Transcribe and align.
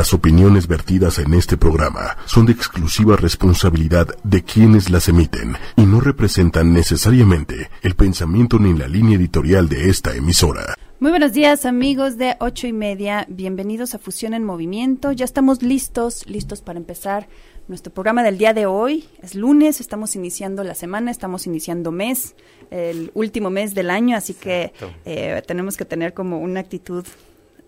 Las 0.00 0.14
opiniones 0.14 0.66
vertidas 0.66 1.18
en 1.18 1.34
este 1.34 1.58
programa 1.58 2.16
son 2.24 2.46
de 2.46 2.52
exclusiva 2.52 3.16
responsabilidad 3.16 4.08
de 4.24 4.42
quienes 4.42 4.88
las 4.88 5.10
emiten 5.10 5.56
y 5.76 5.82
no 5.82 6.00
representan 6.00 6.72
necesariamente 6.72 7.68
el 7.82 7.94
pensamiento 7.96 8.58
ni 8.58 8.72
la 8.72 8.88
línea 8.88 9.18
editorial 9.18 9.68
de 9.68 9.90
esta 9.90 10.16
emisora. 10.16 10.74
Muy 11.00 11.10
buenos 11.10 11.34
días 11.34 11.66
amigos 11.66 12.16
de 12.16 12.34
ocho 12.40 12.66
y 12.66 12.72
media, 12.72 13.26
bienvenidos 13.28 13.94
a 13.94 13.98
Fusión 13.98 14.32
en 14.32 14.42
Movimiento. 14.42 15.12
Ya 15.12 15.26
estamos 15.26 15.62
listos, 15.62 16.26
listos 16.26 16.62
para 16.62 16.78
empezar 16.78 17.28
nuestro 17.68 17.92
programa 17.92 18.22
del 18.22 18.38
día 18.38 18.54
de 18.54 18.64
hoy. 18.64 19.04
Es 19.22 19.34
lunes, 19.34 19.82
estamos 19.82 20.16
iniciando 20.16 20.64
la 20.64 20.74
semana, 20.74 21.10
estamos 21.10 21.46
iniciando 21.46 21.92
mes, 21.92 22.36
el 22.70 23.10
último 23.12 23.50
mes 23.50 23.74
del 23.74 23.90
año, 23.90 24.16
así 24.16 24.32
que 24.32 24.72
eh, 25.04 25.42
tenemos 25.46 25.76
que 25.76 25.84
tener 25.84 26.14
como 26.14 26.38
una 26.38 26.60
actitud 26.60 27.04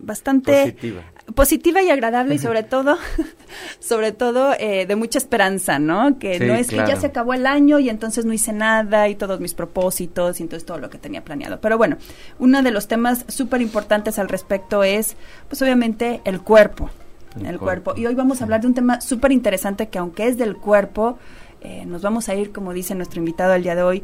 bastante 0.05 0.75
positiva, 1.35 1.81
y 1.81 1.89
agradable 1.89 2.35
y 2.35 2.37
sobre 2.37 2.63
todo, 2.63 2.97
sobre 3.79 4.11
todo 4.11 4.53
eh, 4.59 4.85
de 4.85 4.95
mucha 4.95 5.17
esperanza, 5.17 5.79
¿no? 5.79 6.19
Que 6.19 6.39
no 6.39 6.53
es 6.53 6.67
que 6.67 6.77
ya 6.77 6.95
se 6.95 7.07
acabó 7.07 7.33
el 7.33 7.45
año 7.45 7.79
y 7.79 7.89
entonces 7.89 8.25
no 8.25 8.33
hice 8.33 8.53
nada 8.53 9.07
y 9.07 9.15
todos 9.15 9.39
mis 9.39 9.53
propósitos 9.53 10.39
y 10.39 10.43
entonces 10.43 10.65
todo 10.65 10.77
lo 10.77 10.89
que 10.89 10.97
tenía 10.97 11.23
planeado. 11.23 11.59
Pero 11.61 11.77
bueno, 11.77 11.97
uno 12.39 12.61
de 12.61 12.71
los 12.71 12.87
temas 12.87 13.25
súper 13.27 13.61
importantes 13.61 14.19
al 14.19 14.29
respecto 14.29 14.83
es, 14.83 15.15
pues 15.47 15.61
obviamente, 15.61 16.21
el 16.25 16.41
cuerpo. 16.41 16.89
El, 17.43 17.57
cuerpo. 17.57 17.93
Y 17.95 18.05
hoy 18.05 18.13
vamos 18.13 18.41
a 18.41 18.43
hablar 18.43 18.61
de 18.61 18.67
un 18.67 18.75
tema 18.75 19.01
súper 19.01 19.31
interesante 19.31 19.87
que 19.87 19.97
aunque 19.97 20.27
es 20.27 20.37
del 20.37 20.55
cuerpo, 20.55 21.17
eh, 21.61 21.85
nos 21.85 22.01
vamos 22.01 22.29
a 22.29 22.35
ir, 22.35 22.51
como 22.51 22.73
dice 22.73 22.93
nuestro 22.93 23.19
invitado 23.19 23.53
el 23.53 23.63
día 23.63 23.73
de 23.73 23.81
hoy, 23.81 24.03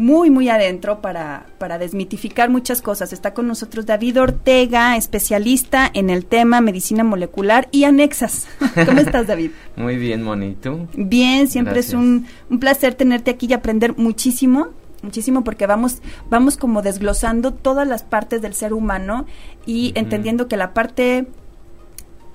muy, 0.00 0.30
muy 0.30 0.48
adentro 0.48 1.00
para, 1.00 1.46
para 1.58 1.78
desmitificar 1.78 2.50
muchas 2.50 2.82
cosas. 2.82 3.12
Está 3.12 3.34
con 3.34 3.46
nosotros 3.46 3.86
David 3.86 4.20
Ortega, 4.20 4.96
especialista 4.96 5.90
en 5.92 6.10
el 6.10 6.24
tema 6.24 6.60
medicina 6.60 7.04
molecular 7.04 7.68
y 7.70 7.84
anexas. 7.84 8.48
¿Cómo 8.86 9.00
estás, 9.00 9.26
David? 9.26 9.50
muy 9.76 9.96
bien, 9.96 10.22
Monito. 10.22 10.88
Bien, 10.94 11.48
siempre 11.48 11.80
es 11.80 11.92
un, 11.92 12.26
un 12.48 12.58
placer 12.58 12.94
tenerte 12.94 13.30
aquí 13.30 13.46
y 13.48 13.52
aprender 13.52 13.96
muchísimo 13.96 14.68
muchísimo 15.02 15.44
porque 15.44 15.66
vamos 15.66 16.02
vamos 16.28 16.58
como 16.58 16.82
desglosando 16.82 17.54
todas 17.54 17.88
las 17.88 18.02
partes 18.02 18.42
del 18.42 18.52
ser 18.52 18.74
humano 18.74 19.24
y 19.64 19.92
entendiendo 19.94 20.46
que 20.46 20.58
la 20.58 20.74
parte 20.74 21.26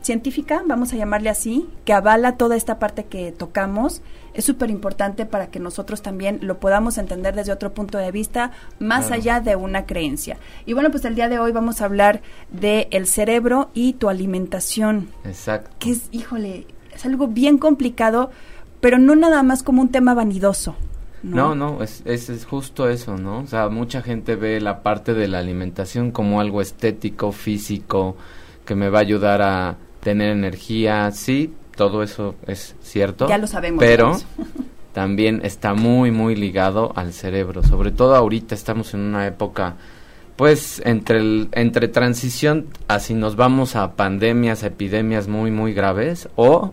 científica, 0.05 0.63
vamos 0.65 0.93
a 0.93 0.95
llamarle 0.95 1.29
así, 1.29 1.67
que 1.83 1.93
avala 1.93 2.37
toda 2.37 2.55
esta 2.55 2.79
parte 2.79 3.05
que 3.05 3.31
tocamos, 3.31 4.01
es 4.33 4.45
súper 4.45 4.69
importante 4.69 5.25
para 5.25 5.47
que 5.47 5.59
nosotros 5.59 6.01
también 6.01 6.39
lo 6.41 6.59
podamos 6.59 6.97
entender 6.97 7.35
desde 7.35 7.51
otro 7.51 7.73
punto 7.73 7.97
de 7.97 8.11
vista, 8.11 8.51
más 8.79 9.11
allá 9.11 9.39
de 9.39 9.55
una 9.55 9.85
creencia. 9.85 10.37
Y 10.65 10.73
bueno, 10.73 10.91
pues 10.91 11.05
el 11.05 11.15
día 11.15 11.29
de 11.29 11.39
hoy 11.39 11.51
vamos 11.51 11.81
a 11.81 11.85
hablar 11.85 12.21
de 12.51 12.87
el 12.91 13.07
cerebro 13.07 13.71
y 13.73 13.93
tu 13.93 14.09
alimentación. 14.09 15.09
Exacto. 15.23 15.71
Que 15.79 15.91
es, 15.91 16.09
híjole, 16.11 16.67
es 16.93 17.05
algo 17.05 17.27
bien 17.27 17.57
complicado, 17.57 18.29
pero 18.81 18.99
no 18.99 19.15
nada 19.15 19.41
más 19.41 19.63
como 19.63 19.81
un 19.81 19.89
tema 19.89 20.13
vanidoso. 20.13 20.75
No, 21.23 21.55
no, 21.55 21.81
es, 21.81 22.03
es, 22.05 22.29
es, 22.29 22.45
justo 22.45 22.87
eso, 22.87 23.17
¿no? 23.17 23.39
O 23.39 23.47
sea, 23.47 23.69
mucha 23.69 24.03
gente 24.03 24.35
ve 24.35 24.61
la 24.61 24.83
parte 24.83 25.15
de 25.15 25.27
la 25.27 25.39
alimentación 25.39 26.11
como 26.11 26.39
algo 26.39 26.61
estético, 26.61 27.31
físico, 27.31 28.15
que 28.63 28.75
me 28.75 28.89
va 28.89 28.99
a 28.99 29.01
ayudar 29.01 29.41
a, 29.41 29.77
tener 30.05 30.29
energía, 30.29 31.09
sí, 31.09 31.51
todo 31.75 32.03
eso 32.03 32.35
es 32.45 32.75
cierto. 32.83 33.27
Ya 33.27 33.39
lo 33.39 33.47
sabemos. 33.47 33.83
Pero 33.83 34.15
también 34.93 35.41
está 35.43 35.73
muy, 35.73 36.11
muy 36.11 36.35
ligado 36.35 36.93
al 36.95 37.11
cerebro. 37.11 37.63
Sobre 37.63 37.89
todo 37.91 38.15
ahorita 38.15 38.53
estamos 38.53 38.93
en 38.93 38.99
una 38.99 39.25
época, 39.25 39.77
pues, 40.35 40.79
entre, 40.85 41.17
el, 41.17 41.49
entre 41.53 41.87
transición, 41.87 42.67
así 42.87 43.15
nos 43.15 43.35
vamos 43.35 43.75
a 43.75 43.93
pandemias, 43.93 44.61
epidemias 44.61 45.27
muy, 45.27 45.49
muy 45.49 45.73
graves, 45.73 46.29
o 46.35 46.71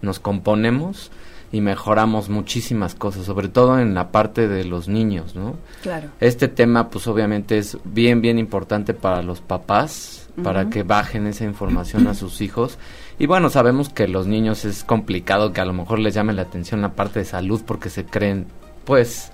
nos 0.00 0.18
componemos 0.18 1.12
y 1.52 1.60
mejoramos 1.60 2.30
muchísimas 2.30 2.96
cosas, 2.96 3.26
sobre 3.26 3.46
todo 3.46 3.78
en 3.78 3.94
la 3.94 4.10
parte 4.10 4.48
de 4.48 4.64
los 4.64 4.88
niños, 4.88 5.36
¿no? 5.36 5.54
Claro. 5.82 6.08
Este 6.18 6.48
tema, 6.48 6.90
pues, 6.90 7.06
obviamente 7.06 7.58
es 7.58 7.78
bien, 7.84 8.20
bien 8.20 8.40
importante 8.40 8.92
para 8.92 9.22
los 9.22 9.40
papás, 9.40 10.21
para 10.42 10.70
que 10.70 10.82
bajen 10.82 11.26
esa 11.26 11.44
información 11.44 12.06
a 12.06 12.14
sus 12.14 12.40
hijos. 12.40 12.78
Y 13.18 13.26
bueno, 13.26 13.50
sabemos 13.50 13.88
que 13.88 14.08
los 14.08 14.26
niños 14.26 14.64
es 14.64 14.84
complicado 14.84 15.52
que 15.52 15.60
a 15.60 15.64
lo 15.64 15.72
mejor 15.72 15.98
les 15.98 16.14
llame 16.14 16.32
la 16.32 16.42
atención 16.42 16.82
la 16.82 16.94
parte 16.94 17.20
de 17.20 17.24
salud 17.24 17.62
porque 17.66 17.90
se 17.90 18.04
creen, 18.04 18.46
pues, 18.84 19.32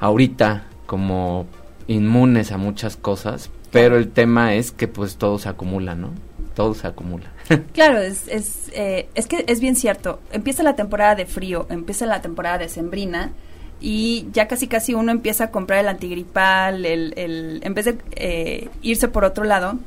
ahorita 0.00 0.64
como 0.86 1.46
inmunes 1.86 2.52
a 2.52 2.58
muchas 2.58 2.96
cosas, 2.96 3.50
pero 3.70 3.96
el 3.96 4.10
tema 4.10 4.54
es 4.54 4.72
que 4.72 4.88
pues 4.88 5.16
todo 5.16 5.38
se 5.38 5.48
acumula, 5.48 5.94
¿no? 5.94 6.10
Todo 6.54 6.74
se 6.74 6.86
acumula. 6.86 7.32
claro, 7.72 7.98
es, 7.98 8.26
es, 8.28 8.70
eh, 8.74 9.08
es 9.14 9.26
que 9.26 9.44
es 9.46 9.60
bien 9.60 9.76
cierto. 9.76 10.20
Empieza 10.32 10.62
la 10.62 10.74
temporada 10.74 11.14
de 11.14 11.26
frío, 11.26 11.66
empieza 11.70 12.06
la 12.06 12.20
temporada 12.20 12.58
de 12.58 12.68
sembrina 12.68 13.32
y 13.80 14.26
ya 14.32 14.46
casi 14.46 14.68
casi 14.68 14.94
uno 14.94 15.10
empieza 15.10 15.44
a 15.44 15.50
comprar 15.50 15.80
el 15.80 15.88
antigripal, 15.88 16.84
el, 16.84 17.14
el, 17.16 17.60
en 17.62 17.74
vez 17.74 17.86
de 17.86 17.98
eh, 18.12 18.68
irse 18.82 19.08
por 19.08 19.24
otro 19.24 19.44
lado, 19.44 19.78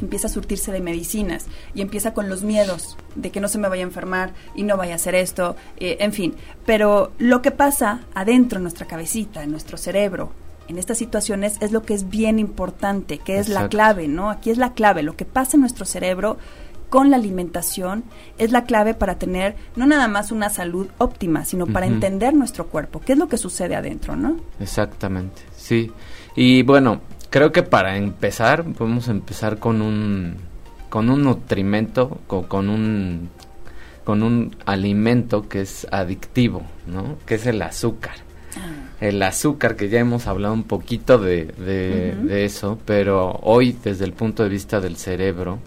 empieza 0.00 0.28
a 0.28 0.30
surtirse 0.30 0.70
de 0.70 0.80
medicinas 0.80 1.46
y 1.74 1.82
empieza 1.82 2.14
con 2.14 2.28
los 2.28 2.44
miedos 2.44 2.96
de 3.16 3.30
que 3.30 3.40
no 3.40 3.48
se 3.48 3.58
me 3.58 3.68
vaya 3.68 3.82
a 3.82 3.86
enfermar 3.86 4.32
y 4.54 4.62
no 4.62 4.76
vaya 4.76 4.92
a 4.92 4.96
hacer 4.96 5.16
esto, 5.16 5.56
eh, 5.78 5.96
en 6.00 6.12
fin. 6.12 6.34
Pero 6.64 7.12
lo 7.18 7.42
que 7.42 7.50
pasa 7.50 8.02
adentro 8.14 8.58
en 8.58 8.62
nuestra 8.62 8.86
cabecita, 8.86 9.42
en 9.42 9.50
nuestro 9.50 9.76
cerebro, 9.76 10.32
en 10.68 10.78
estas 10.78 10.98
situaciones 10.98 11.56
es 11.60 11.72
lo 11.72 11.82
que 11.82 11.94
es 11.94 12.08
bien 12.08 12.38
importante, 12.38 13.18
que 13.18 13.38
es 13.38 13.48
la 13.48 13.68
clave, 13.68 14.06
¿no? 14.06 14.30
Aquí 14.30 14.50
es 14.50 14.58
la 14.58 14.72
clave, 14.72 15.02
lo 15.02 15.16
que 15.16 15.24
pasa 15.24 15.56
en 15.56 15.62
nuestro 15.62 15.84
cerebro 15.84 16.38
con 16.92 17.10
la 17.10 17.16
alimentación 17.16 18.04
es 18.36 18.52
la 18.52 18.64
clave 18.64 18.92
para 18.92 19.14
tener 19.14 19.56
no 19.76 19.86
nada 19.86 20.08
más 20.08 20.30
una 20.30 20.50
salud 20.50 20.88
óptima, 20.98 21.46
sino 21.46 21.66
para 21.66 21.86
entender 21.86 22.34
nuestro 22.34 22.66
cuerpo, 22.66 23.00
qué 23.00 23.14
es 23.14 23.18
lo 23.18 23.28
que 23.28 23.38
sucede 23.38 23.74
adentro, 23.74 24.14
¿no? 24.14 24.36
Exactamente, 24.60 25.40
sí. 25.56 25.90
Y 26.36 26.62
bueno, 26.64 27.00
creo 27.30 27.50
que 27.50 27.62
para 27.62 27.96
empezar, 27.96 28.64
podemos 28.74 29.08
empezar 29.08 29.58
con 29.58 29.80
un, 29.80 30.36
con 30.90 31.08
un 31.08 31.22
nutrimento, 31.24 32.18
con, 32.26 32.42
con 32.42 32.68
un 32.68 33.30
con 34.04 34.22
un 34.22 34.54
alimento 34.66 35.48
que 35.48 35.62
es 35.62 35.86
adictivo, 35.90 36.60
¿no? 36.86 37.16
Que 37.24 37.36
es 37.36 37.46
el 37.46 37.62
azúcar. 37.62 38.16
Ah. 38.54 38.90
El 39.00 39.22
azúcar, 39.22 39.76
que 39.76 39.88
ya 39.88 39.98
hemos 39.98 40.26
hablado 40.26 40.52
un 40.52 40.64
poquito 40.64 41.16
de, 41.16 41.46
de, 41.46 42.44
eso, 42.44 42.78
pero 42.84 43.30
hoy 43.44 43.74
desde 43.82 44.04
el 44.04 44.12
punto 44.12 44.42
de 44.42 44.50
vista 44.50 44.78
del 44.78 44.98
cerebro, 44.98 45.58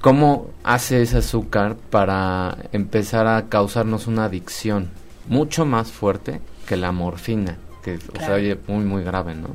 ¿Cómo 0.00 0.50
hace 0.64 1.02
ese 1.02 1.18
azúcar 1.18 1.76
para 1.76 2.56
empezar 2.72 3.26
a 3.26 3.48
causarnos 3.48 4.06
una 4.06 4.24
adicción 4.24 4.88
mucho 5.28 5.66
más 5.66 5.92
fuerte 5.92 6.40
que 6.66 6.76
la 6.76 6.90
morfina? 6.90 7.58
Que 7.82 7.98
o 8.16 8.18
sea, 8.18 8.34
oye 8.34 8.58
muy, 8.66 8.84
muy 8.84 9.04
grave, 9.04 9.34
¿no? 9.34 9.48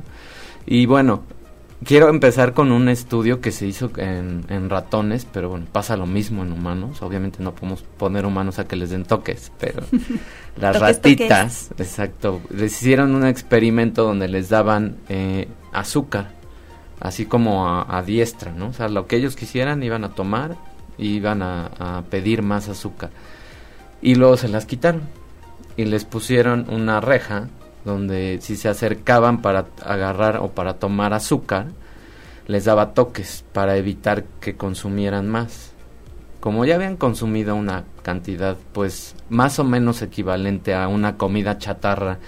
Y 0.64 0.86
bueno, 0.86 1.24
quiero 1.84 2.08
empezar 2.10 2.54
con 2.54 2.70
un 2.70 2.88
estudio 2.88 3.40
que 3.40 3.50
se 3.50 3.66
hizo 3.66 3.90
en, 3.96 4.44
en, 4.48 4.70
ratones, 4.70 5.24
pero 5.24 5.48
bueno, 5.48 5.66
pasa 5.70 5.96
lo 5.96 6.06
mismo 6.06 6.44
en 6.44 6.52
humanos. 6.52 7.02
Obviamente 7.02 7.42
no 7.42 7.52
podemos 7.52 7.82
poner 7.82 8.24
humanos 8.24 8.60
a 8.60 8.68
que 8.68 8.76
les 8.76 8.90
den 8.90 9.04
toques, 9.04 9.50
pero 9.58 9.82
las 10.60 10.78
ratitas, 10.78 11.70
exacto, 11.76 12.40
les 12.50 12.72
hicieron 12.72 13.16
un 13.16 13.26
experimento 13.26 14.04
donde 14.04 14.28
les 14.28 14.48
daban 14.48 14.96
eh, 15.08 15.48
azúcar 15.72 16.35
así 17.00 17.26
como 17.26 17.68
a, 17.68 18.02
diestra, 18.02 18.52
¿no? 18.52 18.68
O 18.68 18.72
sea, 18.72 18.88
lo 18.88 19.06
que 19.06 19.16
ellos 19.16 19.36
quisieran 19.36 19.82
iban 19.82 20.04
a 20.04 20.10
tomar, 20.10 20.56
iban 20.98 21.42
a, 21.42 22.02
pedir 22.10 22.42
más 22.42 22.68
azúcar. 22.68 23.10
Y 24.00 24.14
luego 24.14 24.36
se 24.36 24.48
las 24.48 24.66
quitaron 24.66 25.02
y 25.76 25.84
les 25.84 26.04
pusieron 26.04 26.66
una 26.70 27.00
reja 27.00 27.48
donde 27.84 28.38
si 28.40 28.56
se 28.56 28.68
acercaban 28.68 29.42
para 29.42 29.66
agarrar 29.84 30.38
o 30.38 30.50
para 30.50 30.74
tomar 30.74 31.12
azúcar, 31.12 31.66
les 32.46 32.64
daba 32.64 32.94
toques 32.94 33.44
para 33.52 33.76
evitar 33.76 34.24
que 34.40 34.56
consumieran 34.56 35.28
más. 35.28 35.72
Como 36.40 36.64
ya 36.64 36.76
habían 36.76 36.96
consumido 36.96 37.56
una 37.56 37.84
cantidad 38.02 38.56
pues 38.72 39.14
más 39.28 39.58
o 39.58 39.64
menos 39.64 40.02
equivalente 40.02 40.74
a 40.74 40.88
una 40.88 41.16
comida 41.16 41.58
chatarra 41.58 42.18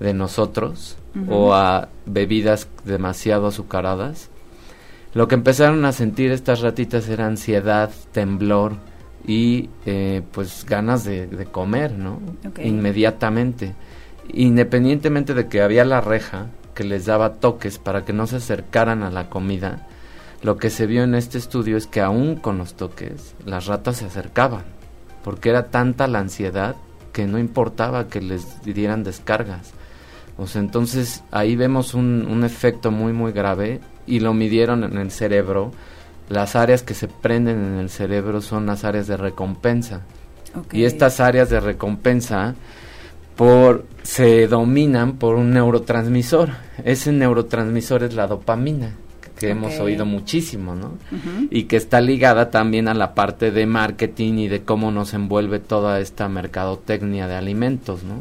de 0.00 0.14
nosotros, 0.14 0.96
o 1.28 1.54
a 1.54 1.88
bebidas 2.06 2.68
demasiado 2.84 3.46
azucaradas. 3.46 4.30
Lo 5.14 5.28
que 5.28 5.36
empezaron 5.36 5.84
a 5.84 5.92
sentir 5.92 6.32
estas 6.32 6.60
ratitas 6.60 7.08
era 7.08 7.26
ansiedad, 7.26 7.90
temblor 8.12 8.72
y 9.26 9.70
eh, 9.86 10.22
pues 10.32 10.66
ganas 10.68 11.04
de, 11.04 11.46
comer, 11.50 11.92
¿no? 11.92 12.20
Inmediatamente. 12.62 13.74
Independientemente 14.32 15.34
de 15.34 15.46
que 15.48 15.62
había 15.62 15.84
la 15.84 16.00
reja 16.00 16.46
que 16.74 16.84
les 16.84 17.06
daba 17.06 17.34
toques 17.34 17.78
para 17.78 18.04
que 18.04 18.12
no 18.12 18.26
se 18.26 18.36
acercaran 18.36 19.02
a 19.02 19.10
la 19.10 19.30
comida, 19.30 19.86
lo 20.42 20.56
que 20.56 20.70
se 20.70 20.86
vio 20.86 21.04
en 21.04 21.14
este 21.14 21.38
estudio 21.38 21.76
es 21.76 21.86
que 21.86 22.00
aún 22.00 22.36
con 22.36 22.58
los 22.58 22.74
toques 22.74 23.34
las 23.46 23.66
ratas 23.66 23.98
se 23.98 24.06
acercaban, 24.06 24.64
porque 25.22 25.50
era 25.50 25.70
tanta 25.70 26.06
la 26.08 26.18
ansiedad 26.18 26.76
que 27.12 27.26
no 27.26 27.38
importaba 27.38 28.08
que 28.08 28.20
les 28.20 28.62
dieran 28.62 29.04
descargas. 29.04 29.72
O 30.36 30.46
sea, 30.46 30.60
entonces 30.60 31.22
ahí 31.30 31.56
vemos 31.56 31.94
un, 31.94 32.26
un 32.28 32.44
efecto 32.44 32.90
muy 32.90 33.12
muy 33.12 33.32
grave 33.32 33.80
y 34.06 34.20
lo 34.20 34.34
midieron 34.34 34.84
en 34.84 34.98
el 34.98 35.10
cerebro 35.10 35.72
las 36.28 36.56
áreas 36.56 36.82
que 36.82 36.94
se 36.94 37.08
prenden 37.08 37.64
en 37.64 37.74
el 37.78 37.90
cerebro 37.90 38.40
son 38.40 38.66
las 38.66 38.84
áreas 38.84 39.06
de 39.06 39.16
recompensa. 39.16 40.02
Y 40.72 40.84
estas 40.84 41.20
áreas 41.20 41.50
de 41.50 41.60
recompensa 41.60 42.54
por 43.36 43.86
se 44.02 44.46
dominan 44.46 45.16
por 45.16 45.34
un 45.34 45.50
neurotransmisor. 45.50 46.50
Ese 46.84 47.12
neurotransmisor 47.12 48.04
es 48.04 48.14
la 48.14 48.26
dopamina, 48.26 48.92
que 49.38 49.50
hemos 49.50 49.78
oído 49.80 50.06
muchísimo, 50.06 50.74
¿no? 50.74 50.92
Y 51.50 51.64
que 51.64 51.76
está 51.76 52.00
ligada 52.00 52.50
también 52.50 52.88
a 52.88 52.94
la 52.94 53.14
parte 53.14 53.50
de 53.50 53.66
marketing 53.66 54.34
y 54.34 54.48
de 54.48 54.62
cómo 54.62 54.92
nos 54.92 55.12
envuelve 55.12 55.58
toda 55.58 56.00
esta 56.00 56.28
mercadotecnia 56.28 57.26
de 57.26 57.34
alimentos, 57.34 58.04
¿no? 58.04 58.20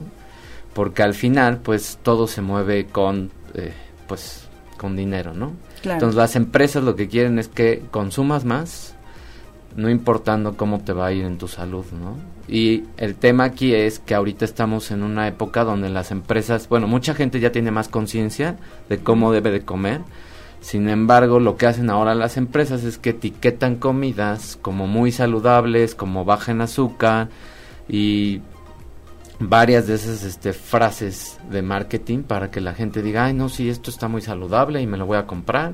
Porque 0.74 1.04
al 1.04 1.14
final, 1.14 1.60
pues, 1.60 2.00
todo 2.02 2.28
se 2.28 2.42
mueve 2.42 2.86
con, 2.86 3.32
eh, 3.54 3.74
pues, 4.08 4.48
con 4.78 4.96
dinero, 4.96 5.34
¿no? 5.34 5.54
Entonces 5.84 6.16
las 6.16 6.36
empresas 6.36 6.84
lo 6.84 6.96
que 6.96 7.08
quieren 7.08 7.40
es 7.40 7.48
que 7.48 7.84
consumas 7.92 8.46
más, 8.46 8.96
no 9.76 9.90
importando 9.90 10.56
cómo 10.56 10.80
te 10.80 10.94
va 10.94 11.08
a 11.08 11.12
ir 11.12 11.26
en 11.26 11.38
tu 11.38 11.48
salud, 11.48 11.86
¿no? 11.92 12.18
Y 12.48 12.84
el 12.98 13.16
tema 13.16 13.46
aquí 13.46 13.74
es 13.74 14.00
que 14.00 14.16
ahorita 14.16 14.46
estamos 14.46 14.92
en 14.92 15.04
una 15.04 15.28
época 15.28 15.64
donde 15.64 15.90
las 15.90 16.12
empresas, 16.12 16.68
bueno, 16.70 16.88
mucha 16.88 17.14
gente 17.14 17.40
ya 17.40 17.52
tiene 17.52 17.72
más 17.72 17.88
conciencia 17.88 18.58
de 18.90 19.00
cómo 19.00 19.32
debe 19.32 19.52
de 19.52 19.64
comer. 19.64 20.02
Sin 20.62 20.90
embargo, 20.90 21.40
lo 21.40 21.58
que 21.58 21.66
hacen 21.66 21.90
ahora 21.90 22.16
las 22.16 22.38
empresas 22.38 22.84
es 22.84 22.98
que 22.98 23.12
etiquetan 23.12 23.76
comidas 23.76 24.58
como 24.62 24.88
muy 24.88 25.12
saludables, 25.12 25.96
como 25.96 26.24
baja 26.26 26.52
en 26.52 26.62
azúcar 26.62 27.30
y 27.90 28.42
varias 29.40 29.88
de 29.88 29.96
esas 29.96 30.24
este, 30.24 30.54
frases 30.54 31.38
de 31.50 31.62
marketing 31.62 32.24
para 32.24 32.52
que 32.52 32.62
la 32.62 32.74
gente 32.74 33.02
diga, 33.02 33.26
ay, 33.26 33.34
no, 33.34 33.50
sí, 33.50 33.70
esto 33.70 33.90
está 33.90 34.08
muy 34.08 34.22
saludable 34.22 34.82
y 34.82 34.88
me 34.88 34.98
lo 34.98 35.06
voy 35.06 35.18
a 35.18 35.28
comprar. 35.28 35.74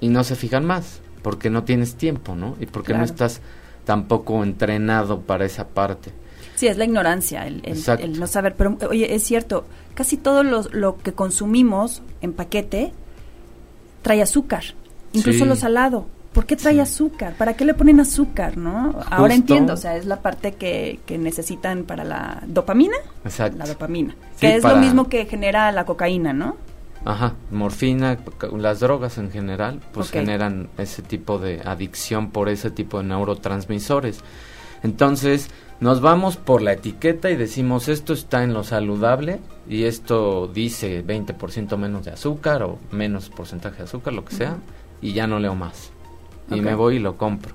Y 0.00 0.08
no 0.08 0.22
se 0.24 0.36
fijan 0.36 0.64
más, 0.64 1.00
porque 1.22 1.50
no 1.50 1.64
tienes 1.64 1.96
tiempo, 1.96 2.34
¿no? 2.34 2.56
Y 2.60 2.66
porque 2.66 2.94
no 2.94 3.04
estás 3.04 3.40
tampoco 3.84 4.42
entrenado 4.44 5.22
para 5.22 5.44
esa 5.44 5.68
parte. 5.68 6.12
Sí, 6.54 6.66
es 6.66 6.76
la 6.76 6.84
ignorancia, 6.84 7.46
el, 7.46 8.18
no 8.18 8.26
saber. 8.26 8.54
Pero, 8.56 8.76
oye, 8.90 9.14
es 9.14 9.22
cierto, 9.22 9.64
casi 9.94 10.16
todo 10.16 10.42
lo, 10.42 10.98
que 10.98 11.12
consumimos 11.12 12.02
en 12.20 12.32
paquete 12.32 12.92
trae 14.02 14.22
azúcar, 14.22 14.64
incluso 15.12 15.44
lo 15.44 15.56
salado. 15.56 16.06
¿Por 16.38 16.46
qué 16.46 16.54
trae 16.54 16.80
azúcar? 16.80 17.34
¿Para 17.36 17.54
qué 17.54 17.64
le 17.64 17.74
ponen 17.74 17.98
azúcar, 17.98 18.56
no? 18.56 18.94
Ahora 19.10 19.34
entiendo, 19.34 19.72
o 19.72 19.76
sea, 19.76 19.96
es 19.96 20.06
la 20.06 20.22
parte 20.22 20.52
que, 20.52 21.00
que 21.04 21.18
necesitan 21.18 21.82
para 21.82 22.04
la 22.04 22.44
dopamina. 22.46 22.94
Exacto. 23.24 23.58
La 23.58 23.66
dopamina. 23.66 24.14
que 24.38 24.54
es 24.54 24.62
lo 24.62 24.76
mismo 24.76 25.08
que 25.08 25.26
genera 25.26 25.72
la 25.72 25.84
cocaína, 25.84 26.32
¿no? 26.32 26.56
Ajá, 27.04 27.34
morfina, 27.50 28.18
las 28.56 28.78
drogas 28.78 29.18
en 29.18 29.32
general, 29.32 29.80
pues 29.90 30.12
generan 30.12 30.68
ese 30.78 31.02
tipo 31.02 31.40
de 31.40 31.60
adicción 31.64 32.30
por 32.30 32.48
ese 32.48 32.70
tipo 32.70 32.98
de 32.98 33.08
neurotransmisores. 33.08 34.20
Entonces, 34.84 35.50
nos 35.80 36.00
vamos 36.00 36.36
por 36.36 36.62
la 36.62 36.74
etiqueta 36.74 37.30
y 37.30 37.36
decimos 37.36 37.88
esto 37.88 38.12
está 38.12 38.44
en 38.44 38.54
lo 38.54 38.62
saludable 38.62 39.40
y 39.68 39.86
esto 39.86 40.46
dice 40.46 41.04
20% 41.04 41.76
menos 41.76 42.04
de 42.04 42.12
azúcar 42.12 42.62
o 42.62 42.78
menos 42.92 43.28
porcentaje 43.28 43.78
de 43.78 43.82
azúcar, 43.82 44.12
lo 44.12 44.24
que 44.24 44.36
sea, 44.36 44.58
y 45.02 45.14
ya 45.14 45.26
no 45.26 45.40
leo 45.40 45.56
más. 45.56 45.90
Y 46.50 46.60
me 46.60 46.74
voy 46.74 46.96
y 46.96 46.98
lo 46.98 47.16
compro. 47.16 47.54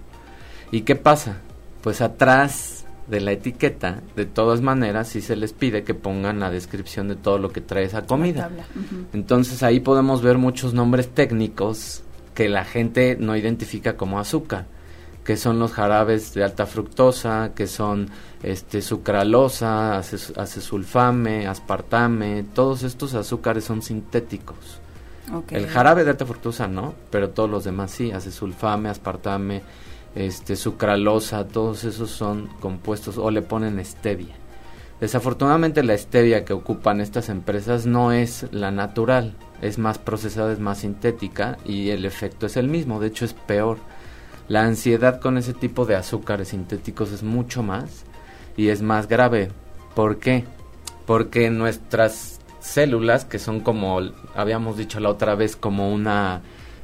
¿Y 0.72 0.82
qué 0.82 0.96
pasa? 0.96 1.38
Pues 1.82 2.02
atrás 2.02 2.86
de 3.08 3.20
la 3.20 3.32
etiqueta, 3.32 4.02
de 4.16 4.26
todas 4.26 4.62
maneras, 4.62 5.10
si 5.10 5.22
se 5.22 5.36
les 5.36 5.54
pide 5.54 5.84
que 5.84 5.94
pongan 5.94 6.40
la 6.40 6.50
descripción 6.50 7.08
de 7.08 7.16
todo 7.16 7.38
lo 7.38 7.52
que 7.52 7.62
trae 7.62 7.84
esa 7.84 8.06
comida. 8.06 8.50
Entonces 9.14 9.62
ahí 9.64 9.80
podemos 9.80 10.22
ver 10.22 10.38
muchos 10.38 10.74
nombres 10.74 11.10
técnicos 11.10 12.04
que 12.34 12.50
la 12.50 12.66
gente 12.66 13.18
no 13.20 13.36
identifica 13.36 13.98
como 13.98 14.20
azúcar, 14.20 14.66
que 15.24 15.38
son 15.38 15.60
los 15.60 15.74
jarabes 15.74 16.34
de 16.34 16.44
alta 16.44 16.66
fructosa, 16.66 17.52
que 17.56 17.68
son 17.68 18.10
este 18.42 18.82
sucralosa, 18.82 19.98
acesulfame, 19.98 21.48
aspartame, 21.48 22.46
todos 22.54 22.84
estos 22.84 23.14
azúcares 23.14 23.66
son 23.66 23.82
sintéticos. 23.82 24.83
El 25.50 25.68
jarabe 25.68 26.04
de 26.04 26.12
alta 26.12 26.26
fructosa 26.26 26.68
no, 26.68 26.94
pero 27.10 27.30
todos 27.30 27.50
los 27.50 27.64
demás 27.64 27.92
sí, 27.92 28.12
acesulfame, 28.12 28.90
aspartame, 28.90 29.62
este, 30.16 30.56
sucralosa, 30.56 31.48
todos 31.48 31.86
esos 31.86 32.12
son 32.12 32.48
compuestos 32.60 33.18
o 33.18 33.32
le 33.32 33.42
ponen 33.42 33.84
stevia. 33.84 34.36
Desafortunadamente 35.00 35.84
la 35.84 35.98
stevia 35.98 36.46
que 36.46 36.54
ocupan 36.54 37.02
estas 37.02 37.30
empresas 37.30 37.86
no 37.86 38.12
es 38.12 38.46
la 38.52 38.72
natural, 38.72 39.36
es 39.62 39.78
más 39.78 39.98
procesada, 39.98 40.54
es 40.54 40.60
más 40.60 40.80
sintética 40.80 41.58
y 41.66 41.90
el 41.90 42.06
efecto 42.06 42.46
es 42.46 42.58
el 42.58 42.68
mismo, 42.68 43.00
de 43.00 43.08
hecho 43.08 43.26
es 43.26 43.34
peor. 43.34 43.78
La 44.48 44.64
ansiedad 44.64 45.20
con 45.20 45.38
ese 45.38 45.54
tipo 45.54 45.86
de 45.86 45.96
azúcares 45.96 46.50
sintéticos 46.50 47.12
es 47.12 47.24
mucho 47.24 47.64
más 47.64 48.04
y 48.56 48.70
es 48.70 48.82
más 48.82 49.08
grave. 49.08 49.50
¿Por 49.96 50.20
qué? 50.20 50.46
Porque 51.06 51.50
nuestras 51.50 52.33
células, 52.64 53.26
que 53.26 53.40
son 53.40 53.60
como 53.60 54.00
habíamos 54.36 54.78
dicho 54.78 55.00
la 55.00 55.10
otra 55.10 55.36
vez, 55.36 55.56
como 55.56 55.94
una 55.94 56.42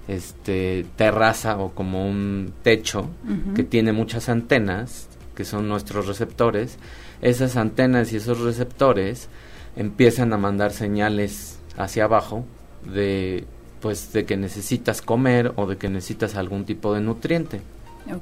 este 0.07 0.85
terraza 0.95 1.57
o 1.57 1.71
como 1.71 2.07
un 2.07 2.51
techo 2.63 3.07
que 3.55 3.63
tiene 3.63 3.93
muchas 3.93 4.27
antenas 4.27 5.07
que 5.35 5.45
son 5.45 5.69
nuestros 5.69 6.07
receptores. 6.07 6.77
Esas 7.21 7.55
antenas 7.55 8.11
y 8.11 8.17
esos 8.17 8.41
receptores 8.41 9.29
empiezan 9.75 10.33
a 10.33 10.37
mandar 10.37 10.71
señales 10.71 11.59
hacia 11.77 12.05
abajo 12.05 12.43
de 12.91 13.45
pues 13.79 14.11
de 14.11 14.25
que 14.25 14.35
necesitas 14.35 15.01
comer 15.01 15.53
o 15.55 15.65
de 15.65 15.77
que 15.77 15.87
necesitas 15.87 16.35
algún 16.35 16.65
tipo 16.65 16.93
de 16.93 17.01
nutriente. 17.01 17.61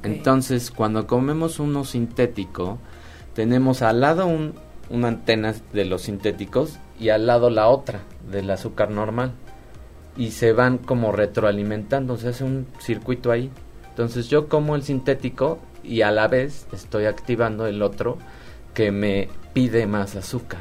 Entonces 0.04 0.70
cuando 0.70 1.06
comemos 1.06 1.58
uno 1.58 1.84
sintético 1.84 2.78
tenemos 3.34 3.82
al 3.82 4.00
lado 4.00 4.26
un, 4.26 4.54
una 4.90 5.08
antena 5.08 5.54
de 5.72 5.84
los 5.86 6.02
sintéticos 6.02 6.78
y 6.98 7.10
al 7.10 7.26
lado 7.26 7.50
la 7.50 7.68
otra 7.68 8.00
del 8.30 8.50
azúcar 8.50 8.90
normal 8.90 9.32
y 10.16 10.32
se 10.32 10.52
van 10.52 10.78
como 10.78 11.12
retroalimentando, 11.12 12.16
se 12.16 12.28
hace 12.28 12.44
un 12.44 12.66
circuito 12.80 13.30
ahí. 13.30 13.50
Entonces 13.90 14.28
yo 14.28 14.48
como 14.48 14.74
el 14.74 14.82
sintético 14.82 15.58
y 15.84 16.02
a 16.02 16.10
la 16.10 16.28
vez 16.28 16.66
estoy 16.72 17.06
activando 17.06 17.66
el 17.66 17.82
otro 17.82 18.18
que 18.74 18.90
me 18.90 19.28
pide 19.52 19.86
más 19.86 20.16
azúcar. 20.16 20.60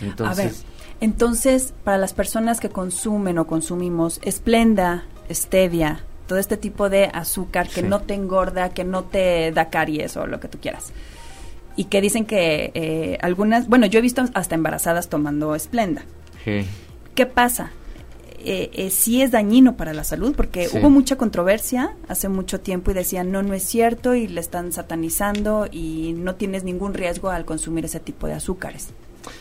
Entonces, 0.00 0.38
a 0.38 0.42
ver, 0.42 0.52
entonces 1.00 1.74
para 1.84 1.98
las 1.98 2.14
personas 2.14 2.58
que 2.60 2.70
consumen 2.70 3.38
o 3.38 3.46
consumimos 3.46 4.18
esplenda, 4.22 5.04
stevia, 5.30 6.00
todo 6.26 6.38
este 6.38 6.56
tipo 6.56 6.88
de 6.88 7.10
azúcar 7.12 7.68
que 7.68 7.82
no 7.82 8.00
te 8.00 8.14
engorda, 8.14 8.70
que 8.70 8.84
no 8.84 9.04
te 9.04 9.52
da 9.52 9.70
caries 9.70 10.16
o 10.16 10.26
lo 10.26 10.40
que 10.40 10.48
tú 10.48 10.58
quieras. 10.58 10.92
Y 11.76 11.84
que 11.84 12.00
dicen 12.00 12.24
que 12.24 12.70
eh, 12.74 13.18
algunas, 13.20 13.68
bueno, 13.68 13.86
yo 13.86 13.98
he 13.98 14.02
visto 14.02 14.24
hasta 14.34 14.54
embarazadas 14.54 15.08
tomando 15.08 15.54
esplenda. 15.54 16.04
¿Qué 17.14 17.26
pasa? 17.26 17.72
eh, 18.46 18.70
eh, 18.74 18.90
sí 18.90 19.22
es 19.22 19.32
dañino 19.32 19.76
para 19.76 19.92
la 19.92 20.04
salud, 20.04 20.34
porque 20.36 20.68
hubo 20.72 20.88
mucha 20.88 21.16
controversia 21.16 21.96
hace 22.08 22.28
mucho 22.28 22.60
tiempo 22.60 22.92
y 22.92 22.94
decían, 22.94 23.32
no, 23.32 23.42
no 23.42 23.54
es 23.54 23.64
cierto 23.64 24.14
y 24.14 24.28
le 24.28 24.40
están 24.40 24.72
satanizando 24.72 25.66
y 25.70 26.14
no 26.16 26.36
tienes 26.36 26.62
ningún 26.62 26.94
riesgo 26.94 27.30
al 27.30 27.44
consumir 27.44 27.84
ese 27.84 27.98
tipo 27.98 28.28
de 28.28 28.34
azúcares. 28.34 28.90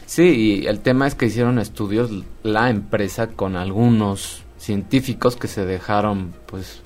Sí, 0.07 0.23
y 0.23 0.65
el 0.65 0.79
tema 0.79 1.05
es 1.05 1.13
que 1.13 1.27
hicieron 1.27 1.59
estudios 1.59 2.09
la 2.41 2.71
empresa 2.71 3.27
con 3.27 3.55
algunos 3.55 4.41
científicos 4.57 5.35
que 5.35 5.47
se 5.47 5.65
dejaron, 5.67 6.33
pues, 6.47 6.81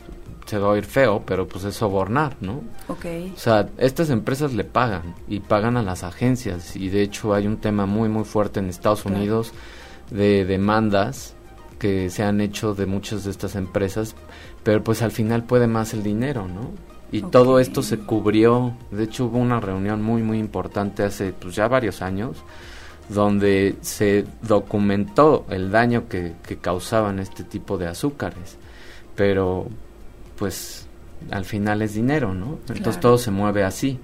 se 0.49 0.57
va 0.57 0.69
a 0.69 0.71
oír 0.71 0.85
feo, 0.85 1.21
pero 1.27 1.47
pues 1.47 1.63
es 1.63 1.75
sobornar, 1.75 2.35
¿no? 2.41 2.63
Ok. 2.87 3.05
O 3.35 3.37
sea, 3.37 3.69
estas 3.77 4.09
empresas 4.09 4.51
le 4.53 4.63
pagan 4.63 5.13
y 5.27 5.41
pagan 5.41 5.77
a 5.77 5.83
las 5.83 6.03
agencias 6.03 6.75
y 6.75 6.89
de 6.89 7.03
hecho 7.03 7.35
hay 7.35 7.45
un 7.45 7.57
tema 7.57 7.85
muy, 7.85 8.09
muy 8.09 8.23
fuerte 8.23 8.59
en 8.59 8.67
Estados 8.67 9.05
Unidos 9.05 9.53
de 10.09 10.45
demandas 10.45 11.35
que 11.77 12.09
se 12.09 12.23
han 12.23 12.41
hecho 12.41 12.73
de 12.73 12.87
muchas 12.87 13.25
de 13.25 13.31
estas 13.31 13.55
empresas, 13.55 14.15
pero 14.63 14.83
pues 14.83 15.03
al 15.03 15.11
final 15.11 15.43
puede 15.43 15.67
más 15.67 15.93
el 15.93 16.01
dinero, 16.01 16.47
¿no? 16.47 16.71
Y 17.11 17.21
todo 17.21 17.59
esto 17.59 17.83
se 17.83 17.99
cubrió, 17.99 18.73
de 18.89 19.03
hecho 19.03 19.25
hubo 19.25 19.37
una 19.37 19.59
reunión 19.59 20.01
muy 20.01 20.23
muy 20.23 20.39
importante 20.39 21.03
hace 21.03 21.31
pues 21.31 21.55
ya 21.55 21.67
varios 21.67 22.01
años, 22.01 22.37
donde 23.07 23.75
se 23.81 24.25
documentó 24.41 25.45
el 25.51 25.69
daño 25.69 26.09
que, 26.09 26.33
que 26.47 26.57
causaban 26.57 27.19
este 27.19 27.43
tipo 27.43 27.77
de 27.77 27.85
azúcares, 27.85 28.57
pero 29.15 29.67
pues 30.39 30.87
al 31.29 31.45
final 31.45 31.81
es 31.81 31.93
dinero, 31.93 32.33
¿no? 32.33 32.57
Entonces 32.69 32.99
todo 32.99 33.17
se 33.17 33.29
mueve 33.29 33.63
así. 33.63 33.99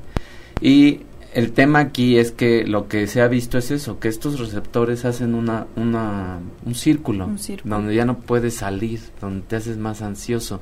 Y 0.62 1.00
el 1.34 1.54
tema 1.54 1.80
aquí 1.80 2.18
es 2.18 2.32
que 2.32 2.66
lo 2.66 2.88
que 2.88 3.08
se 3.08 3.22
ha 3.22 3.28
visto 3.28 3.58
es 3.58 3.72
eso, 3.72 4.00
que 4.00 4.10
estos 4.10 4.40
receptores 4.40 5.06
hacen 5.06 5.34
una, 5.34 5.68
una, 5.76 6.40
un, 6.66 6.76
círculo, 6.76 7.30
donde 7.64 7.96
ya 7.96 8.06
no 8.06 8.20
puedes 8.20 8.56
salir, 8.56 9.00
donde 9.20 9.46
te 9.46 9.56
haces 9.56 9.78
más 9.78 10.02
ansioso. 10.02 10.62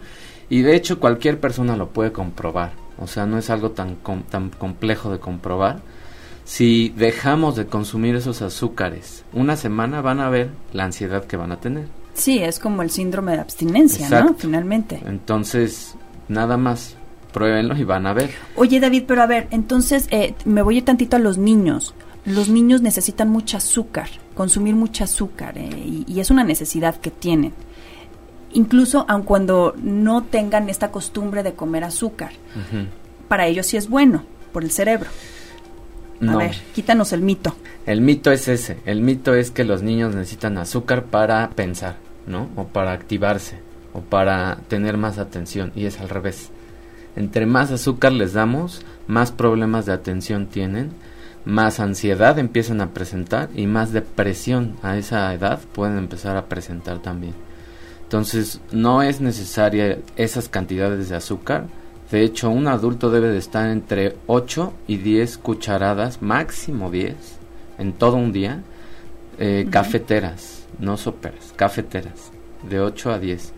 Y 0.50 0.62
de 0.62 0.76
hecho 0.76 1.00
cualquier 1.00 1.40
persona 1.40 1.76
lo 1.76 1.90
puede 1.90 2.12
comprobar, 2.12 2.74
o 2.98 3.08
sea, 3.08 3.26
no 3.26 3.38
es 3.38 3.50
algo 3.50 3.72
tan, 3.72 3.98
tan 4.30 4.50
complejo 4.50 5.12
de 5.12 5.20
comprobar. 5.20 5.82
Si 6.46 6.90
dejamos 6.90 7.56
de 7.56 7.68
consumir 7.68 8.16
esos 8.16 8.42
azúcares 8.42 9.24
una 9.32 9.56
semana 9.56 10.02
van 10.02 10.20
a 10.20 10.30
ver 10.30 10.50
la 10.74 10.84
ansiedad 10.84 11.26
que 11.26 11.38
van 11.38 11.52
a 11.52 11.60
tener. 11.60 11.86
Sí, 12.14 12.40
es 12.40 12.60
como 12.60 12.82
el 12.82 12.90
síndrome 12.90 13.34
de 13.34 13.40
abstinencia, 13.40 14.10
¿no? 14.10 14.36
Finalmente. 14.36 15.02
Entonces, 15.06 15.96
nada 16.28 16.58
más. 16.58 16.96
Pruébenlo 17.32 17.76
y 17.76 17.84
van 17.84 18.06
a 18.06 18.14
ver. 18.14 18.30
Oye, 18.56 18.80
David, 18.80 19.06
pero 19.08 19.24
a 19.24 19.26
ver, 19.26 19.48
entonces 19.50 20.08
eh, 20.12 20.36
me 20.46 20.62
voy 20.62 20.76
a 20.76 20.78
ir 20.80 20.86
tantito 20.86 21.16
a 21.16 21.20
los 21.20 21.40
niños. 21.40 21.96
Los 22.26 22.48
niños 22.48 22.84
necesitan 22.84 23.30
mucho 23.30 23.58
azúcar, 23.58 24.08
consumir 24.36 24.76
mucho 24.76 25.04
azúcar, 25.04 25.58
eh, 25.58 25.68
y, 25.68 26.06
y 26.08 26.20
es 26.20 26.30
una 26.30 26.44
necesidad 26.44 26.96
que 26.96 27.10
tienen 27.10 27.54
incluso 28.54 29.06
aun 29.08 29.24
cuando 29.24 29.74
no 29.82 30.24
tengan 30.24 30.70
esta 30.70 30.92
costumbre 30.92 31.44
de 31.44 31.54
comer 31.54 31.84
azúcar. 31.84 32.32
Para 33.28 33.48
ellos 33.48 33.68
sí 33.68 33.78
es 33.78 33.90
bueno, 33.90 34.24
por 34.52 34.64
el 34.64 34.72
cerebro. 34.72 35.10
A 36.24 36.32
No. 36.32 36.38
ver, 36.40 36.56
quítanos 36.74 37.14
el 37.14 37.22
mito. 37.22 37.56
El 37.86 38.02
mito 38.02 38.32
es 38.32 38.48
ese. 38.48 38.78
El 38.86 39.02
mito 39.02 39.34
es 39.36 39.52
que 39.52 39.64
los 39.64 39.82
niños 39.84 40.16
necesitan 40.16 40.58
azúcar 40.58 41.06
para 41.06 41.50
pensar, 41.52 41.98
¿no? 42.28 42.50
O 42.56 42.66
para 42.68 42.94
activarse, 42.94 43.58
o 43.94 44.02
para 44.02 44.58
tener 44.70 44.98
más 44.98 45.18
atención. 45.18 45.72
Y 45.76 45.86
es 45.86 46.00
al 46.00 46.10
revés. 46.10 46.50
Entre 47.16 47.46
más 47.46 47.72
azúcar 47.72 48.12
les 48.14 48.34
damos, 48.34 48.82
más 49.08 49.32
problemas 49.32 49.86
de 49.86 49.94
atención 49.94 50.48
tienen, 50.48 50.92
más 51.46 51.80
ansiedad 51.80 52.40
empiezan 52.40 52.80
a 52.82 52.92
presentar 52.92 53.50
y 53.54 53.68
más 53.68 53.92
depresión 53.92 54.78
a 54.82 54.98
esa 54.98 55.34
edad 55.34 55.60
pueden 55.74 55.98
empezar 55.98 56.38
a 56.38 56.46
presentar 56.46 57.00
también. 57.00 57.34
Entonces, 58.04 58.62
no 58.72 59.02
es 59.02 59.20
necesaria 59.22 59.98
esas 60.16 60.48
cantidades 60.48 61.10
de 61.10 61.16
azúcar. 61.16 61.66
De 62.14 62.24
hecho, 62.24 62.52
un 62.52 62.68
adulto 62.68 63.10
debe 63.10 63.30
de 63.30 63.40
estar 63.40 63.68
entre 63.72 64.16
8 64.28 64.72
y 64.88 64.98
10 64.98 65.40
cucharadas, 65.40 66.22
máximo 66.22 66.92
10, 66.92 67.16
en 67.80 67.94
todo 67.94 68.18
un 68.18 68.32
día, 68.32 68.62
eh, 69.40 69.66
cafeteras, 69.72 70.68
no 70.78 70.96
soperas, 70.96 71.54
cafeteras, 71.56 72.32
de 72.70 72.80
8 72.80 73.14
a 73.14 73.18
10. 73.18 73.54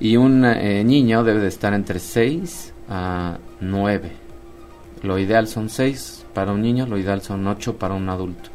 Y 0.00 0.16
un 0.16 0.44
eh, 0.44 0.82
niño 0.82 1.22
debe 1.22 1.38
de 1.38 1.46
estar 1.46 1.72
entre 1.72 2.00
6 2.00 2.72
a 2.88 3.38
9. 3.60 4.10
Lo 5.04 5.16
ideal 5.16 5.46
son 5.46 5.68
6 5.68 6.26
para 6.34 6.50
un 6.50 6.62
niño, 6.62 6.86
lo 6.86 6.98
ideal 6.98 7.22
son 7.22 7.46
8 7.46 7.76
para 7.76 7.94
un 7.94 8.08
adulto. 8.08 8.50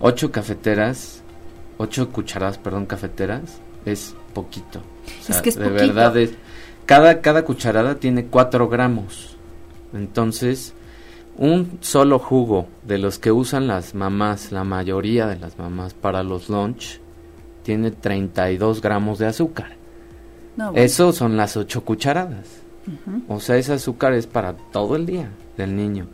8 0.00 0.32
cafeteras, 0.32 1.22
8 1.78 2.10
cucharadas, 2.10 2.58
perdón, 2.58 2.86
cafeteras, 2.86 3.60
es 3.86 4.16
poquito. 4.34 4.80
O 4.80 5.20
Es 5.20 5.26
sea, 5.26 5.40
que 5.40 5.50
es 5.50 5.56
de 5.56 5.66
poquito. 5.66 5.94
verdad 5.94 6.16
es... 6.16 6.32
Cada, 6.86 7.20
cada 7.20 7.44
cucharada 7.44 7.96
tiene 7.96 8.26
4 8.26 8.68
gramos. 8.68 9.36
Entonces, 9.94 10.74
un 11.36 11.78
solo 11.80 12.18
jugo 12.18 12.66
de 12.82 12.98
los 12.98 13.18
que 13.18 13.32
usan 13.32 13.66
las 13.66 13.94
mamás, 13.94 14.52
la 14.52 14.64
mayoría 14.64 15.26
de 15.26 15.38
las 15.38 15.58
mamás 15.58 15.94
para 15.94 16.22
los 16.22 16.48
lunch, 16.48 17.00
tiene 17.62 17.90
32 17.90 18.80
gramos 18.82 19.18
de 19.18 19.26
azúcar. 19.26 19.76
No, 20.56 20.72
bueno. 20.72 20.84
Eso 20.84 21.12
son 21.12 21.36
las 21.36 21.56
8 21.56 21.84
cucharadas. 21.84 22.60
O 23.28 23.38
sea, 23.38 23.56
ese 23.56 23.74
azúcar 23.74 24.12
es 24.12 24.26
para 24.26 24.54
todo 24.54 24.96
el 24.96 25.06
día 25.06 25.30
del 25.56 25.76
niño. 25.76 26.08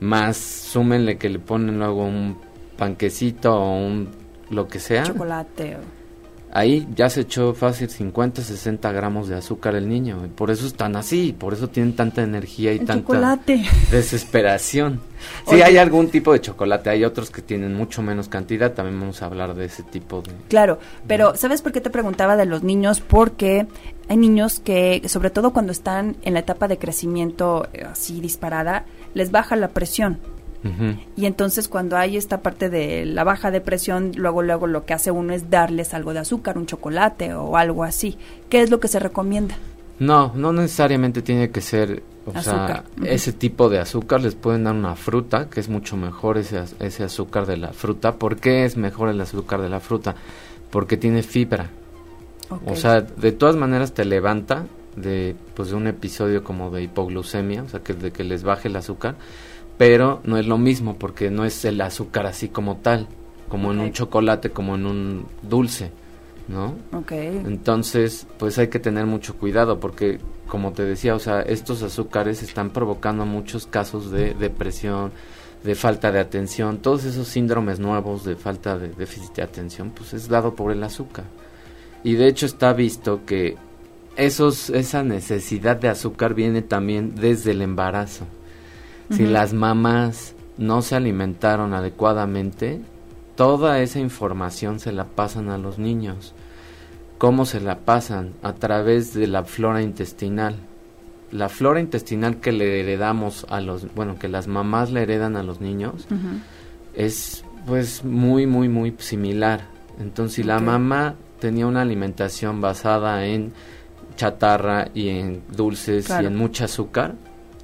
Más 0.00 0.36
súmenle 0.38 1.18
que 1.18 1.28
le 1.28 1.38
ponen 1.38 1.78
luego 1.78 2.06
un 2.06 2.38
panquecito 2.78 3.54
o 3.54 3.76
un 3.76 4.08
lo 4.50 4.66
que 4.66 4.78
sea. 4.80 5.02
Chocolate. 5.02 5.76
o- 5.76 5.95
Ahí 6.56 6.88
ya 6.96 7.10
se 7.10 7.20
echó 7.20 7.52
fácil 7.52 7.90
50, 7.90 8.40
60 8.40 8.90
gramos 8.90 9.28
de 9.28 9.36
azúcar 9.36 9.74
el 9.74 9.90
niño. 9.90 10.24
Y 10.24 10.28
por 10.28 10.50
eso 10.50 10.66
están 10.66 10.96
así, 10.96 11.36
por 11.38 11.52
eso 11.52 11.68
tienen 11.68 11.94
tanta 11.94 12.22
energía 12.22 12.72
y 12.72 12.78
El 12.78 12.86
tanta 12.86 13.02
chocolate. 13.02 13.62
desesperación. 13.90 15.02
Sí, 15.46 15.56
Oye. 15.56 15.64
hay 15.64 15.76
algún 15.76 16.08
tipo 16.08 16.32
de 16.32 16.40
chocolate, 16.40 16.88
hay 16.88 17.04
otros 17.04 17.28
que 17.30 17.42
tienen 17.42 17.74
mucho 17.74 18.00
menos 18.00 18.30
cantidad. 18.30 18.72
También 18.72 18.98
vamos 18.98 19.20
a 19.20 19.26
hablar 19.26 19.54
de 19.54 19.66
ese 19.66 19.82
tipo 19.82 20.22
de... 20.22 20.32
Claro, 20.48 20.78
pero 21.06 21.36
¿sabes 21.36 21.60
por 21.60 21.72
qué 21.72 21.82
te 21.82 21.90
preguntaba 21.90 22.36
de 22.36 22.46
los 22.46 22.62
niños? 22.62 23.00
Porque 23.00 23.66
hay 24.08 24.16
niños 24.16 24.58
que, 24.58 25.02
sobre 25.10 25.28
todo 25.28 25.52
cuando 25.52 25.72
están 25.72 26.16
en 26.22 26.32
la 26.32 26.40
etapa 26.40 26.68
de 26.68 26.78
crecimiento 26.78 27.68
eh, 27.74 27.84
así 27.84 28.18
disparada, 28.22 28.86
les 29.12 29.30
baja 29.30 29.56
la 29.56 29.68
presión. 29.68 30.20
Y 31.16 31.26
entonces 31.26 31.68
cuando 31.68 31.96
hay 31.96 32.16
esta 32.16 32.40
parte 32.42 32.68
de 32.70 33.04
la 33.06 33.24
baja 33.24 33.50
de 33.50 33.60
presión, 33.60 34.12
luego 34.16 34.42
luego 34.42 34.66
lo 34.66 34.84
que 34.84 34.94
hace 34.94 35.10
uno 35.10 35.32
es 35.32 35.50
darles 35.50 35.94
algo 35.94 36.12
de 36.12 36.20
azúcar, 36.20 36.58
un 36.58 36.66
chocolate 36.66 37.34
o 37.34 37.56
algo 37.56 37.84
así. 37.84 38.16
¿Qué 38.48 38.62
es 38.62 38.70
lo 38.70 38.80
que 38.80 38.88
se 38.88 38.98
recomienda? 38.98 39.56
No, 39.98 40.32
no 40.34 40.52
necesariamente 40.52 41.22
tiene 41.22 41.50
que 41.50 41.60
ser, 41.62 42.02
o 42.26 42.30
Azúcar. 42.36 42.84
sea, 43.00 43.10
ese 43.10 43.32
tipo 43.32 43.68
de 43.68 43.78
azúcar. 43.78 44.20
Les 44.20 44.34
pueden 44.34 44.64
dar 44.64 44.74
una 44.74 44.94
fruta, 44.94 45.48
que 45.48 45.60
es 45.60 45.68
mucho 45.68 45.96
mejor 45.96 46.36
ese, 46.38 46.62
ese 46.80 47.04
azúcar 47.04 47.46
de 47.46 47.56
la 47.56 47.72
fruta. 47.72 48.16
¿Por 48.16 48.36
qué 48.36 48.64
es 48.64 48.76
mejor 48.76 49.08
el 49.08 49.20
azúcar 49.20 49.62
de 49.62 49.70
la 49.70 49.80
fruta? 49.80 50.14
Porque 50.70 50.96
tiene 50.96 51.22
fibra. 51.22 51.70
O 52.66 52.76
sea, 52.76 53.00
de 53.00 53.32
todas 53.32 53.56
maneras 53.56 53.92
te 53.92 54.04
levanta 54.04 54.66
de, 54.96 55.34
pues, 55.54 55.70
de 55.70 55.76
un 55.76 55.86
episodio 55.86 56.44
como 56.44 56.70
de 56.70 56.82
hipoglucemia, 56.82 57.62
o 57.62 57.68
sea, 57.68 57.80
que 57.80 57.94
de 57.94 58.12
que 58.12 58.22
les 58.22 58.42
baje 58.42 58.68
el 58.68 58.76
azúcar, 58.76 59.16
pero 59.78 60.20
no 60.24 60.38
es 60.38 60.46
lo 60.46 60.58
mismo 60.58 60.96
porque 60.96 61.30
no 61.30 61.44
es 61.44 61.64
el 61.64 61.80
azúcar 61.80 62.26
así 62.26 62.48
como 62.48 62.76
tal, 62.76 63.08
como 63.48 63.72
en 63.72 63.80
un 63.80 63.92
chocolate, 63.92 64.50
como 64.50 64.74
en 64.74 64.86
un 64.86 65.26
dulce, 65.42 65.90
¿no? 66.48 66.74
ok. 66.92 67.12
Entonces, 67.12 68.26
pues 68.38 68.58
hay 68.58 68.68
que 68.68 68.78
tener 68.78 69.06
mucho 69.06 69.36
cuidado 69.36 69.78
porque, 69.78 70.18
como 70.48 70.72
te 70.72 70.84
decía, 70.84 71.14
o 71.14 71.18
sea, 71.18 71.42
estos 71.42 71.82
azúcares 71.82 72.42
están 72.42 72.70
provocando 72.70 73.26
muchos 73.26 73.66
casos 73.66 74.10
de 74.10 74.34
depresión, 74.34 75.12
de 75.62 75.74
falta 75.74 76.12
de 76.12 76.20
atención, 76.20 76.78
todos 76.78 77.04
esos 77.04 77.28
síndromes 77.28 77.78
nuevos 77.78 78.24
de 78.24 78.36
falta 78.36 78.78
de 78.78 78.88
déficit 78.88 79.34
de 79.34 79.42
atención, 79.42 79.90
pues 79.90 80.14
es 80.14 80.28
dado 80.28 80.54
por 80.54 80.72
el 80.72 80.82
azúcar. 80.82 81.24
Y 82.04 82.14
de 82.14 82.28
hecho 82.28 82.46
está 82.46 82.72
visto 82.72 83.24
que 83.26 83.56
esos, 84.16 84.70
esa 84.70 85.02
necesidad 85.02 85.76
de 85.76 85.88
azúcar 85.88 86.34
viene 86.34 86.62
también 86.62 87.14
desde 87.16 87.50
el 87.50 87.62
embarazo. 87.62 88.26
Si 89.10 89.24
las 89.26 89.52
mamás 89.52 90.34
no 90.58 90.82
se 90.82 90.96
alimentaron 90.96 91.74
adecuadamente, 91.74 92.80
toda 93.36 93.80
esa 93.80 94.00
información 94.00 94.80
se 94.80 94.92
la 94.92 95.04
pasan 95.04 95.48
a 95.50 95.58
los 95.58 95.78
niños. 95.78 96.34
¿Cómo 97.18 97.46
se 97.46 97.60
la 97.60 97.78
pasan? 97.78 98.32
A 98.42 98.54
través 98.54 99.14
de 99.14 99.26
la 99.26 99.44
flora 99.44 99.82
intestinal. 99.82 100.56
La 101.32 101.48
flora 101.48 101.80
intestinal 101.80 102.36
que 102.40 102.52
le 102.52 102.80
heredamos 102.80 103.46
a 103.48 103.60
los, 103.60 103.92
bueno, 103.94 104.18
que 104.18 104.28
las 104.28 104.46
mamás 104.48 104.90
le 104.92 105.02
heredan 105.02 105.36
a 105.36 105.42
los 105.42 105.60
niños, 105.60 106.06
es 106.94 107.44
pues 107.66 108.04
muy 108.04 108.46
muy 108.46 108.68
muy 108.68 108.94
similar. 108.98 109.66
Entonces, 110.00 110.36
si 110.36 110.42
la 110.42 110.60
mamá 110.60 111.14
tenía 111.40 111.66
una 111.66 111.82
alimentación 111.82 112.60
basada 112.60 113.26
en 113.26 113.52
chatarra 114.16 114.88
y 114.94 115.08
en 115.08 115.42
dulces 115.54 116.06
Claro. 116.06 116.24
y 116.24 116.26
en 116.28 116.36
mucho 116.36 116.64
azúcar, 116.64 117.14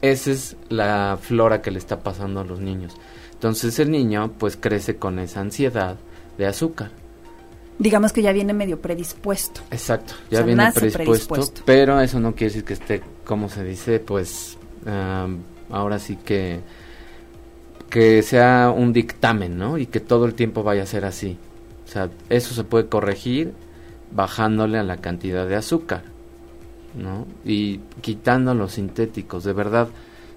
esa 0.02 0.30
es 0.30 0.56
la 0.68 1.18
flora 1.20 1.62
que 1.62 1.70
le 1.70 1.78
está 1.78 2.00
pasando 2.00 2.40
a 2.40 2.44
los 2.44 2.60
niños. 2.60 2.94
Entonces, 3.32 3.78
el 3.78 3.90
niño 3.90 4.32
pues 4.38 4.56
crece 4.56 4.96
con 4.96 5.18
esa 5.18 5.40
ansiedad 5.40 5.96
de 6.38 6.46
azúcar. 6.46 6.90
Digamos 7.78 8.12
que 8.12 8.22
ya 8.22 8.32
viene 8.32 8.52
medio 8.52 8.80
predispuesto. 8.80 9.62
Exacto, 9.70 10.14
O 10.28 10.30
ya 10.30 10.38
sea, 10.38 10.46
viene 10.46 10.70
predispuesto, 10.72 11.04
predispuesto. 11.04 11.62
pero 11.64 12.00
eso 12.00 12.20
no 12.20 12.32
quiere 12.34 12.52
decir 12.52 12.64
que 12.64 12.74
esté, 12.74 13.02
como 13.24 13.48
se 13.48 13.64
dice, 13.64 13.98
pues 13.98 14.58
am, 14.86 15.38
ahora 15.70 15.98
sí 15.98 16.16
que 16.16 16.60
que 17.90 18.22
sea 18.22 18.72
un 18.74 18.92
dictamen, 18.94 19.58
¿no? 19.58 19.76
Y 19.76 19.84
que 19.86 20.00
todo 20.00 20.24
el 20.24 20.32
tiempo 20.34 20.62
vaya 20.62 20.84
a 20.84 20.86
ser 20.86 21.04
así. 21.04 21.36
O 21.84 21.88
sea, 21.88 22.08
eso 22.30 22.54
se 22.54 22.64
puede 22.64 22.86
corregir 22.86 23.52
bajándole 24.12 24.78
a 24.78 24.82
la 24.82 24.96
cantidad 24.96 25.46
de 25.46 25.56
azúcar, 25.56 26.02
¿no? 26.94 27.26
Y 27.44 27.78
quitando 28.00 28.54
los 28.54 28.72
sintéticos, 28.72 29.44
de 29.44 29.52
verdad, 29.52 29.88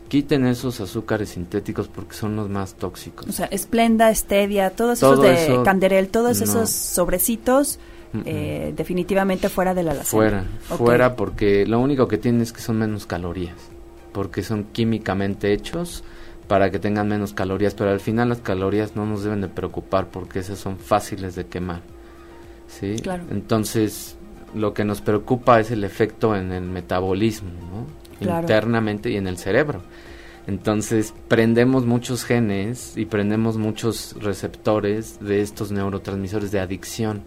quiten 0.08 0.46
esos 0.46 0.80
azúcares 0.82 1.30
sintéticos 1.30 1.88
porque 1.88 2.16
son 2.16 2.36
los 2.36 2.50
más 2.50 2.76
tóxicos. 2.76 3.28
O 3.28 3.32
sea, 3.32 3.48
Esplenda, 3.48 4.14
Stevia, 4.14 4.70
todos 4.72 5.00
Todo 5.00 5.26
esos 5.26 5.26
de 5.26 5.54
eso, 5.54 5.64
Canderel, 5.64 6.10
todos 6.10 6.40
no. 6.40 6.44
esos 6.44 6.70
sobrecitos, 6.70 7.80
eh, 8.26 8.74
definitivamente 8.76 9.50
fuera 9.50 9.74
de 9.74 9.84
la 9.84 9.92
alacena. 9.92 10.12
Fuera, 10.12 10.46
fuera 10.78 11.16
porque 11.16 11.66
lo 11.66 11.80
único 11.80 12.08
que 12.08 12.18
tienen 12.18 12.42
es 12.42 12.54
que 12.54 12.62
son 12.62 12.78
menos 12.78 13.06
calorías, 13.06 13.56
porque 14.14 14.44
son 14.44 14.66
químicamente 14.66 15.52
hechos 15.54 16.04
para 16.48 16.70
que 16.70 16.80
tengan 16.80 17.08
menos 17.08 17.34
calorías, 17.34 17.74
pero 17.74 17.90
al 17.90 18.00
final 18.00 18.30
las 18.30 18.40
calorías 18.40 18.96
no 18.96 19.06
nos 19.06 19.24
deben 19.24 19.42
de 19.42 19.48
preocupar 19.48 20.10
porque 20.10 20.40
esas 20.40 20.60
son 20.60 20.78
fáciles 20.78 21.36
de 21.36 21.48
quemar. 21.48 21.82
¿Sí? 22.68 22.96
Claro. 23.02 23.24
Entonces, 23.32 24.16
lo 24.56 24.74
que 24.74 24.86
nos 24.86 25.02
preocupa 25.02 25.60
es 25.60 25.70
el 25.72 25.84
efecto 25.84 26.36
en 26.36 26.52
el 26.52 26.64
metabolismo, 26.64 27.50
¿no? 27.50 27.86
Claro. 28.20 28.42
Internamente 28.42 29.10
y 29.10 29.18
en 29.18 29.28
el 29.28 29.38
cerebro. 29.38 29.82
Entonces, 30.48 31.14
prendemos 31.28 31.86
muchos 31.86 32.24
genes 32.24 32.94
y 32.96 33.06
prendemos 33.06 33.58
muchos 33.58 34.16
receptores 34.20 35.20
de 35.20 35.42
estos 35.42 35.72
neurotransmisores 35.72 36.52
de 36.52 36.60
adicción 36.60 37.24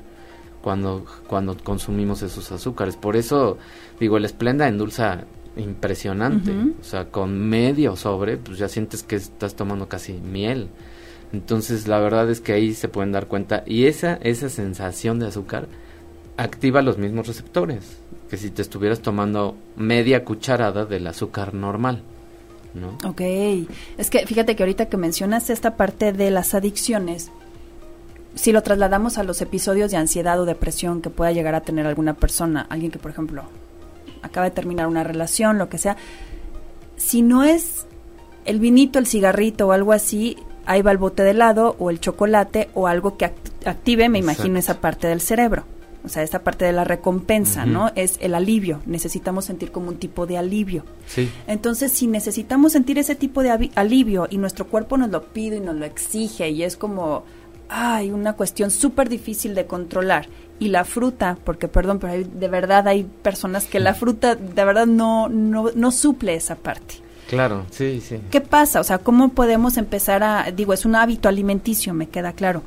cuando, 0.62 1.04
cuando 1.26 1.56
consumimos 1.56 2.22
esos 2.22 2.50
azúcares. 2.52 2.96
Por 2.96 3.16
eso, 3.16 3.58
digo, 3.98 4.16
el 4.16 4.28
Splenda 4.28 4.68
endulza 4.68 5.24
impresionante. 5.56 6.52
O 6.80 6.84
sea, 6.84 7.10
con 7.10 7.38
medio 7.38 7.96
sobre, 7.96 8.36
pues 8.36 8.58
ya 8.58 8.68
sientes 8.68 9.02
que 9.02 9.16
estás 9.16 9.56
tomando 9.56 9.88
casi 9.88 10.12
miel. 10.12 10.68
Entonces, 11.32 11.88
la 11.88 11.98
verdad 11.98 12.30
es 12.30 12.40
que 12.40 12.52
ahí 12.52 12.72
se 12.72 12.88
pueden 12.88 13.12
dar 13.12 13.26
cuenta. 13.26 13.64
Y 13.66 13.86
esa, 13.86 14.14
esa 14.22 14.48
sensación 14.48 15.18
de 15.18 15.26
azúcar 15.26 15.66
activa 16.38 16.80
los 16.80 16.96
mismos 16.96 17.26
receptores. 17.26 17.98
que 18.30 18.36
si 18.36 18.50
te 18.50 18.60
estuvieras 18.60 19.00
tomando 19.00 19.56
media 19.76 20.22
cucharada 20.22 20.84
del 20.84 21.06
azúcar 21.06 21.54
normal. 21.54 22.02
¿no? 22.74 22.98
Ok, 23.08 23.22
es 23.96 24.10
que 24.10 24.26
fíjate 24.26 24.54
que 24.54 24.62
ahorita 24.62 24.86
que 24.86 24.98
mencionas 24.98 25.48
esta 25.48 25.76
parte 25.76 26.12
de 26.12 26.30
las 26.30 26.52
adicciones, 26.52 27.30
si 28.34 28.52
lo 28.52 28.62
trasladamos 28.62 29.16
a 29.16 29.22
los 29.22 29.40
episodios 29.40 29.90
de 29.90 29.96
ansiedad 29.96 30.38
o 30.38 30.44
depresión 30.44 31.00
que 31.00 31.08
pueda 31.08 31.32
llegar 31.32 31.54
a 31.54 31.62
tener 31.62 31.86
alguna 31.86 32.14
persona, 32.14 32.66
alguien 32.68 32.90
que 32.90 32.98
por 32.98 33.10
ejemplo 33.10 33.44
acaba 34.20 34.44
de 34.44 34.54
terminar 34.54 34.88
una 34.88 35.04
relación, 35.04 35.56
lo 35.56 35.70
que 35.70 35.78
sea, 35.78 35.96
si 36.98 37.22
no 37.22 37.44
es 37.44 37.86
el 38.44 38.60
vinito, 38.60 38.98
el 38.98 39.06
cigarrito 39.06 39.68
o 39.68 39.72
algo 39.72 39.94
así, 39.94 40.36
ahí 40.66 40.82
va 40.82 40.90
el 40.90 40.98
bote 40.98 41.22
de 41.22 41.30
helado 41.30 41.76
o 41.78 41.88
el 41.88 41.98
chocolate 41.98 42.68
o 42.74 42.88
algo 42.88 43.16
que 43.16 43.24
active, 43.64 44.10
me 44.10 44.18
imagino, 44.18 44.58
esa 44.58 44.82
parte 44.82 45.08
del 45.08 45.22
cerebro. 45.22 45.64
O 46.04 46.08
sea, 46.08 46.22
esta 46.22 46.44
parte 46.44 46.64
de 46.64 46.72
la 46.72 46.84
recompensa, 46.84 47.66
¿no? 47.66 47.90
Es 47.94 48.18
el 48.20 48.34
alivio. 48.34 48.80
Necesitamos 48.86 49.46
sentir 49.46 49.72
como 49.72 49.88
un 49.88 49.96
tipo 49.96 50.26
de 50.26 50.38
alivio. 50.38 50.84
Sí. 51.06 51.30
Entonces, 51.46 51.92
si 51.92 52.06
necesitamos 52.06 52.72
sentir 52.72 52.98
ese 52.98 53.14
tipo 53.14 53.42
de 53.42 53.70
alivio 53.74 54.28
y 54.30 54.38
nuestro 54.38 54.68
cuerpo 54.68 54.96
nos 54.96 55.10
lo 55.10 55.24
pide 55.24 55.56
y 55.56 55.60
nos 55.60 55.76
lo 55.76 55.84
exige 55.84 56.50
y 56.50 56.62
es 56.62 56.76
como, 56.76 57.24
ay, 57.68 58.10
una 58.10 58.34
cuestión 58.34 58.70
súper 58.70 59.08
difícil 59.08 59.54
de 59.54 59.66
controlar. 59.66 60.28
Y 60.60 60.68
la 60.68 60.84
fruta, 60.84 61.36
porque 61.44 61.68
perdón, 61.68 61.98
pero 61.98 62.24
de 62.24 62.48
verdad 62.48 62.88
hay 62.88 63.04
personas 63.04 63.66
que 63.66 63.78
la 63.78 63.94
fruta 63.94 64.34
de 64.34 64.64
verdad 64.64 64.86
no, 64.86 65.28
no, 65.28 65.70
no 65.74 65.90
suple 65.90 66.34
esa 66.34 66.56
parte. 66.56 66.96
Claro, 67.28 67.66
sí, 67.70 68.00
sí. 68.00 68.20
¿Qué 68.30 68.40
pasa? 68.40 68.80
O 68.80 68.84
sea, 68.84 68.98
¿cómo 68.98 69.28
podemos 69.30 69.76
empezar 69.76 70.22
a, 70.22 70.50
digo, 70.50 70.72
es 70.72 70.84
un 70.84 70.96
hábito 70.96 71.28
alimenticio, 71.28 71.92
me 71.92 72.08
queda 72.08 72.32
claro, 72.32 72.62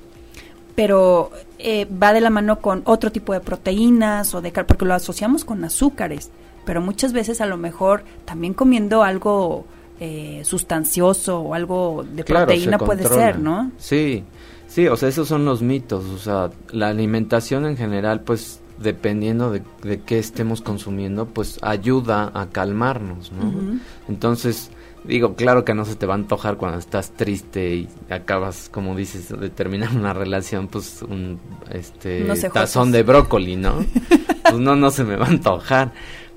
pero 0.76 1.32
eh, 1.60 1.86
va 1.86 2.14
de 2.14 2.22
la 2.22 2.30
mano 2.30 2.60
con 2.60 2.82
otro 2.86 3.12
tipo 3.12 3.34
de 3.34 3.40
proteínas 3.40 4.34
o 4.34 4.42
de 4.42 4.52
porque 4.52 4.86
lo 4.86 4.94
asociamos 4.94 5.46
con 5.46 5.64
azúcares, 5.64 6.32
pero 6.66 6.82
muchas 6.82 7.14
veces 7.14 7.42
a 7.42 7.46
lo 7.46 7.58
mejor 7.58 8.04
también 8.26 8.54
comiendo 8.54 9.04
algo 9.04 9.66
eh, 10.00 10.42
sustancioso 10.44 11.40
o 11.40 11.54
algo 11.54 12.04
de 12.04 12.24
proteína 12.24 12.78
puede 12.78 13.08
ser, 13.08 13.40
¿no? 13.40 13.72
Sí, 13.78 14.24
sí, 14.68 14.88
o 14.88 14.98
sea, 14.98 15.10
esos 15.10 15.28
son 15.28 15.46
los 15.46 15.62
mitos, 15.62 16.06
o 16.06 16.18
sea, 16.18 16.50
la 16.72 16.90
alimentación 16.90 17.66
en 17.66 17.78
general, 17.78 18.22
pues 18.22 18.60
dependiendo 18.80 19.52
de, 19.52 19.62
de 19.84 20.02
qué 20.02 20.18
estemos 20.18 20.62
consumiendo, 20.62 21.28
pues 21.28 21.60
ayuda 21.62 22.32
a 22.34 22.48
calmarnos, 22.48 23.32
¿no? 23.32 23.80
Entonces, 24.08 24.72
digo, 25.04 25.36
claro 25.36 25.66
que 25.66 25.74
no 25.74 25.86
se 25.86 25.96
te 25.96 26.06
va 26.06 26.14
a 26.14 26.18
antojar 26.18 26.58
cuando 26.58 26.80
estás 26.80 27.12
triste 27.12 27.76
y 27.76 27.90
acabas, 28.10 28.70
como 28.70 28.96
dices, 28.96 29.30
de 29.30 29.50
terminar 29.50 29.90
una 29.96 30.14
relación, 30.14 30.68
pues 30.68 31.02
un 31.02 31.40
este 31.72 32.26
tazón 32.54 32.92
de 32.92 33.04
brócoli, 33.04 33.56
¿no? 33.56 33.86
pues 34.44 34.58
no, 34.58 34.76
no 34.76 34.92
se 34.92 35.04
me 35.04 35.16
va 35.16 35.26
a 35.26 35.30
antojar. 35.30 35.92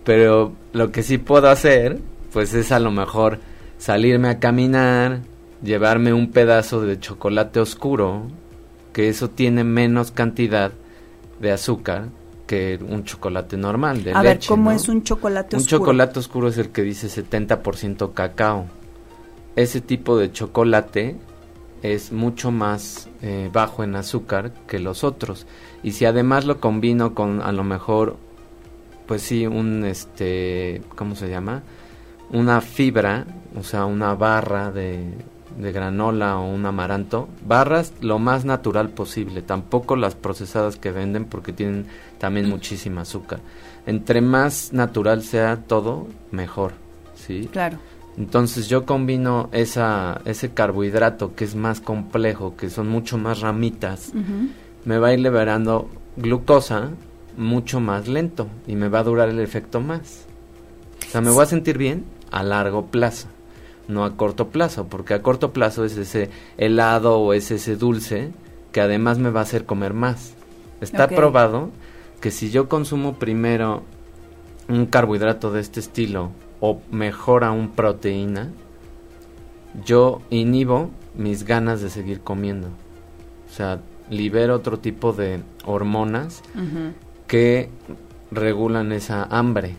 Pero 0.04 0.52
lo 0.72 0.92
que 0.92 1.02
sí 1.02 1.18
puedo 1.18 1.48
hacer, 1.48 1.98
pues 2.32 2.52
es 2.54 2.72
a 2.72 2.78
lo 2.78 2.90
mejor 2.90 3.38
salirme 3.78 4.28
a 4.28 4.38
caminar, 4.38 5.20
llevarme 5.62 6.12
un 6.12 6.30
pedazo 6.30 6.82
de 6.82 7.00
chocolate 7.00 7.60
oscuro, 7.60 8.26
que 8.92 9.08
eso 9.08 9.30
tiene 9.30 9.64
menos 9.64 10.10
cantidad 10.10 10.72
de 11.40 11.52
azúcar 11.52 12.08
que 12.46 12.78
un 12.86 13.04
chocolate 13.04 13.56
normal 13.56 14.04
de 14.04 14.12
A 14.12 14.22
ver, 14.22 14.40
¿cómo 14.46 14.70
es 14.70 14.88
un 14.88 15.02
chocolate 15.02 15.56
oscuro? 15.56 15.78
Un 15.78 15.84
chocolate 15.84 16.18
oscuro 16.18 16.48
es 16.48 16.58
el 16.58 16.70
que 16.70 16.82
dice 16.82 17.08
70% 17.08 18.12
cacao. 18.12 18.66
Ese 19.56 19.80
tipo 19.80 20.18
de 20.18 20.32
chocolate 20.32 21.16
es 21.82 22.12
mucho 22.12 22.50
más 22.50 23.08
eh, 23.22 23.50
bajo 23.52 23.84
en 23.84 23.94
azúcar 23.96 24.52
que 24.66 24.78
los 24.78 25.04
otros. 25.04 25.46
Y 25.82 25.92
si 25.92 26.06
además 26.06 26.44
lo 26.44 26.60
combino 26.60 27.14
con 27.14 27.42
a 27.42 27.52
lo 27.52 27.62
mejor, 27.62 28.16
pues 29.06 29.22
sí, 29.22 29.46
un 29.46 29.84
este, 29.84 30.82
¿cómo 30.96 31.14
se 31.14 31.28
llama? 31.28 31.62
Una 32.30 32.60
fibra, 32.60 33.26
o 33.56 33.62
sea, 33.62 33.84
una 33.84 34.14
barra 34.14 34.70
de, 34.70 35.12
de 35.58 35.72
granola 35.72 36.38
o 36.38 36.48
un 36.48 36.66
amaranto, 36.66 37.28
barras 37.46 37.92
lo 38.00 38.18
más 38.18 38.44
natural 38.44 38.90
posible, 38.90 39.42
tampoco 39.42 39.96
las 39.96 40.14
procesadas 40.14 40.76
que 40.76 40.90
venden 40.90 41.24
porque 41.24 41.52
tienen 41.52 41.86
también 42.18 42.48
muchísima 42.48 43.02
azúcar. 43.02 43.40
Entre 43.86 44.20
más 44.20 44.72
natural 44.72 45.22
sea 45.22 45.56
todo, 45.56 46.06
mejor, 46.30 46.72
¿sí? 47.14 47.48
Claro. 47.52 47.78
Entonces 48.16 48.68
yo 48.68 48.86
combino 48.86 49.48
esa, 49.52 50.20
ese 50.24 50.50
carbohidrato 50.50 51.34
que 51.34 51.44
es 51.44 51.54
más 51.54 51.80
complejo, 51.80 52.56
que 52.56 52.70
son 52.70 52.88
mucho 52.88 53.18
más 53.18 53.40
ramitas, 53.40 54.12
me 54.84 54.98
va 54.98 55.08
a 55.08 55.12
ir 55.14 55.20
liberando 55.20 55.88
glucosa 56.16 56.90
mucho 57.36 57.80
más 57.80 58.06
lento 58.06 58.46
y 58.68 58.76
me 58.76 58.88
va 58.88 59.00
a 59.00 59.04
durar 59.04 59.28
el 59.28 59.40
efecto 59.40 59.80
más. 59.80 60.26
O 61.08 61.10
sea, 61.10 61.20
me 61.20 61.30
voy 61.30 61.42
a 61.42 61.46
sentir 61.46 61.76
bien 61.76 62.04
a 62.30 62.44
largo 62.44 62.86
plazo 62.86 63.28
no 63.88 64.04
a 64.04 64.16
corto 64.16 64.48
plazo, 64.48 64.86
porque 64.86 65.14
a 65.14 65.22
corto 65.22 65.52
plazo 65.52 65.84
es 65.84 65.96
ese 65.96 66.30
helado 66.56 67.18
o 67.18 67.32
es 67.32 67.50
ese 67.50 67.76
dulce 67.76 68.32
que 68.72 68.80
además 68.80 69.18
me 69.18 69.30
va 69.30 69.40
a 69.40 69.44
hacer 69.44 69.66
comer 69.66 69.94
más. 69.94 70.34
Está 70.80 71.08
probado 71.08 71.70
que 72.20 72.30
si 72.30 72.50
yo 72.50 72.68
consumo 72.68 73.14
primero 73.14 73.82
un 74.68 74.86
carbohidrato 74.86 75.52
de 75.52 75.60
este 75.60 75.80
estilo 75.80 76.30
o 76.60 76.80
mejor 76.90 77.44
aún 77.44 77.70
proteína, 77.70 78.50
yo 79.84 80.22
inhibo 80.30 80.90
mis 81.14 81.44
ganas 81.44 81.80
de 81.80 81.90
seguir 81.90 82.20
comiendo. 82.20 82.68
O 82.68 83.52
sea, 83.54 83.80
libero 84.10 84.54
otro 84.54 84.78
tipo 84.78 85.12
de 85.12 85.42
hormonas 85.64 86.42
que 87.26 87.70
regulan 88.30 88.92
esa 88.92 89.24
hambre. 89.24 89.76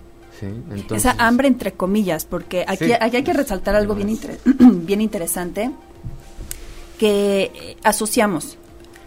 Esa 0.92 1.16
hambre 1.18 1.48
entre 1.48 1.74
comillas, 1.74 2.26
porque 2.26 2.66
aquí, 2.68 2.92
hay 2.94 3.24
que 3.24 3.34
resaltar 3.34 3.76
algo 3.76 3.96
bien, 3.96 4.18
bien 4.86 5.02
interesante 5.02 5.72
que 6.98 7.52
eh, 7.54 7.78
asociamos. 7.84 8.58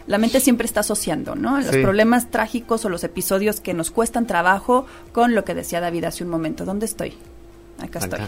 La 0.07 0.17
mente 0.17 0.41
siempre 0.41 0.67
está 0.67 0.81
asociando, 0.81 1.35
¿no? 1.35 1.61
Los 1.61 1.77
problemas 1.77 2.31
trágicos 2.31 2.85
o 2.87 2.89
los 2.89 3.05
episodios 3.05 3.61
que 3.61 3.75
nos 3.75 3.91
cuestan 3.91 4.27
trabajo 4.27 4.87
con 5.13 5.35
lo 5.35 5.45
que 5.45 5.55
decía 5.55 5.81
David 5.81 6.05
hace 6.05 6.25
un 6.25 6.31
momento. 6.31 6.65
¿Dónde 6.65 6.87
estoy? 6.87 7.13
Acá, 7.79 7.99
estoy. 7.99 8.21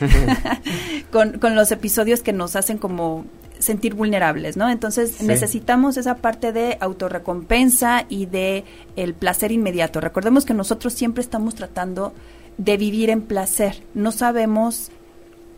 con, 1.12 1.38
con 1.38 1.54
los 1.54 1.70
episodios 1.72 2.22
que 2.22 2.32
nos 2.32 2.56
hacen 2.56 2.78
como 2.78 3.26
sentir 3.58 3.94
vulnerables, 3.94 4.56
¿no? 4.56 4.68
Entonces 4.70 5.22
necesitamos 5.22 5.96
esa 5.96 6.16
parte 6.16 6.52
de 6.52 6.76
autorrecompensa 6.80 8.06
y 8.08 8.26
de 8.26 8.64
el 8.96 9.14
placer 9.14 9.52
inmediato. 9.52 10.00
Recordemos 10.00 10.44
que 10.44 10.54
nosotros 10.54 10.92
siempre 10.92 11.22
estamos 11.22 11.54
tratando 11.54 12.12
de 12.58 12.76
vivir 12.76 13.10
en 13.10 13.22
placer. 13.22 13.82
No 13.94 14.12
sabemos, 14.12 14.90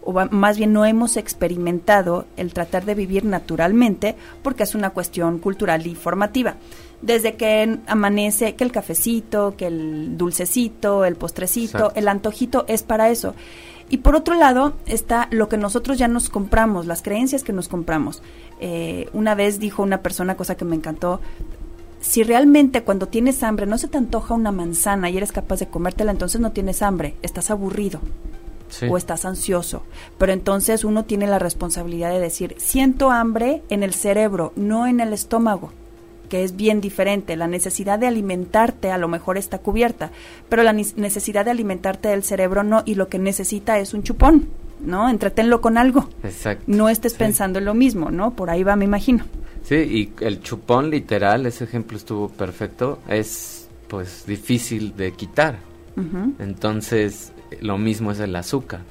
o 0.03 0.13
más 0.13 0.57
bien 0.57 0.73
no 0.73 0.85
hemos 0.85 1.17
experimentado 1.17 2.27
el 2.37 2.53
tratar 2.53 2.85
de 2.85 2.95
vivir 2.95 3.25
naturalmente 3.25 4.17
porque 4.43 4.63
es 4.63 4.75
una 4.75 4.91
cuestión 4.91 5.39
cultural 5.39 5.87
y 5.87 5.95
formativa. 5.95 6.57
Desde 7.03 7.37
que 7.37 7.79
amanece, 7.87 8.57
que 8.57 8.65
el 8.65 8.73
cafecito, 8.73 9.55
que 9.57 9.69
el 9.69 10.19
dulcecito, 10.19 11.05
el 11.05 11.15
postrecito, 11.15 11.93
el 11.95 12.09
antojito 12.09 12.65
es 12.67 12.83
para 12.83 13.11
eso. 13.11 13.35
Y 13.91 13.99
por 13.99 14.17
otro 14.17 14.35
lado 14.35 14.75
está 14.87 15.29
lo 15.31 15.49
que 15.49 15.57
nosotros 15.57 15.97
ya 15.97 16.09
nos 16.09 16.29
compramos, 16.29 16.87
las 16.87 17.03
creencias 17.03 17.43
que 17.43 17.53
nos 17.53 17.69
compramos. 17.69 18.23
Eh, 18.61 19.09
una 19.13 19.35
vez 19.35 19.61
dijo 19.61 19.83
una 19.83 20.03
persona, 20.03 20.37
cosa 20.37 20.57
que 20.57 20.65
me 20.65 20.77
encantó, 20.77 21.21
si 22.01 22.23
realmente 22.23 22.83
cuando 22.83 23.09
tienes 23.09 23.43
hambre 23.43 23.67
no 23.67 23.79
se 23.79 23.89
te 23.89 23.99
antoja 23.99 24.35
una 24.35 24.53
manzana 24.53 25.11
y 25.11 25.17
eres 25.17 25.33
capaz 25.33 25.61
de 25.61 25.69
comértela, 25.69 26.13
entonces 26.13 26.41
no 26.41 26.53
tienes 26.53 26.83
hambre, 26.83 27.15
estás 27.23 27.51
aburrido. 27.51 28.01
o 28.91 28.99
estás 28.99 29.25
ansioso. 29.25 29.83
Pero 30.19 30.33
entonces 30.33 30.85
uno 30.85 31.07
tiene 31.07 31.27
la 31.27 31.39
responsabilidad 31.39 32.11
de 32.11 32.21
decir, 32.21 32.55
siento 32.59 33.11
hambre 33.11 33.63
en 33.71 33.83
el 33.83 33.95
cerebro, 33.95 34.53
no 34.57 34.87
en 34.87 35.01
el 35.01 35.15
estómago, 35.15 35.73
que 36.29 36.45
es 36.45 36.55
bien 36.55 36.83
diferente. 36.83 37.35
La 37.37 37.49
necesidad 37.49 37.99
de 37.99 38.07
alimentarte 38.07 38.91
a 38.91 38.99
lo 38.99 39.09
mejor 39.09 39.39
está 39.39 39.59
cubierta, 39.59 40.11
pero 40.51 40.63
la 40.63 40.75
necesidad 40.75 41.47
de 41.47 41.51
alimentarte 41.51 42.09
del 42.09 42.23
cerebro 42.23 42.63
no, 42.63 42.83
y 42.85 42.95
lo 42.95 43.09
que 43.09 43.19
necesita 43.19 43.79
es 43.79 43.95
un 43.95 44.03
chupón, 44.03 44.49
¿no? 44.81 45.09
Entretenlo 45.09 45.61
con 45.61 45.79
algo. 45.79 46.09
Exacto. 46.23 46.65
No 46.67 46.89
estés 46.89 47.15
pensando 47.15 47.59
en 47.59 47.65
lo 47.65 47.75
mismo, 47.75 48.11
¿no? 48.11 48.33
Por 48.33 48.51
ahí 48.51 48.63
va, 48.63 48.77
me 48.77 48.85
imagino. 48.85 49.25
Sí, 49.63 49.77
y 49.77 50.25
el 50.25 50.41
chupón 50.41 50.91
literal, 50.91 51.45
ese 51.47 51.65
ejemplo 51.65 51.97
estuvo 51.97 52.29
perfecto, 52.29 53.01
es 53.09 53.69
pues 53.89 54.25
difícil 54.27 54.97
de 54.97 55.13
quitar. 55.13 55.59
Entonces, 56.39 57.33
lo 57.61 57.77
mismo 57.77 58.13
es 58.13 58.21
el 58.21 58.37
azúcar. 58.37 58.83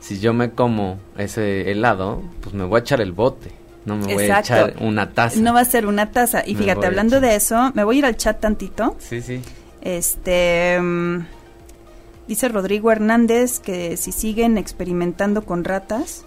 Si 0.00 0.18
yo 0.18 0.34
me 0.34 0.50
como 0.50 0.98
ese 1.16 1.70
helado, 1.70 2.20
pues 2.40 2.52
me 2.52 2.64
voy 2.64 2.78
a 2.78 2.80
echar 2.80 3.00
el 3.00 3.12
bote. 3.12 3.52
No 3.84 3.96
me 3.96 4.12
voy 4.12 4.24
a 4.24 4.40
echar 4.40 4.74
una 4.80 5.10
taza. 5.10 5.40
No 5.40 5.54
va 5.54 5.60
a 5.60 5.64
ser 5.64 5.86
una 5.86 6.10
taza. 6.10 6.42
Y 6.44 6.56
fíjate, 6.56 6.86
hablando 6.86 7.20
de 7.20 7.36
eso, 7.36 7.70
me 7.74 7.84
voy 7.84 7.96
a 7.96 7.98
ir 8.00 8.06
al 8.06 8.16
chat 8.16 8.40
tantito. 8.40 8.96
Sí, 8.98 9.20
sí. 9.20 9.40
Este. 9.80 10.80
Mm, 10.80 11.26
dice 12.32 12.48
Rodrigo 12.48 12.90
Hernández 12.90 13.60
que 13.60 13.96
si 13.96 14.12
siguen 14.12 14.58
experimentando 14.58 15.42
con 15.42 15.64
ratas 15.64 16.24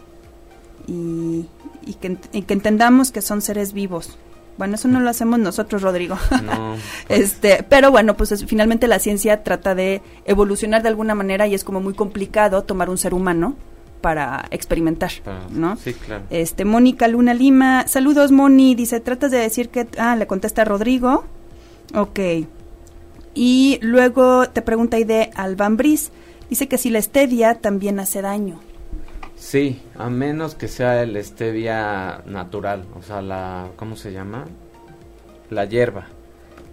y 0.88 1.48
y 1.86 1.94
que, 1.94 2.54
entendamos 2.54 3.12
que 3.12 3.22
son 3.22 3.42
seres 3.42 3.74
vivos. 3.74 4.18
Bueno, 4.58 4.76
eso 4.76 4.88
no 4.88 5.00
lo 5.00 5.10
hacemos 5.10 5.40
nosotros, 5.40 5.82
Rodrigo. 5.82 6.18
No. 6.44 6.76
Pues. 7.08 7.20
este, 7.20 7.64
pero 7.70 7.92
bueno, 7.92 8.18
pues 8.18 8.46
finalmente 8.48 8.88
la 8.88 9.00
ciencia 9.00 9.44
trata 9.44 9.76
de 9.76 10.02
evolucionar 10.26 10.82
de 10.82 10.90
alguna 10.90 11.14
manera 11.14 11.46
y 11.46 11.54
es 11.54 11.64
como 11.64 11.82
muy 11.82 11.94
complicado 11.94 12.64
tomar 12.64 12.90
un 12.90 12.98
ser 12.98 13.14
humano 13.14 13.56
para 14.02 14.46
experimentar, 14.52 15.12
¿no? 15.52 15.78
Sí, 15.78 15.94
claro. 15.94 16.24
Este, 16.30 16.66
Mónica 16.66 17.08
Luna 17.08 17.34
Lima, 17.34 17.88
saludos 17.88 18.32
Moni, 18.32 18.76
dice, 18.76 19.00
tratas 19.00 19.32
de 19.32 19.38
decir 19.38 19.70
que, 19.70 19.88
ah, 19.98 20.16
le 20.16 20.26
contesta 20.28 20.64
Rodrigo, 20.64 21.26
ok. 21.94 22.20
Y 23.36 23.80
luego 23.82 24.50
te 24.50 24.62
pregunta 24.62 24.98
Ide 24.98 25.30
Albambris, 25.36 26.12
dice 26.50 26.68
que 26.68 26.78
si 26.78 26.90
la 26.90 27.02
stevia 27.02 27.56
también 27.56 28.00
hace 28.00 28.22
daño. 28.22 28.60
Sí, 29.36 29.82
a 29.98 30.10
menos 30.10 30.56
que 30.56 30.70
sea 30.70 31.04
el 31.04 31.22
stevia 31.24 32.24
natural, 32.26 32.86
o 32.98 33.04
sea, 33.04 33.22
la, 33.22 33.68
¿cómo 33.76 33.98
se 33.98 34.14
llama? 34.14 34.46
La 35.50 35.66
hierba. 35.66 36.08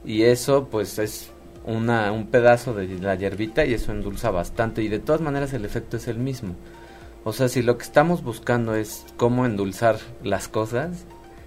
Y 0.04 0.22
eso, 0.22 0.68
pues, 0.70 0.98
es 1.00 1.32
una, 1.64 2.12
un 2.12 2.28
pedazo 2.28 2.74
de 2.74 2.86
la 3.00 3.16
hierbita 3.16 3.64
y 3.64 3.74
eso 3.74 3.90
endulza 3.90 4.30
bastante. 4.30 4.82
Y 4.82 4.88
de 4.88 5.00
todas 5.00 5.20
maneras 5.20 5.52
el 5.52 5.64
efecto 5.64 5.96
es 5.96 6.06
el 6.06 6.18
mismo. 6.18 6.54
O 7.24 7.32
sea, 7.32 7.48
si 7.48 7.62
lo 7.62 7.78
que 7.78 7.84
estamos 7.84 8.22
buscando 8.22 8.74
es 8.74 9.04
cómo 9.16 9.46
endulzar 9.46 9.98
las 10.22 10.48
cosas, 10.48 11.04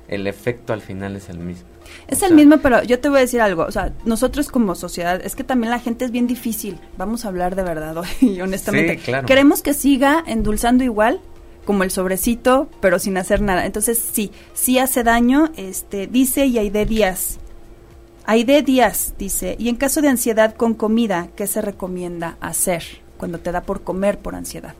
el 0.07 0.27
efecto 0.27 0.73
al 0.73 0.81
final 0.81 1.15
es 1.15 1.29
el 1.29 1.39
mismo. 1.39 1.67
Es 2.07 2.23
el 2.23 2.33
mismo, 2.33 2.57
pero 2.59 2.83
yo 2.83 2.99
te 2.99 3.09
voy 3.09 3.19
a 3.19 3.21
decir 3.21 3.41
algo, 3.41 3.63
o 3.63 3.71
sea, 3.71 3.93
nosotros 4.05 4.49
como 4.49 4.75
sociedad, 4.75 5.21
es 5.23 5.35
que 5.35 5.43
también 5.43 5.71
la 5.71 5.79
gente 5.79 6.05
es 6.05 6.11
bien 6.11 6.27
difícil, 6.27 6.79
vamos 6.97 7.25
a 7.25 7.29
hablar 7.29 7.55
de 7.55 7.63
verdad 7.63 7.97
hoy, 7.97 8.41
honestamente. 8.41 8.97
claro. 8.97 9.27
Queremos 9.27 9.61
que 9.61 9.73
siga 9.73 10.23
endulzando 10.25 10.83
igual, 10.83 11.21
como 11.65 11.83
el 11.83 11.91
sobrecito, 11.91 12.69
pero 12.79 12.99
sin 12.99 13.17
hacer 13.17 13.41
nada. 13.41 13.65
Entonces, 13.65 13.97
sí, 13.97 14.31
sí 14.53 14.77
hace 14.77 15.03
daño, 15.03 15.51
este, 15.57 16.07
dice 16.07 16.45
y 16.45 16.59
Aide 16.59 16.85
Díaz. 16.85 17.39
Aide 18.25 18.61
Díaz 18.61 19.15
dice, 19.17 19.55
y 19.59 19.69
en 19.69 19.75
caso 19.75 20.01
de 20.01 20.09
ansiedad 20.09 20.55
con 20.55 20.75
comida, 20.75 21.29
¿qué 21.35 21.47
se 21.47 21.61
recomienda 21.61 22.37
hacer 22.39 22.83
cuando 23.17 23.39
te 23.39 23.51
da 23.51 23.61
por 23.63 23.81
comer 23.81 24.19
por 24.19 24.35
ansiedad? 24.35 24.75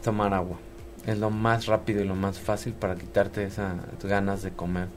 tomar 0.00 0.34
agua. 0.34 0.58
Es 1.06 1.18
lo 1.18 1.30
más 1.30 1.66
rápido 1.66 2.02
y 2.02 2.06
lo 2.06 2.14
más 2.14 2.38
fácil 2.38 2.72
para 2.72 2.96
quitarte 2.96 3.44
esas 3.44 3.74
ganas 4.02 4.42
de 4.42 4.50
comer. 4.50 4.88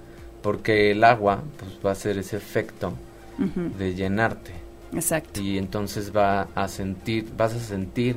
Porque 0.43 0.91
el 0.91 1.03
agua 1.03 1.41
pues, 1.57 1.71
va 1.83 1.89
a 1.89 1.93
hacer 1.93 2.19
ese 2.19 2.37
efecto 2.37 2.93
de 3.79 3.95
llenarte. 3.95 4.51
Exacto. 4.93 5.41
Y 5.41 5.57
entonces 5.57 6.15
va 6.15 6.49
a 6.53 6.67
sentir, 6.67 7.25
vas 7.35 7.55
a 7.55 7.59
sentir 7.59 8.15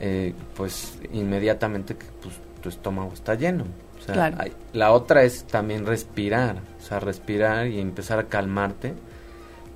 eh, 0.00 0.34
pues 0.56 0.98
inmediatamente 1.12 1.96
que 1.96 2.06
pues, 2.20 2.34
tu 2.60 2.68
estómago 2.68 3.12
está 3.12 3.34
lleno. 3.34 3.64
claro. 4.04 4.36
la 4.72 4.92
otra 4.92 5.22
es 5.22 5.44
también 5.44 5.86
respirar, 5.86 6.56
o 6.78 6.84
sea, 6.84 7.00
respirar 7.00 7.68
y 7.68 7.80
empezar 7.80 8.18
a 8.18 8.24
calmarte. 8.24 8.94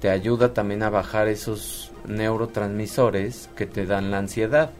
Te 0.01 0.11
ayuda 0.11 0.53
también 0.55 0.83
a 0.83 0.91
bajar 0.91 1.29
esos 1.29 1.93
neurotransmisores 2.07 3.51
que 3.55 3.67
te 3.67 3.87
dan 3.87 4.11
la 4.11 4.19
ansiedad. 4.19 4.71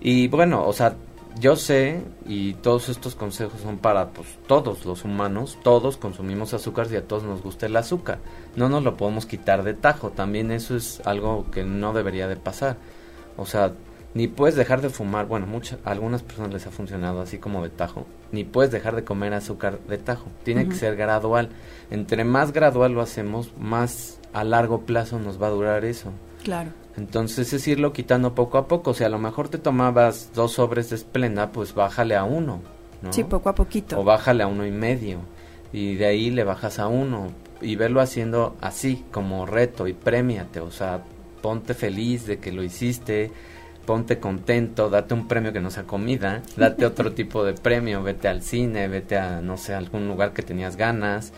Y 0.00 0.28
bueno, 0.28 0.64
o 0.66 0.72
sea, 0.72 0.94
yo 1.38 1.56
sé 1.56 2.02
y 2.26 2.54
todos 2.54 2.88
estos 2.88 3.14
consejos 3.14 3.60
son 3.60 3.78
para 3.78 4.10
pues 4.10 4.38
todos 4.46 4.86
los 4.86 5.04
humanos, 5.04 5.58
todos 5.62 5.96
consumimos 5.96 6.54
azúcar 6.54 6.88
y 6.90 6.96
a 6.96 7.06
todos 7.06 7.24
nos 7.24 7.42
gusta 7.42 7.66
el 7.66 7.76
azúcar. 7.76 8.18
No 8.56 8.68
nos 8.68 8.82
lo 8.82 8.96
podemos 8.96 9.26
quitar 9.26 9.62
de 9.62 9.74
tajo, 9.74 10.10
también 10.10 10.50
eso 10.50 10.76
es 10.76 11.00
algo 11.04 11.46
que 11.50 11.64
no 11.64 11.92
debería 11.92 12.26
de 12.28 12.36
pasar. 12.36 12.76
O 13.36 13.44
sea, 13.44 13.72
ni 14.14 14.28
puedes 14.28 14.54
dejar 14.54 14.80
de 14.80 14.88
fumar, 14.88 15.26
bueno, 15.26 15.46
muchas 15.46 15.78
algunas 15.84 16.22
personas 16.22 16.52
les 16.54 16.66
ha 16.66 16.70
funcionado 16.70 17.20
así 17.20 17.36
como 17.36 17.62
de 17.62 17.68
tajo, 17.68 18.06
ni 18.32 18.44
puedes 18.44 18.70
dejar 18.72 18.96
de 18.96 19.04
comer 19.04 19.34
azúcar 19.34 19.78
de 19.88 19.98
tajo. 19.98 20.28
Tiene 20.42 20.66
que 20.66 20.74
ser 20.74 20.96
gradual. 20.96 21.50
Entre 21.90 22.24
más 22.24 22.52
gradual 22.52 22.92
lo 22.92 23.02
hacemos, 23.02 23.52
más 23.58 24.20
a 24.32 24.42
largo 24.42 24.86
plazo 24.86 25.18
nos 25.18 25.40
va 25.40 25.48
a 25.48 25.50
durar 25.50 25.84
eso. 25.84 26.12
Claro. 26.42 26.70
Entonces 26.96 27.52
es 27.52 27.68
irlo 27.68 27.92
quitando 27.92 28.34
poco 28.34 28.58
a 28.58 28.68
poco. 28.68 28.94
Si 28.94 29.04
a 29.04 29.08
lo 29.08 29.18
mejor 29.18 29.48
te 29.48 29.58
tomabas 29.58 30.30
dos 30.34 30.52
sobres 30.52 30.90
de 30.90 30.96
esplenda, 30.96 31.52
pues 31.52 31.74
bájale 31.74 32.16
a 32.16 32.24
uno. 32.24 32.60
¿no? 33.02 33.12
Sí, 33.12 33.24
poco 33.24 33.48
a 33.48 33.54
poquito. 33.54 34.00
O 34.00 34.04
bájale 34.04 34.42
a 34.42 34.46
uno 34.46 34.66
y 34.66 34.70
medio. 34.70 35.20
Y 35.72 35.96
de 35.96 36.06
ahí 36.06 36.30
le 36.30 36.44
bajas 36.44 36.78
a 36.78 36.88
uno. 36.88 37.28
Y 37.60 37.76
verlo 37.76 38.00
haciendo 38.00 38.56
así, 38.60 39.04
como 39.10 39.46
reto 39.46 39.86
y 39.86 39.92
premiate. 39.92 40.60
O 40.60 40.70
sea, 40.70 41.02
ponte 41.42 41.74
feliz 41.74 42.26
de 42.26 42.38
que 42.38 42.52
lo 42.52 42.62
hiciste. 42.62 43.30
Ponte 43.84 44.18
contento, 44.18 44.90
date 44.90 45.14
un 45.14 45.28
premio 45.28 45.52
que 45.52 45.60
no 45.60 45.70
sea 45.70 45.84
comida, 45.84 46.42
date 46.56 46.84
otro 46.84 47.12
tipo 47.14 47.44
de 47.44 47.52
premio, 47.52 48.02
vete 48.02 48.26
al 48.26 48.42
cine, 48.42 48.88
vete 48.88 49.16
a, 49.16 49.40
no 49.40 49.56
sé, 49.56 49.74
algún 49.74 50.08
lugar 50.08 50.32
que 50.32 50.42
tenías 50.42 50.74
ganas, 50.74 51.32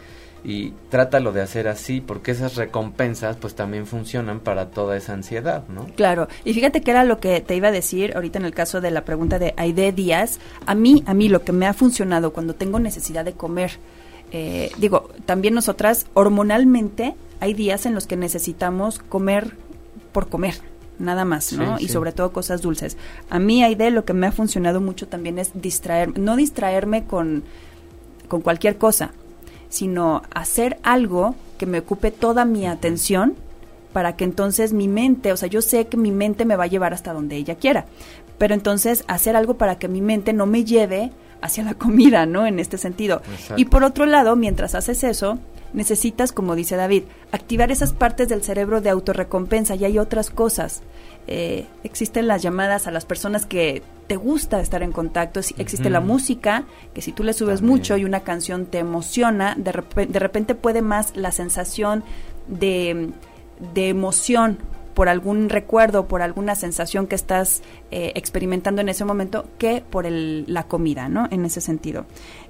y 0.45 0.73
trátalo 0.89 1.33
de 1.33 1.43
hacer 1.43 1.69
así 1.69 2.01
porque 2.01 2.31
esas 2.31 2.55
recompensas 2.57 3.37
pues 3.37 3.55
también 3.55 3.87
funcionan 3.87 4.41
para 4.41 4.71
toda 4.71 4.97
esa 4.97 5.13
ansiedad, 5.13 5.65
¿no? 5.69 5.87
Claro, 5.97 6.29
y 6.45 6.55
fíjate 6.55 6.81
que 6.81 6.91
era 6.91 7.05
lo 7.05 7.19
que 7.19 7.41
te 7.41 7.57
iba 7.57 7.69
a 7.69 7.73
decir 7.73 8.15
ahorita 8.15 8.39
en 8.39 8.45
el 8.45 8.55
caso 8.55 8.81
de 8.81 8.91
la 8.91 9.05
pregunta 9.05 9.39
de 9.39 9.55
Aide 9.57 9.93
Díaz, 9.93 10.39
a 10.67 10.75
mí, 10.75 11.03
a 11.07 11.15
mí 11.15 11.29
lo 11.29 11.43
que 11.43 11.53
me 11.53 11.67
ha 11.67 11.75
funcionado 11.75 12.33
cuando 12.33 12.55
tengo 12.55 12.79
necesidad 12.79 13.25
de 13.25 13.33
comer, 13.33 13.73
eh, 14.31 14.71
digo, 14.79 15.09
también 15.27 15.55
nosotras 15.55 16.07
hormonalmente 16.15 17.15
hay 17.41 17.55
días 17.55 17.87
en 17.87 17.95
los 17.95 18.07
que 18.07 18.17
necesitamos 18.17 18.99
comer 18.99 19.57
por 20.13 20.29
comer, 20.29 20.55
nada 20.99 21.25
más, 21.25 21.53
¿no? 21.53 21.79
Y 21.79 21.89
sobre 21.89 22.13
todo 22.13 22.33
cosas 22.33 22.61
dulces. 22.61 22.97
A 23.31 23.39
mí, 23.39 23.63
Aide, 23.63 23.91
lo 23.91 24.05
que 24.05 24.15
me 24.15 24.27
ha 24.27 24.33
funcionado 24.33 24.81
mucho 24.81 25.09
también 25.09 25.39
es 25.39 25.51
distraer, 25.55 26.19
no 26.19 26.37
distraerme 26.37 27.05
con, 27.05 27.45
con 28.29 28.41
cualquier 28.41 28.77
cosa, 28.79 29.13
sino 29.69 30.23
hacer 30.35 30.79
algo 30.83 31.35
que 31.59 31.67
me 31.67 31.81
ocupe 31.81 32.11
toda 32.11 32.45
mi 32.45 32.67
atención 32.67 33.35
para 33.93 34.17
que 34.17 34.25
entonces 34.25 34.73
mi 34.73 34.89
mente, 34.89 35.33
o 35.33 35.37
sea, 35.37 35.49
yo 35.49 35.63
sé 35.63 35.87
que 35.87 35.97
mi 35.97 36.13
mente 36.13 36.45
me 36.45 36.57
va 36.57 36.65
a 36.65 36.69
llevar 36.69 36.95
hasta 36.95 37.13
donde 37.13 37.37
ella 37.37 37.57
quiera, 37.57 37.87
pero 38.39 38.55
entonces 38.55 39.05
hacer 39.09 39.37
algo 39.37 39.55
para 39.55 39.79
que 39.79 39.89
mi 39.89 40.01
mente 40.01 40.33
no 40.33 40.47
me 40.47 40.65
lleve 40.65 41.11
hacia 41.41 41.65
la 41.65 41.75
comida, 41.79 42.27
¿no? 42.27 42.47
En 42.47 42.59
este 42.59 42.79
sentido. 42.79 43.23
Y 43.57 43.67
por 43.67 43.85
otro 43.85 44.07
lado, 44.07 44.37
mientras 44.37 44.75
haces 44.75 45.05
eso, 45.05 45.39
necesitas, 45.73 46.33
como 46.33 46.55
dice 46.55 46.77
David, 46.77 47.05
activar 47.33 47.71
esas 47.71 47.93
partes 47.93 48.29
del 48.29 48.43
cerebro 48.43 48.81
de 48.81 48.91
autorrecompensa 48.91 49.75
y 49.75 49.85
hay 49.85 49.99
otras 49.99 50.31
cosas. 50.31 50.83
Eh, 51.31 51.67
existen 51.85 52.27
las 52.27 52.43
llamadas 52.43 52.87
a 52.87 52.91
las 52.91 53.05
personas 53.05 53.45
que 53.45 53.83
te 54.07 54.17
gusta 54.17 54.61
estar 54.61 54.83
en 54.83 54.93
contacto, 54.93 55.41
existe 55.59 55.91
la 55.91 56.01
música, 56.01 56.65
que 56.95 57.03
si 57.03 57.13
tú 57.13 57.23
le 57.23 57.35
subes 57.35 57.61
mucho 57.61 57.99
y 57.99 58.07
una 58.07 58.21
canción 58.21 58.65
te 58.65 58.79
emociona, 58.79 59.55
de, 59.55 60.07
de 60.07 60.19
repente 60.19 60.55
puede 60.55 60.81
más 60.81 61.15
la 61.15 61.31
sensación 61.31 62.03
de, 62.47 63.11
de 63.75 63.89
emoción 63.91 64.57
por 64.99 65.09
algún 65.09 65.49
recuerdo, 65.49 66.09
por 66.09 66.23
alguna 66.23 66.57
sensación 66.57 67.07
que 67.07 67.15
estás 67.15 67.63
eh, 67.93 68.11
experimentando 68.17 68.81
en 68.81 68.89
ese 68.89 69.05
momento, 69.05 69.47
que 69.57 69.81
por 69.89 70.07
el, 70.07 70.45
la 70.49 70.65
comida, 70.65 71.09
¿no? 71.09 71.29
En 71.31 71.45
ese 71.45 71.61
sentido. 71.61 72.05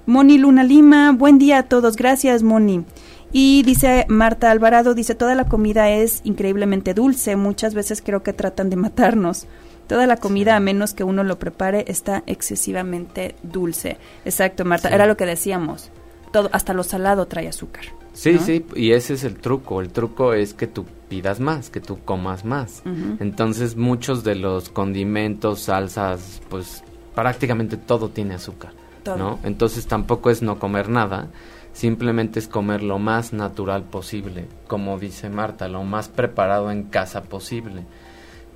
Moni 0.07 0.39
Luna 0.39 0.63
Lima, 0.63 1.11
buen 1.11 1.37
día 1.37 1.59
a 1.59 1.63
todos, 1.63 1.95
gracias 1.95 2.41
Moni. 2.41 2.85
Y 3.31 3.63
dice 3.63 4.05
Marta 4.09 4.49
Alvarado, 4.49 4.93
dice, 4.93 5.15
toda 5.15 5.35
la 5.35 5.45
comida 5.45 5.89
es 5.89 6.21
increíblemente 6.23 6.93
dulce, 6.93 7.35
muchas 7.35 7.73
veces 7.73 8.01
creo 8.03 8.23
que 8.23 8.33
tratan 8.33 8.69
de 8.69 8.75
matarnos. 8.75 9.45
Toda 9.87 10.05
la 10.05 10.17
comida, 10.17 10.55
a 10.55 10.59
menos 10.59 10.93
que 10.93 11.03
uno 11.03 11.23
lo 11.23 11.39
prepare, 11.39 11.85
está 11.87 12.23
excesivamente 12.27 13.35
dulce. 13.41 13.97
Exacto, 14.23 14.63
Marta, 14.63 14.89
era 14.89 15.07
lo 15.07 15.17
que 15.17 15.25
decíamos. 15.25 15.89
Todo, 16.31 16.49
hasta 16.53 16.73
lo 16.73 16.83
salado 16.83 17.25
trae 17.25 17.47
azúcar. 17.47 17.85
Sí, 18.13 18.37
sí, 18.37 18.65
y 18.75 18.91
ese 18.91 19.13
es 19.13 19.23
el 19.23 19.35
truco. 19.35 19.81
El 19.81 19.89
truco 19.89 20.33
es 20.33 20.53
que 20.53 20.67
tú 20.67 20.85
pidas 21.07 21.39
más, 21.39 21.69
que 21.69 21.79
tú 21.79 21.99
comas 22.05 22.45
más. 22.45 22.83
Entonces, 23.19 23.77
muchos 23.77 24.23
de 24.23 24.35
los 24.35 24.69
condimentos, 24.69 25.61
salsas, 25.61 26.41
pues 26.49 26.83
prácticamente 27.15 27.77
todo 27.77 28.09
tiene 28.09 28.35
azúcar, 28.35 28.73
¿no? 29.17 29.39
Entonces, 29.43 29.87
tampoco 29.87 30.29
es 30.29 30.41
no 30.41 30.59
comer 30.59 30.89
nada, 30.89 31.29
simplemente 31.73 32.39
es 32.39 32.47
comer 32.47 32.83
lo 32.83 32.99
más 32.99 33.33
natural 33.33 33.83
posible, 33.83 34.47
como 34.67 34.99
dice 34.99 35.29
Marta, 35.29 35.67
lo 35.67 35.83
más 35.83 36.09
preparado 36.09 36.71
en 36.71 36.83
casa 36.83 37.23
posible. 37.23 37.83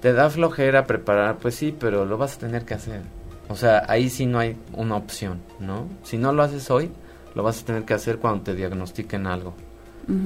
¿Te 0.02 0.13
da 0.13 0.30
flojera 0.30 0.86
preparar? 0.86 1.38
Pues 1.38 1.56
sí, 1.56 1.73
pero 1.78 2.06
lo 2.06 2.17
vas 2.17 2.36
a 2.36 2.39
tener 2.39 2.65
que 2.65 2.73
hacer. 2.73 3.02
O 3.49 3.56
sea, 3.56 3.84
ahí 3.88 4.10
sí 4.10 4.26
no 4.26 4.39
hay 4.39 4.58
una 4.73 4.95
opción, 4.95 5.39
¿no? 5.60 5.88
Si 6.04 6.17
no 6.17 6.34
lo 6.34 6.43
haces 6.43 6.69
hoy, 6.71 6.91
lo 7.36 7.43
vas 7.43 7.62
a 7.62 7.65
tener 7.65 7.84
que 7.84 7.93
hacer 7.93 8.17
cuando 8.17 8.43
te 8.43 8.56
diagnostiquen 8.56 9.28
algo. 9.28 9.54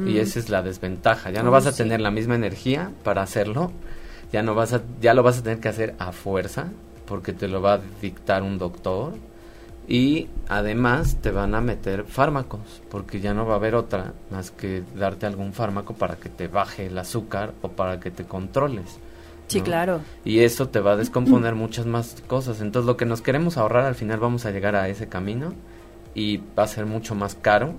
Y 0.08 0.18
esa 0.18 0.40
es 0.40 0.50
la 0.50 0.64
desventaja. 0.64 1.30
Ya 1.30 1.44
no 1.44 1.52
vas 1.52 1.68
a 1.68 1.72
tener 1.72 2.02
la 2.02 2.10
misma 2.10 2.34
energía 2.34 2.92
para 3.04 3.22
hacerlo. 3.22 3.72
Ya 4.32 4.42
no 4.42 4.56
vas 4.56 4.74
a, 4.74 4.82
ya 5.00 5.14
lo 5.14 5.22
vas 5.22 5.38
a 5.38 5.44
tener 5.44 5.60
que 5.60 5.70
hacer 5.70 5.94
a 6.00 6.12
fuerza, 6.12 6.70
porque 7.06 7.32
te 7.32 7.48
lo 7.48 7.62
va 7.62 7.74
a 7.74 7.82
dictar 8.02 8.42
un 8.42 8.58
doctor 8.58 9.14
y 9.88 10.28
además 10.50 11.18
te 11.22 11.32
van 11.32 11.56
a 11.56 11.62
meter 11.62 12.04
fármacos, 12.04 12.82
porque 12.90 13.22
ya 13.22 13.34
no 13.34 13.46
va 13.46 13.54
a 13.54 13.58
haber 13.58 13.76
otra 13.76 14.14
más 14.32 14.52
que 14.52 14.84
darte 14.96 15.26
algún 15.26 15.54
fármaco 15.54 15.94
para 15.94 16.18
que 16.18 16.30
te 16.30 16.48
baje 16.48 16.88
el 16.88 16.98
azúcar 16.98 17.54
o 17.62 17.70
para 17.70 18.00
que 18.00 18.12
te 18.12 18.26
controles. 18.26 19.00
Sí, 19.48 19.62
claro. 19.62 20.02
Y 20.26 20.40
eso 20.40 20.68
te 20.68 20.82
va 20.82 20.92
a 20.92 20.96
descomponer 20.98 21.56
muchas 21.56 21.86
más 21.86 22.22
cosas. 22.28 22.60
Entonces 22.60 22.86
lo 22.86 22.98
que 22.98 23.06
nos 23.06 23.22
queremos 23.22 23.58
ahorrar 23.58 23.86
al 23.86 23.96
final 23.96 24.20
vamos 24.20 24.46
a 24.46 24.52
llegar 24.52 24.76
a 24.76 24.90
ese 24.90 25.08
camino 25.08 25.54
y 26.14 26.42
va 26.58 26.64
a 26.64 26.68
ser 26.68 26.86
mucho 26.86 27.16
más 27.16 27.36
caro 27.36 27.74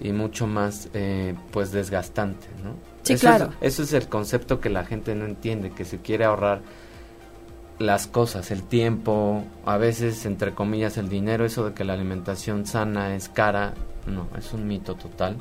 y 0.00 0.12
mucho 0.12 0.46
más 0.46 0.90
eh, 0.92 1.34
pues 1.50 1.72
desgastante, 1.72 2.46
¿no? 2.62 2.74
Sí, 3.04 3.14
eso 3.14 3.22
claro. 3.22 3.52
Es, 3.62 3.74
eso 3.74 3.84
es 3.84 3.92
el 3.94 4.08
concepto 4.10 4.60
que 4.60 4.68
la 4.68 4.84
gente 4.84 5.14
no 5.14 5.24
entiende, 5.24 5.70
que 5.70 5.86
se 5.86 5.98
quiere 5.98 6.26
ahorrar 6.26 6.60
las 7.78 8.06
cosas, 8.06 8.50
el 8.50 8.62
tiempo, 8.62 9.44
a 9.64 9.76
veces 9.76 10.26
entre 10.26 10.54
comillas 10.54 10.96
el 10.96 11.08
dinero, 11.08 11.44
eso 11.44 11.64
de 11.66 11.74
que 11.74 11.84
la 11.84 11.94
alimentación 11.94 12.66
sana 12.66 13.14
es 13.14 13.28
cara, 13.28 13.74
no, 14.06 14.28
es 14.36 14.52
un 14.52 14.66
mito 14.66 14.94
total. 14.94 15.36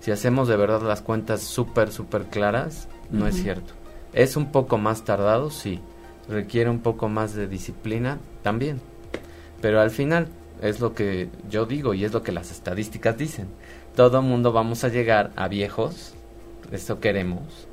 Si 0.00 0.10
hacemos 0.10 0.48
de 0.48 0.56
verdad 0.56 0.82
las 0.82 1.02
cuentas 1.02 1.42
súper, 1.42 1.90
súper 1.90 2.24
claras, 2.24 2.88
no 3.10 3.26
es 3.26 3.36
cierto. 3.36 3.72
Es 4.12 4.36
un 4.36 4.52
poco 4.52 4.78
más 4.78 5.04
tardado, 5.04 5.50
sí. 5.50 5.80
Requiere 6.28 6.70
un 6.70 6.80
poco 6.80 7.08
más 7.08 7.34
de 7.34 7.48
disciplina, 7.48 8.18
también. 8.42 8.80
Pero 9.60 9.80
al 9.80 9.90
final 9.90 10.28
es 10.62 10.80
lo 10.80 10.94
que 10.94 11.30
yo 11.48 11.66
digo 11.66 11.94
y 11.94 12.04
es 12.04 12.12
lo 12.12 12.22
que 12.22 12.32
las 12.32 12.50
estadísticas 12.50 13.16
dicen. 13.16 13.48
Todo 13.96 14.22
mundo 14.22 14.52
vamos 14.52 14.84
a 14.84 14.88
llegar 14.88 15.32
a 15.36 15.48
viejos, 15.48 16.14
eso 16.70 17.00
queremos. 17.00 17.67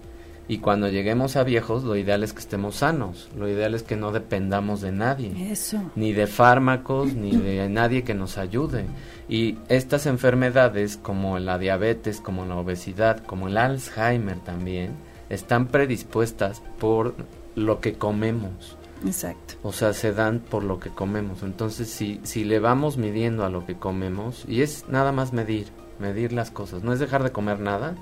Y 0.47 0.59
cuando 0.59 0.89
lleguemos 0.89 1.35
a 1.37 1.43
viejos, 1.43 1.83
lo 1.83 1.95
ideal 1.95 2.23
es 2.23 2.33
que 2.33 2.39
estemos 2.39 2.75
sanos. 2.75 3.29
Lo 3.35 3.49
ideal 3.49 3.73
es 3.73 3.83
que 3.83 3.95
no 3.95 4.11
dependamos 4.11 4.81
de 4.81 4.91
nadie 4.91 5.51
Eso. 5.51 5.81
ni 5.95 6.13
de 6.13 6.27
fármacos, 6.27 7.13
ni 7.15 7.35
de 7.35 7.67
nadie 7.67 8.03
que 8.03 8.13
nos 8.13 8.37
ayude. 8.37 8.85
Y 9.27 9.57
estas 9.69 10.05
enfermedades, 10.05 10.97
como 10.97 11.39
la 11.39 11.57
diabetes, 11.57 12.21
como 12.21 12.45
la 12.45 12.55
obesidad, 12.57 13.23
como 13.25 13.47
el 13.47 13.57
Alzheimer 13.57 14.37
también, 14.39 14.91
están 15.29 15.67
predispuestas 15.67 16.61
por 16.79 17.15
lo 17.55 17.79
que 17.79 17.93
comemos. 17.93 18.77
Exacto. 19.05 19.55
O 19.63 19.73
sea, 19.73 19.93
se 19.93 20.13
dan 20.13 20.39
por 20.39 20.63
lo 20.63 20.79
que 20.79 20.89
comemos. 20.89 21.43
Entonces, 21.43 21.89
si, 21.89 22.19
si 22.23 22.43
le 22.43 22.59
vamos 22.59 22.97
midiendo 22.97 23.45
a 23.45 23.49
lo 23.49 23.65
que 23.65 23.75
comemos, 23.75 24.45
y 24.47 24.61
es 24.61 24.85
nada 24.89 25.11
más 25.11 25.33
medir, 25.33 25.67
medir 25.99 26.33
las 26.33 26.51
cosas, 26.51 26.83
no 26.83 26.93
es 26.93 26.99
dejar 26.99 27.23
de 27.23 27.31
comer 27.31 27.59
nada, 27.59 27.95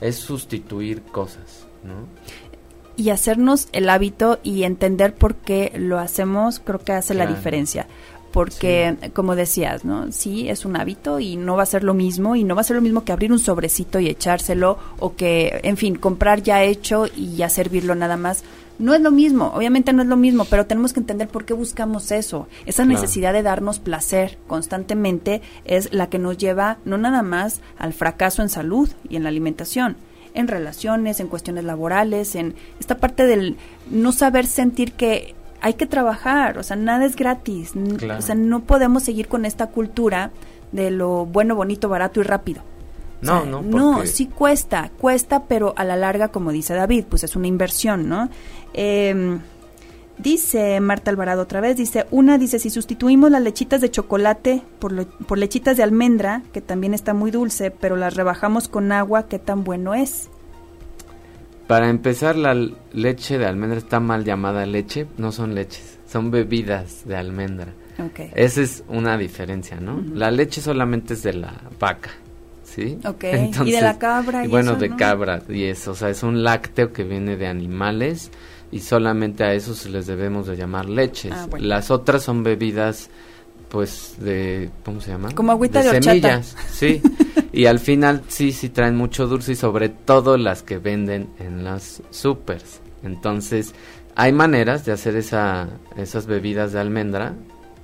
es 0.00 0.16
sustituir 0.16 1.02
cosas, 1.02 1.66
¿no? 1.84 2.06
y 2.96 3.10
hacernos 3.10 3.68
el 3.72 3.88
hábito 3.88 4.38
y 4.42 4.64
entender 4.64 5.14
por 5.14 5.34
qué 5.34 5.72
lo 5.76 5.98
hacemos, 5.98 6.60
creo 6.60 6.78
que 6.80 6.92
hace 6.92 7.14
la 7.14 7.26
diferencia. 7.26 7.86
Porque, 8.32 8.96
como 9.12 9.34
decías, 9.34 9.84
¿no? 9.84 10.10
Sí, 10.12 10.48
es 10.48 10.64
un 10.64 10.76
hábito 10.76 11.18
y 11.20 11.36
no 11.36 11.56
va 11.56 11.64
a 11.64 11.66
ser 11.66 11.84
lo 11.84 11.92
mismo, 11.94 12.34
y 12.36 12.44
no 12.44 12.54
va 12.54 12.62
a 12.62 12.64
ser 12.64 12.76
lo 12.76 12.82
mismo 12.82 13.04
que 13.04 13.12
abrir 13.12 13.30
un 13.32 13.38
sobrecito 13.38 13.98
y 13.98 14.08
echárselo, 14.08 14.78
o 14.98 15.14
que, 15.16 15.60
en 15.64 15.76
fin, 15.76 15.96
comprar 15.96 16.42
ya 16.42 16.62
hecho 16.62 17.06
y 17.14 17.34
ya 17.34 17.48
servirlo 17.50 17.94
nada 17.94 18.16
más. 18.16 18.42
No 18.78 18.94
es 18.94 19.02
lo 19.02 19.10
mismo, 19.10 19.52
obviamente 19.54 19.92
no 19.92 20.02
es 20.02 20.08
lo 20.08 20.16
mismo, 20.16 20.46
pero 20.46 20.64
tenemos 20.66 20.92
que 20.94 21.00
entender 21.00 21.28
por 21.28 21.44
qué 21.44 21.52
buscamos 21.52 22.10
eso. 22.10 22.46
Esa 22.64 22.84
Claro. 22.84 23.00
necesidad 23.00 23.32
de 23.34 23.42
darnos 23.42 23.80
placer 23.80 24.38
constantemente 24.46 25.42
es 25.66 25.92
la 25.92 26.08
que 26.08 26.18
nos 26.18 26.38
lleva 26.38 26.78
no 26.86 26.96
nada 26.96 27.22
más 27.22 27.60
al 27.78 27.92
fracaso 27.92 28.40
en 28.42 28.48
salud 28.48 28.88
y 29.08 29.16
en 29.16 29.24
la 29.24 29.28
alimentación, 29.28 29.96
en 30.34 30.48
relaciones, 30.48 31.20
en 31.20 31.28
cuestiones 31.28 31.64
laborales, 31.64 32.34
en 32.34 32.54
esta 32.80 32.96
parte 32.98 33.26
del 33.26 33.56
no 33.90 34.12
saber 34.12 34.46
sentir 34.46 34.92
que 34.92 35.34
hay 35.60 35.74
que 35.74 35.86
trabajar, 35.86 36.58
o 36.58 36.62
sea, 36.62 36.76
nada 36.76 37.04
es 37.04 37.14
gratis, 37.16 37.72
Claro. 37.98 38.18
o 38.18 38.22
sea, 38.22 38.34
no 38.34 38.60
podemos 38.64 39.02
seguir 39.04 39.28
con 39.28 39.44
esta 39.44 39.68
cultura 39.68 40.30
de 40.72 40.90
lo 40.90 41.26
bueno, 41.26 41.54
bonito, 41.54 41.88
barato 41.88 42.20
y 42.20 42.24
rápido. 42.24 42.62
O 43.22 43.24
No, 43.26 43.40
sea, 43.42 43.50
no, 43.50 43.62
no, 43.62 44.06
sí 44.06 44.26
cuesta, 44.26 44.90
cuesta, 44.98 45.44
pero 45.44 45.72
a 45.76 45.84
la 45.84 45.96
larga, 45.96 46.28
como 46.28 46.50
dice 46.50 46.74
David, 46.74 47.04
pues 47.08 47.22
es 47.22 47.36
una 47.36 47.46
inversión, 47.46 48.08
¿no? 48.08 48.28
Eh, 48.74 49.38
dice 50.22 50.80
Marta 50.80 51.10
Alvarado 51.10 51.42
otra 51.42 51.60
vez, 51.60 51.76
dice, 51.76 52.06
una 52.10 52.38
dice, 52.38 52.58
si 52.58 52.70
sustituimos 52.70 53.30
las 53.30 53.42
lechitas 53.42 53.80
de 53.80 53.90
chocolate 53.90 54.62
por, 54.78 54.92
lo- 54.92 55.06
por 55.08 55.38
lechitas 55.38 55.76
de 55.76 55.82
almendra, 55.82 56.42
que 56.52 56.60
también 56.60 56.94
está 56.94 57.14
muy 57.14 57.30
dulce, 57.30 57.70
pero 57.70 57.96
las 57.96 58.14
rebajamos 58.14 58.68
con 58.68 58.92
agua, 58.92 59.26
¿qué 59.28 59.38
tan 59.38 59.64
bueno 59.64 59.94
es? 59.94 60.28
Para 61.66 61.88
empezar, 61.88 62.36
la 62.36 62.54
leche 62.92 63.38
de 63.38 63.46
almendra 63.46 63.78
está 63.78 64.00
mal 64.00 64.24
llamada 64.24 64.66
leche, 64.66 65.06
no 65.16 65.32
son 65.32 65.54
leches, 65.54 65.98
son 66.06 66.30
bebidas 66.30 67.06
de 67.06 67.16
almendra. 67.16 67.72
Esa 68.34 68.62
es 68.62 68.82
una 68.88 69.16
diferencia, 69.16 69.78
¿no? 69.78 70.02
La 70.14 70.30
leche 70.30 70.60
solamente 70.60 71.14
es 71.14 71.22
de 71.22 71.34
la 71.34 71.54
vaca, 71.78 72.10
¿sí? 72.64 72.98
Ok, 73.06 73.24
y 73.64 73.70
de 73.70 73.80
la 73.80 73.96
cabra 73.98 74.42
y 74.42 74.48
y 74.48 74.50
bueno, 74.50 74.72
eso, 74.72 74.80
de 74.80 74.88
¿no? 74.88 74.96
cabra 74.96 75.42
y 75.48 75.64
eso, 75.64 75.92
o 75.92 75.94
sea, 75.94 76.08
es 76.10 76.22
un 76.24 76.42
lácteo 76.42 76.92
que 76.92 77.04
viene 77.04 77.36
de 77.36 77.46
animales 77.46 78.30
y 78.72 78.80
solamente 78.80 79.44
a 79.44 79.52
esos 79.52 79.86
les 79.86 80.06
debemos 80.06 80.46
de 80.46 80.56
llamar 80.56 80.88
leches. 80.88 81.32
Ah, 81.32 81.46
bueno. 81.48 81.66
Las 81.66 81.90
otras 81.90 82.22
son 82.24 82.42
bebidas 82.42 83.10
pues 83.68 84.16
de 84.18 84.70
¿cómo 84.84 85.00
se 85.00 85.10
llama? 85.10 85.30
Como 85.34 85.52
agüita 85.52 85.82
de 85.82 85.90
horchata. 85.90 86.10
semillas, 86.10 86.56
sí. 86.70 87.00
y 87.52 87.66
al 87.66 87.78
final 87.78 88.22
sí 88.28 88.52
sí 88.52 88.70
traen 88.70 88.96
mucho 88.96 89.26
dulce 89.26 89.52
y 89.52 89.56
sobre 89.56 89.88
todo 89.88 90.36
las 90.36 90.62
que 90.62 90.78
venden 90.78 91.28
en 91.38 91.64
las 91.64 92.02
supers. 92.10 92.80
Entonces, 93.02 93.74
hay 94.14 94.32
maneras 94.32 94.84
de 94.84 94.92
hacer 94.92 95.16
esa 95.16 95.68
esas 95.96 96.26
bebidas 96.26 96.72
de 96.72 96.80
almendra 96.80 97.34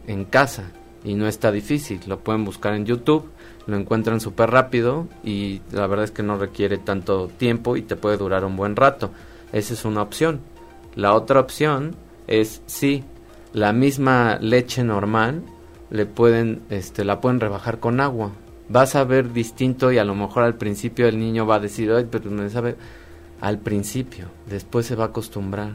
en 0.07 0.25
casa 0.25 0.73
y 1.05 1.15
no 1.15 1.29
está 1.29 1.53
difícil, 1.53 2.01
lo 2.07 2.21
pueden 2.21 2.45
buscar 2.45 2.75
en 2.75 2.85
YouTube, 2.85 3.27
lo 3.67 3.77
encuentran 3.77 4.21
súper 4.21 4.51
rápido 4.51 5.07
y 5.23 5.61
la 5.71 5.87
verdad 5.87 6.05
es 6.05 6.11
que 6.11 6.23
no 6.23 6.39
requiere 6.39 6.79
tanto 6.79 7.29
tiempo 7.29 7.77
y 7.77 7.83
te 7.83 7.97
puede 7.97 8.17
durar 8.17 8.45
un 8.45 8.57
buen 8.57 8.75
rato. 8.75 9.11
Esa 9.53 9.75
es 9.75 9.85
una 9.85 10.03
opción. 10.03 10.41
La 10.95 11.15
otra 11.15 11.41
opción 11.41 11.95
es 12.27 12.63
sí, 12.67 13.05
la 13.53 13.73
misma 13.73 14.39
leche 14.41 14.83
normal 14.85 15.43
le 15.91 16.07
pueden 16.07 16.63
este 16.71 17.05
la 17.05 17.21
pueden 17.21 17.41
rebajar 17.41 17.79
con 17.81 18.01
agua. 18.01 18.33
Vas 18.69 18.95
a 18.95 19.05
ver 19.05 19.33
distinto 19.33 19.91
y 19.93 19.99
a 19.99 20.05
lo 20.05 20.15
mejor 20.15 20.43
al 20.43 20.57
principio 20.57 21.09
el 21.09 21.19
niño 21.19 21.47
va 21.47 21.57
a 21.57 21.61
decir, 21.61 21.91
"Ay, 21.93 22.07
pero 22.11 22.31
me 22.31 22.51
sabe 22.51 22.77
al 23.41 23.59
principio, 23.59 24.27
después 24.47 24.85
se 24.87 24.95
va 24.97 25.05
a 25.05 25.09
acostumbrar." 25.09 25.73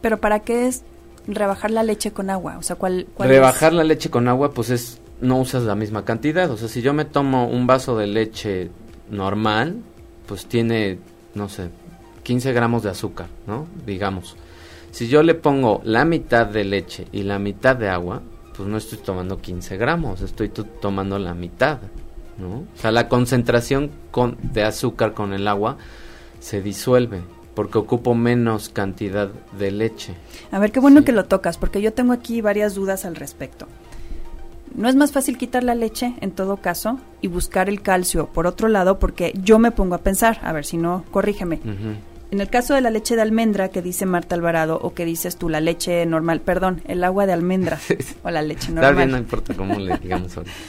Pero 0.00 0.18
¿para 0.18 0.40
qué 0.40 0.66
es 0.66 0.82
rebajar 1.26 1.70
la 1.70 1.82
leche 1.82 2.10
con 2.12 2.30
agua? 2.30 2.56
O 2.58 2.62
sea, 2.62 2.76
¿cuál, 2.76 3.06
cuál 3.14 3.28
Rebajar 3.28 3.72
es? 3.72 3.76
la 3.76 3.84
leche 3.84 4.10
con 4.10 4.26
agua, 4.28 4.52
pues 4.52 4.70
es, 4.70 5.00
no 5.20 5.38
usas 5.38 5.62
la 5.64 5.74
misma 5.74 6.04
cantidad. 6.04 6.50
O 6.50 6.56
sea, 6.56 6.68
si 6.68 6.82
yo 6.82 6.92
me 6.94 7.04
tomo 7.04 7.48
un 7.48 7.66
vaso 7.66 7.96
de 7.96 8.06
leche 8.06 8.70
normal, 9.10 9.82
pues 10.26 10.46
tiene, 10.46 10.98
no 11.34 11.48
sé, 11.48 11.70
15 12.28 12.52
gramos 12.52 12.82
de 12.82 12.90
azúcar, 12.90 13.28
¿no? 13.46 13.66
Digamos. 13.86 14.36
Si 14.90 15.08
yo 15.08 15.22
le 15.22 15.34
pongo 15.34 15.80
la 15.84 16.04
mitad 16.04 16.44
de 16.46 16.62
leche 16.64 17.06
y 17.10 17.22
la 17.22 17.38
mitad 17.38 17.74
de 17.74 17.88
agua, 17.88 18.20
pues 18.54 18.68
no 18.68 18.76
estoy 18.76 18.98
tomando 18.98 19.38
15 19.40 19.78
gramos, 19.78 20.20
estoy 20.20 20.50
to- 20.50 20.64
tomando 20.66 21.18
la 21.18 21.32
mitad, 21.32 21.78
¿no? 22.36 22.58
O 22.58 22.64
sea, 22.74 22.90
la 22.92 23.08
concentración 23.08 23.90
con, 24.10 24.36
de 24.42 24.62
azúcar 24.62 25.14
con 25.14 25.32
el 25.32 25.48
agua 25.48 25.78
se 26.40 26.60
disuelve 26.60 27.22
porque 27.54 27.78
ocupo 27.78 28.14
menos 28.14 28.68
cantidad 28.68 29.30
de 29.58 29.70
leche. 29.70 30.12
A 30.52 30.58
ver, 30.58 30.70
qué 30.70 30.80
bueno 30.80 30.98
Sí. 31.00 31.06
que 31.06 31.12
lo 31.12 31.24
tocas, 31.24 31.56
porque 31.56 31.80
yo 31.80 31.94
tengo 31.94 32.12
aquí 32.12 32.42
varias 32.42 32.74
dudas 32.74 33.06
al 33.06 33.16
respecto. 33.16 33.66
¿No 34.74 34.86
es 34.88 34.96
más 34.96 35.12
fácil 35.12 35.38
quitar 35.38 35.64
la 35.64 35.74
leche, 35.74 36.14
en 36.20 36.30
todo 36.32 36.58
caso, 36.58 37.00
y 37.22 37.28
buscar 37.28 37.70
el 37.70 37.80
calcio 37.80 38.26
por 38.26 38.46
otro 38.46 38.68
lado? 38.68 38.98
Porque 38.98 39.32
yo 39.42 39.58
me 39.58 39.70
pongo 39.72 39.94
a 39.94 40.02
pensar, 40.02 40.38
a 40.42 40.52
ver 40.52 40.66
si 40.66 40.76
no, 40.76 41.04
corrígeme. 41.10 41.58
En 42.30 42.40
el 42.40 42.48
caso 42.50 42.74
de 42.74 42.82
la 42.82 42.90
leche 42.90 43.16
de 43.16 43.22
almendra 43.22 43.68
que 43.70 43.80
dice 43.80 44.04
Marta 44.04 44.34
Alvarado, 44.34 44.78
o 44.82 44.92
que 44.92 45.04
dices 45.04 45.36
tú, 45.36 45.48
la 45.48 45.60
leche 45.60 46.04
normal, 46.04 46.40
perdón, 46.40 46.82
el 46.86 47.02
agua 47.02 47.26
de 47.26 47.32
almendra, 47.32 47.78
o 48.22 48.30
la 48.30 48.42
leche 48.42 48.68
Está 48.68 48.92
bien, 48.92 48.96
no 48.96 49.04
normal. 49.04 49.20
importa 49.20 49.54
cómo 49.54 49.78
le 49.78 49.96
digamos 49.98 50.36
ahora. 50.36 50.50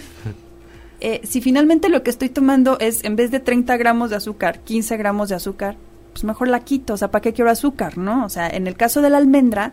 Eh, 1.01 1.21
si 1.23 1.39
finalmente 1.39 1.87
lo 1.87 2.03
que 2.03 2.09
estoy 2.09 2.27
tomando 2.27 2.77
es, 2.79 3.05
en 3.05 3.15
vez 3.15 3.31
de 3.31 3.39
30 3.39 3.77
gramos 3.77 4.09
de 4.09 4.17
azúcar, 4.17 4.59
15 4.59 4.97
gramos 4.97 5.29
de 5.29 5.35
azúcar, 5.35 5.77
pues 6.11 6.25
mejor 6.25 6.49
la 6.49 6.59
quito, 6.59 6.95
o 6.95 6.97
sea, 6.97 7.09
¿para 7.09 7.21
qué 7.21 7.31
quiero 7.31 7.49
azúcar, 7.49 7.97
no? 7.97 8.25
O 8.25 8.29
sea, 8.29 8.49
en 8.49 8.67
el 8.67 8.75
caso 8.75 9.01
de 9.01 9.09
la 9.09 9.15
almendra, 9.15 9.71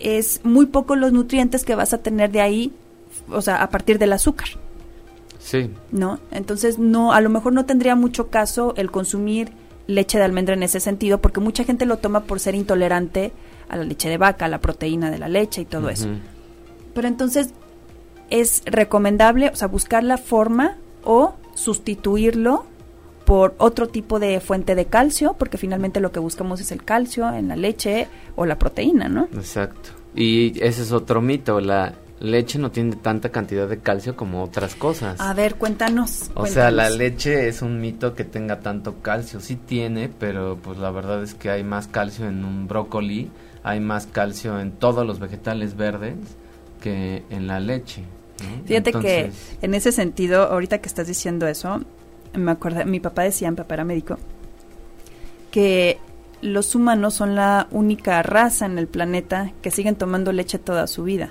es 0.00 0.40
muy 0.44 0.64
poco 0.64 0.96
los 0.96 1.12
nutrientes 1.12 1.66
que 1.66 1.74
vas 1.74 1.92
a 1.92 1.98
tener 1.98 2.30
de 2.32 2.40
ahí, 2.40 2.72
o 3.28 3.42
sea, 3.42 3.62
a 3.62 3.68
partir 3.68 3.98
del 3.98 4.14
azúcar, 4.14 4.48
Sí, 5.38 5.70
¿no? 5.92 6.18
Entonces, 6.30 6.78
no, 6.78 7.12
a 7.12 7.20
lo 7.20 7.28
mejor 7.28 7.52
no 7.52 7.66
tendría 7.66 7.94
mucho 7.94 8.28
caso 8.28 8.72
el 8.78 8.90
consumir 8.90 9.50
leche 9.88 10.18
de 10.18 10.24
almendra 10.24 10.54
en 10.54 10.62
ese 10.62 10.78
sentido, 10.78 11.20
porque 11.20 11.40
mucha 11.40 11.64
gente 11.64 11.86
lo 11.86 11.96
toma 11.96 12.20
por 12.24 12.38
ser 12.38 12.54
intolerante 12.54 13.32
a 13.68 13.76
la 13.76 13.84
leche 13.84 14.08
de 14.08 14.18
vaca, 14.18 14.44
a 14.44 14.48
la 14.48 14.60
proteína 14.60 15.10
de 15.10 15.18
la 15.18 15.28
leche 15.28 15.62
y 15.62 15.64
todo 15.64 15.88
eso. 15.88 16.08
Pero 16.94 17.08
entonces 17.08 17.54
es 18.30 18.62
recomendable, 18.66 19.48
o 19.48 19.56
sea, 19.56 19.66
buscar 19.66 20.04
la 20.04 20.18
forma 20.18 20.76
o 21.02 21.34
sustituirlo 21.54 22.66
por 23.24 23.54
otro 23.58 23.88
tipo 23.88 24.20
de 24.20 24.40
fuente 24.40 24.74
de 24.74 24.86
calcio, 24.86 25.34
porque 25.38 25.58
finalmente 25.58 26.00
lo 26.00 26.12
que 26.12 26.20
buscamos 26.20 26.60
es 26.60 26.70
el 26.70 26.84
calcio 26.84 27.32
en 27.32 27.48
la 27.48 27.56
leche 27.56 28.08
o 28.36 28.46
la 28.46 28.58
proteína, 28.58 29.08
¿no? 29.08 29.28
Exacto. 29.34 29.90
Y 30.14 30.52
ese 30.62 30.82
es 30.82 30.92
otro 30.92 31.20
mito, 31.20 31.60
la 31.60 31.94
leche 32.20 32.58
no 32.58 32.70
tiene 32.70 32.96
tanta 32.96 33.30
cantidad 33.30 33.68
de 33.68 33.78
calcio 33.78 34.16
como 34.16 34.42
otras 34.42 34.74
cosas. 34.74 35.20
A 35.20 35.34
ver, 35.34 35.56
cuéntanos. 35.56 36.30
o 36.34 36.46
sea, 36.46 36.70
la 36.70 36.90
leche 36.90 37.48
es 37.48 37.62
un 37.62 37.80
mito 37.80 38.14
que 38.14 38.24
tenga 38.24 38.60
tanto 38.60 39.00
calcio, 39.00 39.40
sí 39.40 39.56
tiene, 39.56 40.08
pero 40.08 40.58
pues 40.62 40.78
la 40.78 40.90
verdad 40.90 41.22
es 41.22 41.34
que 41.34 41.50
hay 41.50 41.64
más 41.64 41.86
calcio 41.86 42.28
en 42.28 42.44
un 42.44 42.66
brócoli, 42.66 43.30
hay 43.62 43.80
más 43.80 44.06
calcio 44.06 44.60
en 44.60 44.72
todos 44.72 45.06
los 45.06 45.18
vegetales 45.18 45.76
verdes 45.76 46.16
que 46.80 47.24
en 47.30 47.46
la 47.46 47.60
leche. 47.60 48.02
¿no? 48.02 48.64
Fíjate 48.66 48.92
que 48.92 49.32
en 49.62 49.74
ese 49.74 49.92
sentido, 49.92 50.42
ahorita 50.44 50.78
que 50.78 50.88
estás 50.88 51.06
diciendo 51.06 51.46
eso, 51.46 51.80
me 52.34 52.50
acuerdo, 52.50 52.84
mi 52.84 53.00
papá 53.00 53.22
decía, 53.22 53.50
mi 53.50 53.56
papá 53.56 53.74
era 53.74 53.84
médico, 53.84 54.18
que 55.50 55.98
los 56.40 56.74
humanos 56.74 57.14
son 57.14 57.34
la 57.34 57.66
única 57.70 58.22
raza 58.22 58.66
en 58.66 58.78
el 58.78 58.86
planeta 58.86 59.52
que 59.60 59.70
siguen 59.70 59.96
tomando 59.96 60.32
leche 60.32 60.58
toda 60.58 60.86
su 60.86 61.02
vida. 61.02 61.30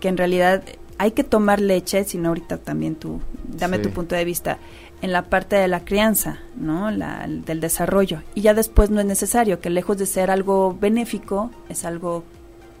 Que 0.00 0.08
en 0.08 0.16
realidad 0.16 0.62
hay 0.98 1.12
que 1.12 1.24
tomar 1.24 1.60
leche, 1.60 2.04
sino 2.04 2.28
ahorita 2.28 2.58
también 2.58 2.94
tú, 2.94 3.20
dame 3.44 3.78
tu 3.78 3.90
punto 3.90 4.14
de 4.14 4.24
vista, 4.24 4.58
en 5.02 5.12
la 5.12 5.22
parte 5.22 5.56
de 5.56 5.66
la 5.66 5.84
crianza, 5.84 6.40
¿no? 6.56 6.90
La, 6.90 7.26
del 7.26 7.60
desarrollo. 7.60 8.22
Y 8.34 8.42
ya 8.42 8.52
después 8.52 8.90
no 8.90 9.00
es 9.00 9.06
necesario, 9.06 9.60
que 9.60 9.70
lejos 9.70 9.96
de 9.96 10.06
ser 10.06 10.30
algo 10.30 10.76
benéfico, 10.78 11.50
es 11.68 11.84
algo 11.84 12.24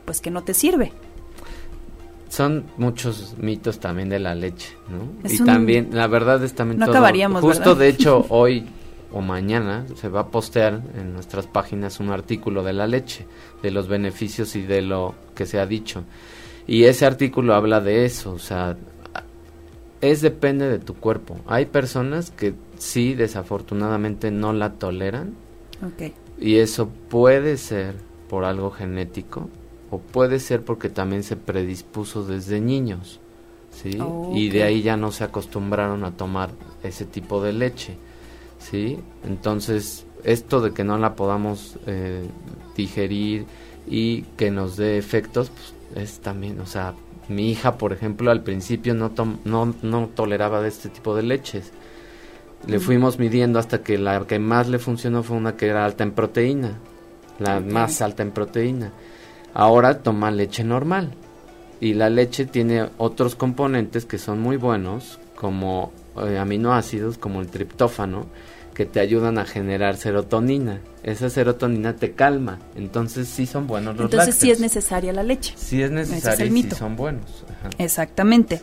pues 0.04 0.20
que 0.20 0.30
no 0.30 0.42
te 0.42 0.54
sirve. 0.54 0.92
Son 2.28 2.64
muchos 2.76 3.36
mitos 3.38 3.80
también 3.80 4.08
de 4.08 4.18
la 4.18 4.34
leche, 4.34 4.76
¿no? 4.88 5.28
y 5.28 5.42
también, 5.42 5.88
la 5.92 6.06
verdad 6.06 6.44
es 6.44 6.54
también 6.54 6.78
no 6.78 6.86
acabaríamos, 6.86 7.40
Justo 7.40 7.74
de 7.74 7.88
hecho 7.88 8.26
hoy 8.28 8.68
o 9.12 9.20
mañana 9.20 9.86
se 9.96 10.08
va 10.08 10.20
a 10.20 10.26
postear 10.28 10.82
en 10.94 11.12
nuestras 11.12 11.46
páginas 11.46 11.98
un 12.00 12.10
artículo 12.10 12.62
de 12.62 12.72
la 12.72 12.86
leche, 12.86 13.26
de 13.62 13.70
los 13.70 13.88
beneficios 13.88 14.54
y 14.56 14.62
de 14.62 14.82
lo 14.82 15.14
que 15.34 15.46
se 15.46 15.58
ha 15.58 15.66
dicho. 15.66 16.04
Y 16.70 16.84
ese 16.84 17.04
artículo 17.04 17.56
habla 17.56 17.80
de 17.80 18.04
eso, 18.04 18.30
o 18.30 18.38
sea, 18.38 18.76
es 20.00 20.20
depende 20.20 20.68
de 20.68 20.78
tu 20.78 20.94
cuerpo. 20.94 21.36
Hay 21.48 21.66
personas 21.66 22.30
que 22.30 22.54
sí, 22.78 23.14
desafortunadamente, 23.14 24.30
no 24.30 24.52
la 24.52 24.74
toleran. 24.74 25.34
Y 26.38 26.58
eso 26.58 26.88
puede 27.08 27.56
ser 27.56 27.96
por 28.28 28.44
algo 28.44 28.70
genético 28.70 29.48
o 29.90 29.98
puede 29.98 30.38
ser 30.38 30.62
porque 30.62 30.88
también 30.88 31.24
se 31.24 31.34
predispuso 31.34 32.24
desde 32.24 32.60
niños. 32.60 33.18
¿sí? 33.72 33.98
Y 34.32 34.50
de 34.50 34.62
ahí 34.62 34.82
ya 34.82 34.96
no 34.96 35.10
se 35.10 35.24
acostumbraron 35.24 36.04
a 36.04 36.12
tomar 36.12 36.50
ese 36.84 37.04
tipo 37.04 37.42
de 37.42 37.52
leche. 37.52 37.96
¿sí? 38.60 39.00
Entonces, 39.24 40.06
esto 40.22 40.60
de 40.60 40.72
que 40.72 40.84
no 40.84 40.98
la 40.98 41.16
podamos 41.16 41.78
eh, 41.88 42.22
digerir 42.76 43.46
y 43.88 44.22
que 44.36 44.52
nos 44.52 44.76
dé 44.76 44.98
efectos, 44.98 45.50
pues 45.50 45.79
es 45.94 46.20
también, 46.20 46.60
o 46.60 46.66
sea, 46.66 46.94
mi 47.28 47.50
hija, 47.50 47.78
por 47.78 47.92
ejemplo, 47.92 48.30
al 48.30 48.42
principio 48.42 48.94
no, 48.94 49.12
no, 49.44 49.74
no 49.82 50.08
toleraba 50.08 50.60
de 50.60 50.68
este 50.68 50.88
tipo 50.88 51.14
de 51.14 51.22
leches. 51.22 51.72
Le 52.66 52.78
fuimos 52.78 53.18
midiendo 53.18 53.58
hasta 53.58 53.82
que 53.82 53.96
la 53.96 54.26
que 54.26 54.38
más 54.38 54.68
le 54.68 54.78
funcionó 54.78 55.22
fue 55.22 55.36
una 55.36 55.56
que 55.56 55.66
era 55.68 55.84
alta 55.84 56.04
en 56.04 56.12
proteína, 56.12 56.78
la 57.38 57.60
más 57.60 58.02
alta 58.02 58.22
en 58.22 58.32
proteína. 58.32 58.92
Ahora 59.54 60.02
toma 60.02 60.30
leche 60.30 60.62
normal 60.62 61.14
y 61.80 61.94
la 61.94 62.10
leche 62.10 62.44
tiene 62.44 62.90
otros 62.98 63.34
componentes 63.34 64.04
que 64.04 64.18
son 64.18 64.40
muy 64.40 64.56
buenos, 64.56 65.18
como 65.34 65.92
eh, 66.22 66.38
aminoácidos, 66.38 67.16
como 67.16 67.40
el 67.40 67.48
triptófano, 67.48 68.26
que 68.80 68.86
te 68.86 68.98
ayudan 68.98 69.36
a 69.36 69.44
generar 69.44 69.98
serotonina. 69.98 70.80
Esa 71.02 71.28
serotonina 71.28 71.96
te 71.96 72.12
calma. 72.12 72.58
Entonces 72.76 73.28
sí 73.28 73.44
son 73.44 73.66
buenos 73.66 73.94
los 73.94 74.06
Entonces 74.06 74.34
sí 74.34 74.50
es 74.50 74.58
necesaria 74.58 75.12
la 75.12 75.22
leche. 75.22 75.52
Sí 75.54 75.82
es 75.82 75.90
necesaria 75.90 76.46
y 76.46 76.62
sí 76.62 76.70
son 76.70 76.96
buenos. 76.96 77.44
Exactamente. 77.76 78.58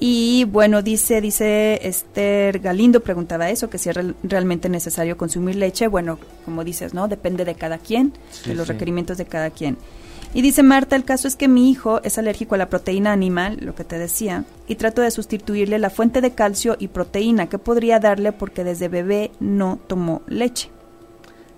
Y 0.00 0.46
bueno, 0.46 0.82
dice 0.82 1.20
dice 1.20 1.78
Esther 1.86 2.58
Galindo 2.58 3.04
preguntaba 3.04 3.50
eso, 3.50 3.70
que 3.70 3.78
si 3.78 3.88
es 3.88 3.96
realmente 4.24 4.68
necesario 4.68 5.16
consumir 5.16 5.54
leche. 5.54 5.86
Bueno, 5.86 6.18
como 6.44 6.64
dices, 6.64 6.92
¿no? 6.92 7.06
Depende 7.06 7.44
de 7.44 7.54
cada 7.54 7.78
quien, 7.78 8.12
de 8.44 8.56
los 8.56 8.66
requerimientos 8.66 9.16
de 9.16 9.26
cada 9.26 9.50
quien. 9.50 9.78
Y 10.34 10.40
dice 10.40 10.62
Marta, 10.62 10.96
el 10.96 11.04
caso 11.04 11.28
es 11.28 11.36
que 11.36 11.46
mi 11.46 11.70
hijo 11.70 12.00
es 12.02 12.16
alérgico 12.16 12.54
a 12.54 12.58
la 12.58 12.70
proteína 12.70 13.12
animal, 13.12 13.58
lo 13.60 13.74
que 13.74 13.84
te 13.84 13.98
decía, 13.98 14.44
y 14.66 14.76
trato 14.76 15.02
de 15.02 15.10
sustituirle 15.10 15.78
la 15.78 15.90
fuente 15.90 16.22
de 16.22 16.32
calcio 16.32 16.76
y 16.78 16.88
proteína 16.88 17.48
que 17.48 17.58
podría 17.58 18.00
darle 18.00 18.32
porque 18.32 18.64
desde 18.64 18.88
bebé 18.88 19.30
no 19.40 19.78
tomó 19.86 20.22
leche. 20.26 20.70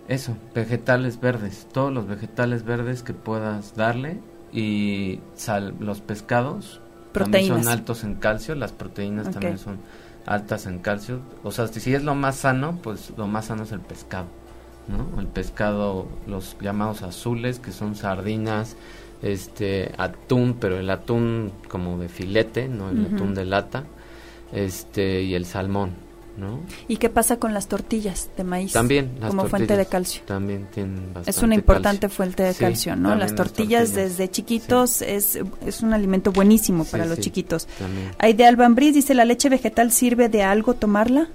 Eso, 0.09 0.37
vegetales 0.55 1.21
verdes, 1.21 1.69
todos 1.73 1.93
los 1.93 2.07
vegetales 2.09 2.65
verdes 2.65 3.03
que 3.03 3.15
puedas 3.15 3.77
darle 3.77 4.19
y 4.53 5.21
sal, 5.35 5.75
los 5.79 6.01
pescados 6.01 6.81
también 7.13 7.47
son 7.47 7.69
altos 7.69 8.03
en 8.03 8.15
calcio, 8.15 8.55
las 8.57 8.73
proteínas 8.73 9.31
también 9.31 9.59
son 9.59 9.79
altas 10.27 10.67
en 10.67 10.81
calcio. 10.81 11.21
O 11.43 11.53
sea, 11.53 11.69
si 11.69 11.95
es 11.95 12.03
lo 12.03 12.15
más 12.15 12.37
sano, 12.37 12.79
pues 12.83 13.13
lo 13.17 13.29
más 13.29 13.47
sano 13.47 13.63
es 13.63 13.73
el 13.73 13.81
pescado. 13.81 14.27
¿No? 14.89 15.21
El 15.21 15.27
pescado, 15.27 16.07
los 16.27 16.57
llamados 16.61 17.03
azules, 17.03 17.59
que 17.59 17.73
son 17.73 17.95
sardinas, 17.95 18.77
este 19.23 19.93
atún, 19.97 20.57
pero 20.61 20.79
el 20.79 20.91
atún 20.91 21.53
como 21.69 21.99
de 21.99 22.09
filete, 22.09 22.69
no 22.69 22.91
el 22.91 23.07
atún 23.07 23.35
de 23.35 23.45
lata, 23.45 23.85
este 24.53 25.23
y 25.23 25.35
el 25.35 25.47
salmón, 25.47 25.93
¿no? 26.37 26.61
¿Y 26.89 26.99
qué 26.99 27.09
pasa 27.09 27.39
con 27.39 27.55
las 27.55 27.67
tortillas 27.67 28.29
de 28.37 28.45
maíz? 28.45 28.73
También, 28.73 29.13
como 29.27 29.47
fuente 29.47 29.77
de 29.77 29.87
calcio. 29.87 30.23
También 30.27 30.67
tienen 30.73 31.07
bastante 31.07 31.31
Es 31.31 31.43
una 31.43 31.55
importante 31.55 32.09
fuente 32.11 32.43
de 32.43 32.55
calcio, 32.55 32.97
¿no? 32.97 33.15
Las 33.15 33.35
tortillas, 33.35 33.95
desde 33.95 34.31
chiquitos 34.31 35.01
es, 35.01 35.39
es 35.65 35.81
un 35.81 35.95
alimento 35.95 36.31
buenísimo 36.31 36.85
para 36.85 37.07
los 37.07 37.19
chiquitos. 37.19 37.67
Hay 38.19 38.35
de 38.35 38.45
Albambris 38.45 38.95
dice, 38.95 39.15
¿la 39.15 39.25
leche 39.25 39.49
vegetal 39.49 39.91
sirve 39.91 40.29
de 40.29 40.43
algo 40.43 40.75
tomarla? 40.75 41.29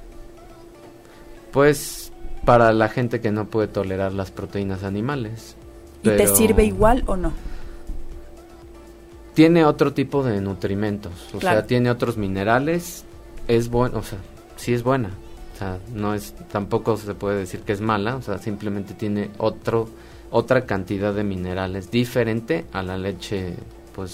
Pues 1.51 1.98
para 2.49 2.73
la 2.73 2.89
gente 2.89 3.21
que 3.21 3.29
no 3.31 3.45
puede 3.45 3.67
tolerar 3.67 4.11
las 4.11 4.31
proteínas 4.31 4.83
animales. 4.83 5.55
¿Y 6.01 6.09
te 6.09 6.25
sirve 6.25 6.65
igual 6.65 7.03
o 7.05 7.15
no? 7.15 7.31
Tiene 9.35 9.65
otro 9.65 9.93
tipo 9.93 10.23
de 10.23 10.41
nutrimentos, 10.41 11.13
o 11.35 11.39
sea, 11.39 11.67
tiene 11.67 11.91
otros 11.91 12.17
minerales, 12.17 13.05
es 13.47 13.69
bueno, 13.69 13.99
o 13.99 14.01
sea, 14.01 14.17
sí 14.55 14.73
es 14.73 14.81
buena, 14.81 15.11
o 15.53 15.57
sea, 15.59 15.77
no 15.93 16.15
es, 16.15 16.33
tampoco 16.51 16.97
se 16.97 17.13
puede 17.13 17.37
decir 17.37 17.59
que 17.59 17.71
es 17.71 17.81
mala, 17.81 18.15
o 18.15 18.23
sea, 18.23 18.39
simplemente 18.39 18.95
tiene 18.95 19.29
otro, 19.37 19.87
otra 20.31 20.65
cantidad 20.65 21.13
de 21.13 21.23
minerales 21.23 21.91
diferente 21.91 22.65
a 22.73 22.81
la 22.81 22.97
leche 22.97 23.53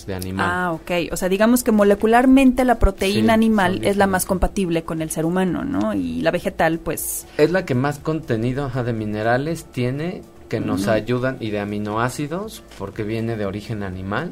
de 0.06 0.16
animal. 0.16 0.48
Ah, 0.50 0.72
ok. 0.74 1.12
O 1.12 1.18
sea, 1.18 1.30
digamos 1.30 1.64
que 1.64 1.72
molecularmente 1.72 2.66
la 2.66 2.80
proteína 2.80 3.34
animal 3.34 3.84
es 3.84 3.98
la 3.98 4.08
más 4.08 4.26
compatible 4.26 4.84
con 4.84 5.02
el 5.02 5.10
ser 5.10 5.26
humano, 5.26 5.64
¿no? 5.64 5.94
Y 5.94 6.22
la 6.22 6.32
vegetal, 6.32 6.80
pues... 6.80 7.26
Es 7.38 7.52
la 7.52 7.66
que 7.66 7.76
más 7.76 8.00
contenido 8.00 8.70
de 8.70 8.94
minerales 8.94 9.66
tiene 9.66 10.22
que 10.50 10.60
nos 10.60 10.88
ayudan 10.88 11.38
y 11.40 11.50
de 11.50 11.60
aminoácidos 11.60 12.64
porque 12.78 13.04
viene 13.04 13.36
de 13.36 13.46
origen 13.46 13.84
animal 13.84 14.32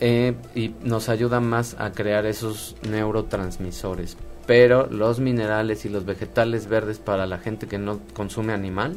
eh, 0.00 0.34
y 0.54 0.74
nos 0.82 1.08
ayuda 1.08 1.40
más 1.40 1.76
a 1.78 1.92
crear 1.92 2.26
esos 2.26 2.76
neurotransmisores. 2.88 4.16
Pero 4.46 4.86
los 4.86 5.20
minerales 5.20 5.84
y 5.84 5.88
los 5.88 6.04
vegetales 6.04 6.66
verdes 6.66 6.98
para 6.98 7.26
la 7.26 7.38
gente 7.38 7.66
que 7.66 7.78
no 7.78 8.00
consume 8.14 8.52
animal 8.52 8.96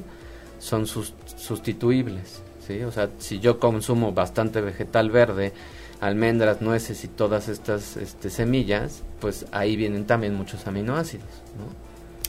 son 0.60 0.88
sustituibles. 0.88 2.42
¿Sí? 2.68 2.82
O 2.84 2.92
sea, 2.92 3.10
si 3.20 3.40
yo 3.40 3.60
consumo 3.60 4.12
bastante 4.14 4.62
vegetal 4.62 5.12
verde, 5.12 5.54
almendras, 6.02 6.62
nueces 6.62 7.04
y 7.04 7.08
todas 7.08 7.48
estas 7.48 7.98
este, 7.98 8.30
semillas, 8.30 9.04
pues 9.20 9.46
ahí 9.52 9.76
vienen 9.76 10.06
también 10.06 10.36
muchos 10.36 10.68
aminoácidos, 10.68 11.30
¿no? 11.58 11.84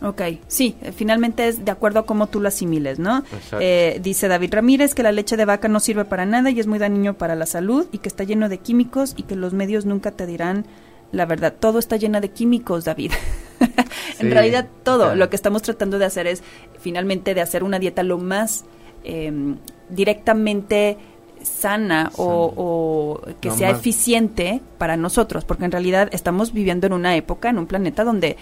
Ok, 0.09 0.20
sí, 0.49 0.77
eh, 0.83 0.92
finalmente 0.92 1.49
es 1.49 1.64
de 1.64 1.70
acuerdo 1.70 2.01
a 2.01 2.07
cómo 2.07 2.27
tú 2.27 2.40
lo 2.40 2.49
asimiles, 2.49 2.99
¿no? 2.99 3.25
Eh, 3.61 4.01
dice 4.03 4.29
David 4.29 4.53
Ramírez 4.53 4.94
que 4.94 5.03
la 5.03 5.12
leche 5.12 5.37
de 5.37 5.44
vaca 5.44 5.68
no 5.68 5.81
sirve 5.81 6.05
para 6.05 6.27
nada 6.27 6.51
y 6.51 6.61
es 6.61 6.66
muy 6.66 6.79
dañino 6.79 7.14
para 7.14 7.35
la 7.35 7.47
salud 7.47 7.87
y 7.92 7.99
que 7.99 8.09
está 8.09 8.25
lleno 8.25 8.49
de 8.49 8.59
químicos 8.59 9.14
y 9.16 9.23
que 9.23 9.37
los 9.37 9.55
medios 9.55 9.87
nunca 9.87 10.11
te 10.11 10.27
dirán 10.27 10.66
la 11.12 11.27
verdad. 11.27 11.55
Todo 11.59 11.79
está 11.79 11.97
lleno 11.97 12.20
de 12.20 12.31
químicos, 12.31 12.85
David. 12.85 13.12
en 14.18 14.31
realidad 14.31 14.68
todo 14.83 15.14
lo 15.14 15.31
que 15.31 15.37
estamos 15.37 15.62
tratando 15.62 15.99
de 15.99 16.05
hacer 16.05 16.27
es 16.27 16.42
finalmente 16.81 17.35
de 17.35 17.40
hacer 17.40 17.62
una 17.62 17.79
dieta 17.79 18.03
lo 18.03 18.18
más 18.18 18.64
eh, 19.05 19.33
directamente 19.88 20.99
sana 21.45 22.11
o, 22.17 23.21
que 23.40 23.51
sea 23.51 23.71
eficiente 23.71 24.61
para 24.79 24.97
nosotros, 24.97 25.45
porque 25.45 25.64
en 25.64 25.73
realidad 25.73 26.09
estamos 26.12 26.53
viviendo 26.53 26.87
en 26.87 26.93
una 26.93 27.17
época, 27.17 27.51
en 27.51 27.59
un 27.59 27.67
planeta 27.67 28.05
donde 28.05 28.37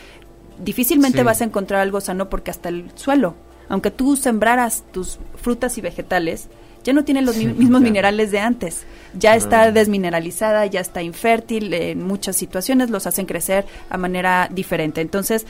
difícilmente 0.58 1.22
vas 1.22 1.40
a 1.40 1.44
encontrar 1.44 1.80
algo 1.80 2.00
sano 2.00 2.28
porque 2.28 2.50
hasta 2.50 2.68
el 2.68 2.90
suelo, 2.94 3.34
aunque 3.68 3.90
tú 3.90 4.16
sembraras 4.16 4.84
tus 4.92 5.18
frutas 5.36 5.76
y 5.78 5.80
vegetales, 5.80 6.48
ya 6.84 6.92
no 6.92 7.04
tiene 7.04 7.22
los 7.22 7.36
mismos 7.36 7.80
minerales 7.80 8.32
de 8.32 8.40
antes. 8.40 8.84
Ya 9.14 9.36
está 9.36 9.70
desmineralizada, 9.70 10.66
ya 10.66 10.80
está 10.80 11.00
infértil, 11.02 11.72
en 11.74 12.04
muchas 12.04 12.36
situaciones 12.36 12.90
los 12.90 13.06
hacen 13.06 13.26
crecer 13.26 13.66
a 13.88 13.98
manera 13.98 14.48
diferente. 14.50 15.00
Entonces, 15.00 15.46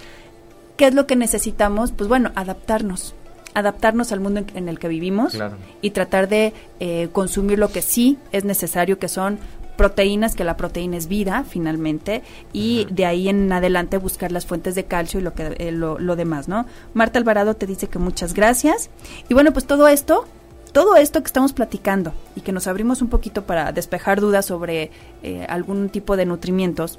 ¿qué 0.77 0.89
es 0.89 0.95
lo 0.95 1.07
que 1.07 1.17
necesitamos? 1.17 1.93
Pues 1.93 2.09
bueno, 2.09 2.33
adaptarnos 2.35 3.15
adaptarnos 3.55 4.13
al 4.13 4.21
mundo 4.21 4.45
en, 4.55 4.69
el 4.69 4.79
que 4.79 4.89
vivimos 4.89 5.37
y 5.81 5.91
tratar 5.91 6.29
de 6.29 6.53
eh, 6.81 7.09
consumir 7.13 7.59
lo 7.59 7.71
que 7.71 7.83
sí 7.83 8.19
es 8.33 8.45
necesario, 8.45 8.99
que 8.99 9.09
son 9.09 9.39
proteínas, 9.77 10.37
que 10.37 10.45
la 10.45 10.57
proteína 10.57 10.97
es 10.97 11.09
vida 11.09 11.45
finalmente, 11.49 12.23
y 12.53 12.87
de 12.91 13.07
ahí 13.07 13.29
en 13.29 13.53
adelante 13.53 13.97
buscar 13.97 14.33
las 14.33 14.47
fuentes 14.47 14.75
de 14.75 14.85
calcio 14.85 15.21
y 15.21 15.23
lo, 15.23 15.35
que, 15.35 15.55
eh, 15.59 15.73
lo, 15.73 16.17
demás, 16.17 16.49
¿no? 16.49 16.67
Marta 16.95 17.19
Alvarado 17.19 17.55
te 17.55 17.67
dice 17.67 17.89
que 17.89 17.99
muchas 17.99 18.35
gracias. 18.35 18.91
Y 19.29 19.35
bueno, 19.35 19.53
pues 19.53 19.67
todo 19.67 19.89
esto 19.89 20.27
todo 20.73 20.97
esto 20.97 21.21
que 21.21 21.27
estamos 21.27 21.53
platicando 21.53 22.15
y 22.35 22.41
que 22.41 22.51
nos 22.51 22.67
abrimos 22.67 23.03
un 23.03 23.09
poquito 23.09 23.43
para 23.43 23.73
despejar 23.73 24.23
dudas 24.23 24.47
sobre 24.47 24.91
eh, 25.23 25.45
algún 25.51 25.91
tipo 25.91 26.17
de 26.17 26.25
nutrimientos, 26.25 26.99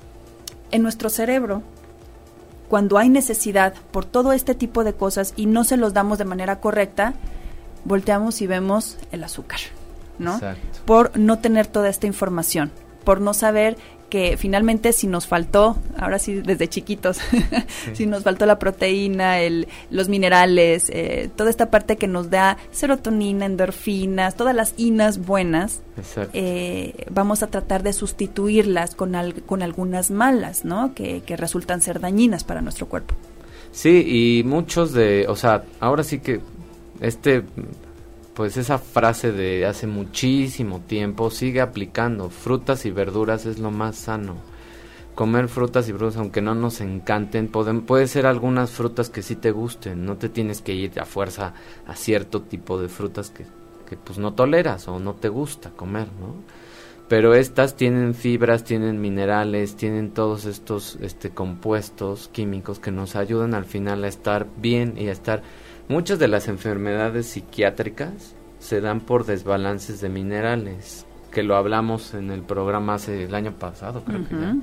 en 0.69 0.83
nuestro 0.83 1.09
cerebro 1.09 1.63
cuando 2.73 2.97
hay 2.97 3.07
necesidad 3.07 3.75
por 3.91 4.03
todo 4.03 4.33
este 4.33 4.55
tipo 4.55 4.83
de 4.83 4.93
cosas 4.93 5.35
y 5.35 5.45
no 5.45 5.63
se 5.63 5.77
los 5.77 5.93
damos 5.93 6.17
de 6.17 6.25
manera 6.25 6.59
correcta, 6.59 7.13
volteamos 7.85 8.41
y 8.41 8.47
vemos 8.47 8.97
el 9.11 9.23
azúcar, 9.23 9.59
¿no? 10.17 10.41
Por 10.83 11.15
no 11.15 11.37
tener 11.37 11.67
toda 11.67 11.89
esta 11.89 12.07
información, 12.07 12.71
por 13.03 13.21
no 13.21 13.35
saber 13.35 13.77
que 14.13 14.37
finalmente 14.37 14.93
si 14.93 15.07
nos 15.07 15.25
faltó, 15.25 15.75
ahora 15.97 16.19
sí 16.19 16.35
desde 16.35 16.67
chiquitos, 16.67 17.17
si 17.93 18.05
nos 18.05 18.21
faltó 18.21 18.45
la 18.45 18.59
proteína, 18.59 19.39
el, 19.39 19.67
los 19.89 20.07
minerales, 20.07 20.91
eh, 20.91 21.31
toda 21.35 21.49
esta 21.49 21.71
parte 21.71 21.97
que 21.97 22.07
nos 22.07 22.29
da 22.29 22.59
serotonina, 22.69 23.47
endorfinas, 23.47 24.35
todas 24.35 24.53
las 24.55 24.75
inas 24.77 25.17
buenas, 25.25 25.81
eh, 26.31 27.07
vamos 27.09 27.41
a 27.41 27.47
tratar 27.47 27.81
de 27.81 27.91
sustituirlas 27.91 28.93
con, 28.93 29.15
con 29.47 29.63
algunas 29.63 30.11
malas, 30.11 30.63
¿no? 30.63 30.93
Que, 30.93 31.21
que 31.21 31.35
resultan 31.35 31.81
ser 31.81 31.99
dañinas 31.99 32.43
para 32.43 32.61
nuestro 32.61 32.87
cuerpo. 32.87 33.15
Sí, 33.71 34.03
y 34.05 34.43
muchos 34.43 34.93
de, 34.93 35.25
o 35.27 35.35
sea, 35.35 35.63
ahora 35.79 36.03
sí 36.03 36.19
que 36.19 36.39
este 37.01 37.41
pues 38.33 38.57
esa 38.57 38.79
frase 38.79 39.31
de 39.31 39.65
hace 39.65 39.85
muchísimo 39.87 40.81
tiempo 40.81 41.29
sigue 41.29 41.61
aplicando. 41.61 42.29
Frutas 42.29 42.85
y 42.85 42.91
verduras 42.91 43.45
es 43.45 43.59
lo 43.59 43.71
más 43.71 43.95
sano. 43.95 44.37
Comer 45.13 45.47
frutas 45.47 45.87
y 45.87 45.91
verduras, 45.91 46.17
aunque 46.17 46.41
no 46.41 46.55
nos 46.55 46.81
encanten, 46.81 47.47
pueden, 47.47 47.81
puede 47.81 48.07
ser 48.07 48.25
algunas 48.25 48.71
frutas 48.71 49.11
que 49.11 49.21
sí 49.21 49.35
te 49.35 49.51
gusten. 49.51 50.05
No 50.05 50.17
te 50.17 50.29
tienes 50.29 50.61
que 50.61 50.73
ir 50.73 50.99
a 50.99 51.05
fuerza 51.05 51.53
a 51.85 51.95
cierto 51.95 52.41
tipo 52.41 52.81
de 52.81 52.89
frutas 52.89 53.29
que, 53.29 53.45
que 53.87 53.95
pues 53.95 54.17
no 54.17 54.33
toleras 54.33 54.87
o 54.87 54.99
no 54.99 55.13
te 55.13 55.29
gusta 55.29 55.69
comer, 55.69 56.07
¿no? 56.19 56.35
Pero 57.09 57.35
estas 57.35 57.75
tienen 57.75 58.15
fibras, 58.15 58.63
tienen 58.63 58.99
minerales, 58.99 59.75
tienen 59.75 60.11
todos 60.11 60.45
estos 60.45 60.97
este, 61.01 61.29
compuestos 61.29 62.29
químicos 62.29 62.79
que 62.79 62.91
nos 62.91 63.15
ayudan 63.15 63.53
al 63.53 63.65
final 63.65 64.03
a 64.03 64.07
estar 64.07 64.47
bien 64.57 64.95
y 64.97 65.09
a 65.09 65.11
estar 65.11 65.43
Muchas 65.93 66.17
de 66.17 66.27
las 66.27 66.47
enfermedades 66.47 67.27
psiquiátricas 67.27 68.33
se 68.57 68.81
dan 68.81 68.99
por 68.99 69.27
desbalances 69.27 70.01
de 70.01 70.09
minerales, 70.09 71.05
que 71.31 71.43
lo 71.43 71.55
hablamos 71.55 72.15
en 72.15 72.31
el 72.31 72.41
programa 72.41 72.95
hace 72.95 73.25
el 73.25 73.35
año 73.35 73.51
pasado, 73.51 74.03
creo 74.03 74.27
que 74.27 74.33
ya, 74.33 74.55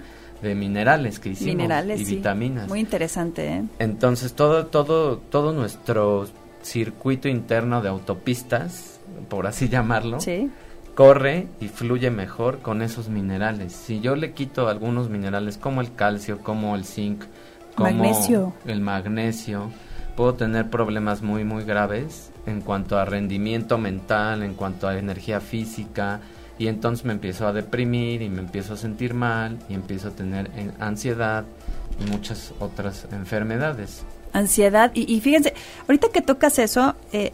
de 0.43 0.55
minerales 0.57 1.20
que 1.20 1.28
hicimos 1.28 1.55
minerales, 1.55 2.01
y 2.01 2.16
vitaminas. 2.16 2.68
Muy 2.68 2.81
interesante. 2.81 3.47
¿eh? 3.47 3.62
Entonces 3.78 4.33
todo 4.33 4.66
todo 4.66 5.18
todo 5.18 5.53
nuestro 5.53 6.26
circuito 6.62 7.28
interno 7.28 7.81
de 7.81 7.91
autopistas, 7.91 8.99
por 9.28 9.47
así 9.47 9.68
llamarlo, 9.68 10.18
corre 10.97 11.47
y 11.61 11.68
fluye 11.68 12.11
mejor 12.11 12.59
con 12.59 12.83
esos 12.83 13.09
minerales. 13.09 13.72
Si 13.72 14.01
yo 14.01 14.16
le 14.16 14.33
quito 14.33 14.66
algunos 14.66 15.09
minerales 15.11 15.59
como 15.59 15.81
el 15.81 15.95
calcio, 15.95 16.41
como 16.41 16.74
el 16.74 16.85
zinc, 16.85 17.22
como 17.76 17.89
magnesio. 17.89 18.53
el 18.66 18.81
magnesio, 18.81 19.70
puedo 20.20 20.34
tener 20.34 20.68
problemas 20.68 21.22
muy 21.22 21.44
muy 21.44 21.64
graves 21.64 22.30
en 22.44 22.60
cuanto 22.60 22.98
a 22.98 23.06
rendimiento 23.06 23.78
mental, 23.78 24.42
en 24.42 24.52
cuanto 24.52 24.86
a 24.86 24.98
energía 24.98 25.40
física 25.40 26.20
y 26.58 26.66
entonces 26.66 27.06
me 27.06 27.14
empiezo 27.14 27.46
a 27.46 27.54
deprimir 27.54 28.20
y 28.20 28.28
me 28.28 28.40
empiezo 28.40 28.74
a 28.74 28.76
sentir 28.76 29.14
mal 29.14 29.58
y 29.70 29.72
empiezo 29.72 30.08
a 30.08 30.10
tener 30.10 30.50
ansiedad 30.78 31.46
y 31.98 32.10
muchas 32.10 32.52
otras 32.60 33.08
enfermedades. 33.12 34.04
Ansiedad 34.34 34.90
y, 34.92 35.18
fíjense, 35.22 35.54
ahorita 35.88 36.08
que 36.12 36.20
tocas 36.20 36.58
eso, 36.58 36.96
eh, 37.14 37.32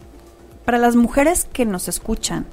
para 0.64 0.78
las 0.78 0.94
mujeres 0.94 1.48
que 1.52 1.66
nos 1.66 1.88
escuchan, 1.88 2.46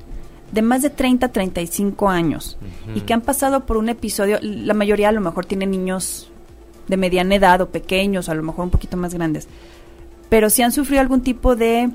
de 0.52 0.64
más 0.64 0.82
de 0.82 0.90
30 0.90 1.28
35 1.28 2.10
años 2.10 2.58
y 2.96 3.02
que 3.02 3.14
han 3.14 3.22
pasado 3.22 3.68
por 3.68 3.78
un 3.78 3.88
episodio, 3.88 4.40
la 4.42 4.74
mayoría 4.74 5.10
a 5.10 5.12
lo 5.12 5.22
mejor 5.22 5.46
tienen 5.46 5.70
niños 5.70 6.32
de 6.88 6.98
mediana 6.98 7.36
edad 7.36 7.62
o 7.62 7.70
pequeños, 7.70 8.30
a 8.30 8.34
lo 8.34 8.42
mejor 8.42 8.66
un 8.66 8.72
poquito 8.72 8.98
más 8.98 9.14
grandes 9.14 9.48
pero 10.34 10.50
si 10.50 10.64
han 10.64 10.72
sufrido 10.72 11.00
algún 11.00 11.22
tipo 11.22 11.56
de 11.56 11.92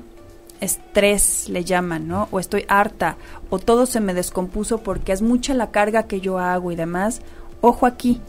estrés, 0.61 1.49
le 1.49 1.65
llaman, 1.65 2.07
¿no? 2.07 2.29
O 2.31 2.39
estoy 2.39 2.63
harta, 2.69 3.17
o 3.49 3.59
todo 3.59 3.85
se 3.85 3.99
me 3.99 4.13
descompuso 4.13 4.77
porque 4.77 5.11
es 5.11 5.21
mucha 5.21 5.53
la 5.53 5.71
carga 5.71 6.03
que 6.03 6.21
yo 6.21 6.39
hago 6.39 6.71
y 6.71 6.77
demás, 6.77 7.21
ojo 7.59 7.85
aquí. 7.85 8.21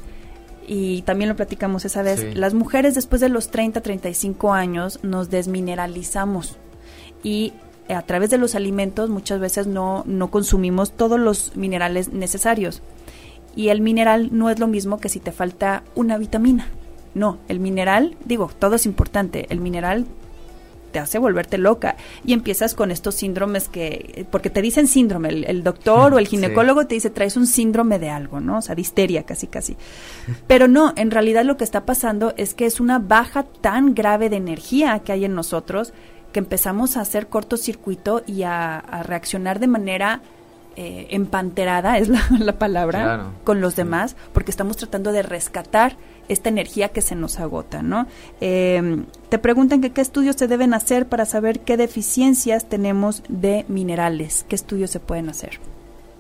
Y 0.66 1.02
también 1.02 1.28
lo 1.28 1.36
platicamos 1.36 1.84
esa 1.84 2.02
vez, 2.02 2.36
las 2.36 2.54
mujeres 2.54 2.96
después 2.96 3.20
de 3.20 3.28
los 3.28 3.52
30, 3.52 3.82
35 3.82 4.52
años 4.52 4.98
nos 5.04 5.30
desmineralizamos 5.30 6.56
y 7.22 7.52
a 7.88 8.02
través 8.02 8.30
de 8.30 8.38
los 8.38 8.56
alimentos 8.56 9.11
muchas 9.11 9.38
veces 9.38 9.68
no, 9.68 10.02
no 10.08 10.32
consumimos 10.32 10.90
todos 10.90 11.20
los 11.20 11.56
minerales 11.56 12.08
necesarios. 12.12 12.82
Y 13.54 13.68
el 13.68 13.80
mineral 13.80 14.30
no 14.32 14.50
es 14.50 14.58
lo 14.58 14.66
mismo 14.66 14.98
que 14.98 15.08
si 15.08 15.20
te 15.20 15.30
falta 15.30 15.84
una 15.94 16.18
vitamina. 16.18 16.66
No, 17.14 17.38
el 17.48 17.61
mineral, 17.61 18.16
digo, 18.24 18.50
todo 18.58 18.76
es 18.76 18.86
importante, 18.86 19.46
el 19.50 19.61
mineral 19.61 20.06
te 20.90 20.98
hace 20.98 21.18
volverte 21.18 21.58
loca 21.58 21.96
y 22.24 22.32
empiezas 22.32 22.74
con 22.74 22.90
estos 22.90 23.14
síndromes 23.14 23.68
que, 23.68 24.26
porque 24.30 24.50
te 24.50 24.62
dicen 24.62 24.86
síndrome, 24.86 25.28
el, 25.28 25.62
doctor 25.62 26.14
o 26.14 26.18
el 26.18 26.28
ginecólogo 26.28 26.86
te 26.86 26.94
dice 26.94 27.11
traes 27.11 27.36
un 27.36 27.46
síndrome 27.46 27.98
de 27.98 28.11
algo, 28.11 28.40
¿no? 28.40 28.58
O 28.58 28.62
sea, 28.62 28.74
de 28.74 28.82
histeria 28.82 29.22
casi 29.24 29.46
casi. 29.46 29.76
Pero 30.46 30.68
no, 30.68 30.92
en 30.96 31.11
realidad 31.11 31.44
lo 31.44 31.56
que 31.56 31.64
está 31.64 31.86
pasando 31.86 32.34
es 32.36 32.54
que 32.54 32.66
es 32.66 32.80
una 32.80 32.98
baja 32.98 33.44
tan 33.44 33.94
grave 33.94 34.28
de 34.28 34.36
energía 34.36 34.98
que 35.00 35.12
hay 35.12 35.24
en 35.24 35.34
nosotros 35.34 35.92
que 36.32 36.38
empezamos 36.38 36.96
a 36.96 37.00
hacer 37.00 37.26
cortocircuito 37.26 38.22
y 38.26 38.42
a, 38.44 39.02
reaccionar 39.04 39.58
de 39.58 39.66
manera 39.66 40.22
eh, 40.83 41.09
empanterada, 41.11 41.99
es 41.99 42.09
la, 42.09 42.59
palabra, 42.59 43.33
con 43.45 43.61
los 43.61 43.76
demás, 43.76 44.16
porque 44.33 44.51
estamos 44.51 44.78
tratando 44.78 45.12
de 45.12 45.20
rescatar 45.20 45.99
esta 46.28 46.49
energía 46.49 46.89
que 46.89 47.03
se 47.03 47.14
nos 47.14 47.39
agota, 47.39 47.83
¿no? 47.83 48.07
Em, 48.41 49.05
te 49.28 49.39
preguntan 49.39 49.83
que 49.83 49.91
qué 49.91 50.01
estudios 50.01 50.37
se 50.37 50.49
deben 50.49 50.72
hacer 50.72 51.07
para 51.07 51.26
saber 51.26 51.61
qué 51.61 51.76
deficiencias 51.76 52.66
tenemos 52.66 53.22
de 53.28 53.66
minerales, 53.68 54.47
qué 54.49 54.55
estudios 54.55 54.89
se 54.89 55.01
pueden 55.01 55.28
hacer. 55.28 55.61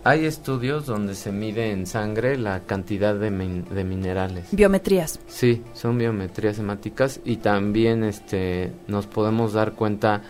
Hay 0.04 0.26
estudios 0.26 0.84
donde 0.84 1.14
se 1.14 1.32
mide 1.32 1.70
en 1.70 1.86
sangre 1.86 2.36
la 2.36 2.60
cantidad 2.60 3.14
de, 3.14 3.30
de, 3.30 3.84
minerales. 3.84 4.48
Biometrías. 4.52 5.20
Sí, 5.26 5.62
son 5.72 5.96
biometrías 5.96 6.58
hemáticas 6.58 7.20
y 7.24 7.38
también 7.38 8.04
este, 8.04 8.72
nos 8.88 9.06
podemos 9.06 9.54
dar 9.54 9.72
cuenta 9.72 10.20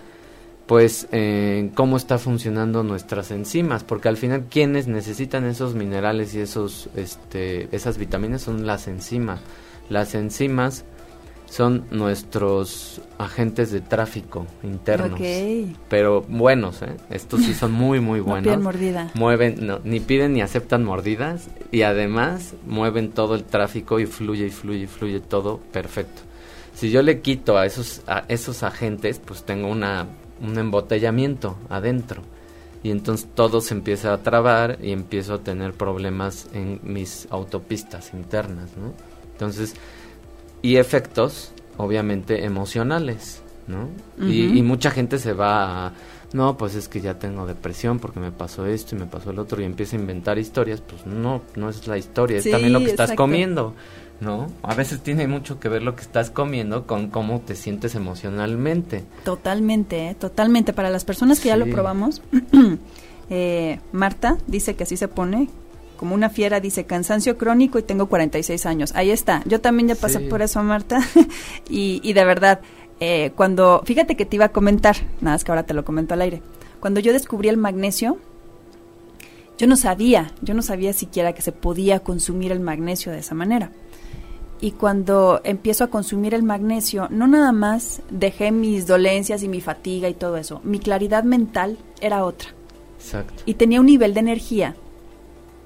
pues 0.70 1.08
cómo 1.74 1.96
está 1.96 2.18
funcionando 2.18 2.84
nuestras 2.84 3.32
enzimas, 3.32 3.82
porque 3.82 4.08
al 4.08 4.16
final 4.16 4.44
quienes 4.48 4.86
necesitan 4.86 5.44
esos 5.44 5.74
minerales 5.74 6.32
y 6.36 6.38
esos 6.38 6.88
este, 6.94 7.68
esas 7.74 7.98
vitaminas 7.98 8.42
son 8.42 8.64
las 8.68 8.86
enzimas. 8.86 9.40
Las 9.88 10.14
enzimas 10.14 10.84
son 11.46 11.86
nuestros 11.90 13.02
agentes 13.18 13.72
de 13.72 13.80
tráfico 13.80 14.46
internos. 14.62 15.20
Pero 15.88 16.22
buenos, 16.28 16.82
¿eh? 16.82 16.94
Estos 17.10 17.40
sí 17.40 17.52
son 17.52 17.72
muy, 17.72 17.98
muy 17.98 18.20
buenos. 18.30 18.56
No 18.56 18.62
mordida. 18.62 19.10
Mueven, 19.14 19.66
no, 19.66 19.80
ni 19.82 19.98
piden 19.98 20.34
ni 20.34 20.40
aceptan 20.40 20.84
mordidas 20.84 21.48
y 21.72 21.82
además 21.82 22.54
mueven 22.64 23.10
todo 23.10 23.34
el 23.34 23.42
tráfico 23.42 23.98
y 23.98 24.06
fluye 24.06 24.46
y 24.46 24.50
fluye 24.50 24.84
y 24.84 24.86
fluye 24.86 25.18
todo 25.18 25.58
perfecto. 25.72 26.22
Si 26.74 26.92
yo 26.92 27.02
le 27.02 27.20
quito 27.20 27.58
a 27.58 27.66
esos, 27.66 28.02
a 28.06 28.24
esos 28.28 28.62
agentes, 28.62 29.20
pues 29.22 29.42
tengo 29.42 29.68
una, 29.68 30.06
un 30.40 30.58
embotellamiento 30.58 31.56
adentro. 31.68 32.22
Y 32.82 32.90
entonces 32.90 33.28
todo 33.34 33.60
se 33.60 33.74
empieza 33.74 34.12
a 34.12 34.22
trabar 34.22 34.78
y 34.82 34.92
empiezo 34.92 35.34
a 35.34 35.38
tener 35.38 35.74
problemas 35.74 36.48
en 36.54 36.80
mis 36.82 37.28
autopistas 37.30 38.14
internas, 38.14 38.70
¿no? 38.76 38.94
Entonces, 39.32 39.74
y 40.62 40.76
efectos, 40.76 41.52
obviamente, 41.76 42.44
emocionales, 42.44 43.42
¿no? 43.66 43.88
y, 44.26 44.62
mucha 44.62 44.90
gente 44.90 45.18
se 45.18 45.32
va 45.32 45.86
a, 45.86 45.92
no, 46.32 46.56
pues 46.56 46.74
es 46.74 46.88
que 46.88 47.00
ya 47.00 47.18
tengo 47.18 47.46
depresión 47.46 47.98
porque 47.98 48.20
me 48.20 48.32
pasó 48.32 48.66
esto 48.66 48.94
y 48.94 48.98
me 48.98 49.06
pasó 49.06 49.30
el 49.30 49.38
otro 49.38 49.60
y 49.60 49.64
empieza 49.64 49.96
a 49.96 50.00
inventar 50.00 50.38
historias, 50.38 50.80
pues 50.80 51.06
no, 51.06 51.42
no 51.56 51.68
es 51.68 51.86
la 51.86 51.98
historia, 51.98 52.38
es 52.38 52.50
también 52.50 52.72
lo 52.72 52.80
que 52.80 52.90
estás 52.90 53.12
comiendo, 53.12 53.74
¿no? 54.20 54.48
A 54.62 54.74
veces 54.74 55.00
tiene 55.00 55.26
mucho 55.26 55.58
que 55.58 55.68
ver 55.68 55.82
lo 55.82 55.96
que 55.96 56.02
estás 56.02 56.30
comiendo 56.30 56.86
con 56.86 57.08
cómo 57.08 57.40
te 57.40 57.54
sientes 57.54 57.94
emocionalmente. 57.94 59.04
Totalmente, 59.24 60.08
¿eh? 60.08 60.14
totalmente. 60.14 60.72
Para 60.72 60.90
las 60.90 61.04
personas 61.04 61.40
que 61.40 61.48
ya 61.48 61.56
lo 61.56 61.66
probamos, 61.66 62.22
eh, 63.30 63.80
Marta 63.92 64.38
dice 64.46 64.76
que 64.76 64.84
así 64.84 64.96
se 64.96 65.08
pone, 65.08 65.48
como 65.96 66.14
una 66.14 66.30
fiera, 66.30 66.60
dice 66.60 66.84
cansancio 66.84 67.36
crónico 67.36 67.78
y 67.78 67.82
tengo 67.82 68.06
46 68.06 68.66
años. 68.66 68.92
Ahí 68.94 69.10
está. 69.10 69.42
Yo 69.46 69.60
también 69.60 69.88
ya 69.88 69.94
pasé 69.94 70.20
por 70.20 70.42
eso, 70.42 70.62
Marta. 70.62 71.00
y, 71.68 72.00
y, 72.02 72.12
de 72.12 72.24
verdad, 72.24 72.60
eh, 73.00 73.32
cuando, 73.34 73.82
fíjate 73.84 74.16
que 74.16 74.26
te 74.26 74.36
iba 74.36 74.46
a 74.46 74.52
comentar, 74.52 74.96
nada 75.20 75.34
más 75.34 75.44
que 75.44 75.52
ahora 75.52 75.64
te 75.64 75.74
lo 75.74 75.84
comento 75.84 76.14
al 76.14 76.22
aire. 76.22 76.42
Cuando 76.80 77.00
yo 77.00 77.12
descubrí 77.12 77.48
el 77.48 77.58
magnesio, 77.58 78.18
yo 79.58 79.66
no 79.66 79.76
sabía, 79.76 80.32
yo 80.40 80.54
no 80.54 80.62
sabía 80.62 80.94
siquiera 80.94 81.34
que 81.34 81.42
se 81.42 81.52
podía 81.52 82.00
consumir 82.00 82.50
el 82.50 82.60
magnesio 82.60 83.12
de 83.12 83.18
esa 83.18 83.34
manera. 83.34 83.70
Y 84.60 84.72
cuando 84.72 85.40
empiezo 85.44 85.84
a 85.84 85.86
consumir 85.86 86.34
el 86.34 86.42
magnesio, 86.42 87.08
no 87.10 87.26
nada 87.26 87.52
más 87.52 88.02
dejé 88.10 88.52
mis 88.52 88.86
dolencias 88.86 89.42
y 89.42 89.48
mi 89.48 89.60
fatiga 89.60 90.08
y 90.08 90.14
todo 90.14 90.36
eso, 90.36 90.60
mi 90.64 90.78
claridad 90.78 91.24
mental 91.24 91.78
era 92.00 92.24
otra. 92.24 92.50
Exacto. 92.98 93.42
Y 93.46 93.54
tenía 93.54 93.80
un 93.80 93.86
nivel 93.86 94.12
de 94.12 94.20
energía 94.20 94.76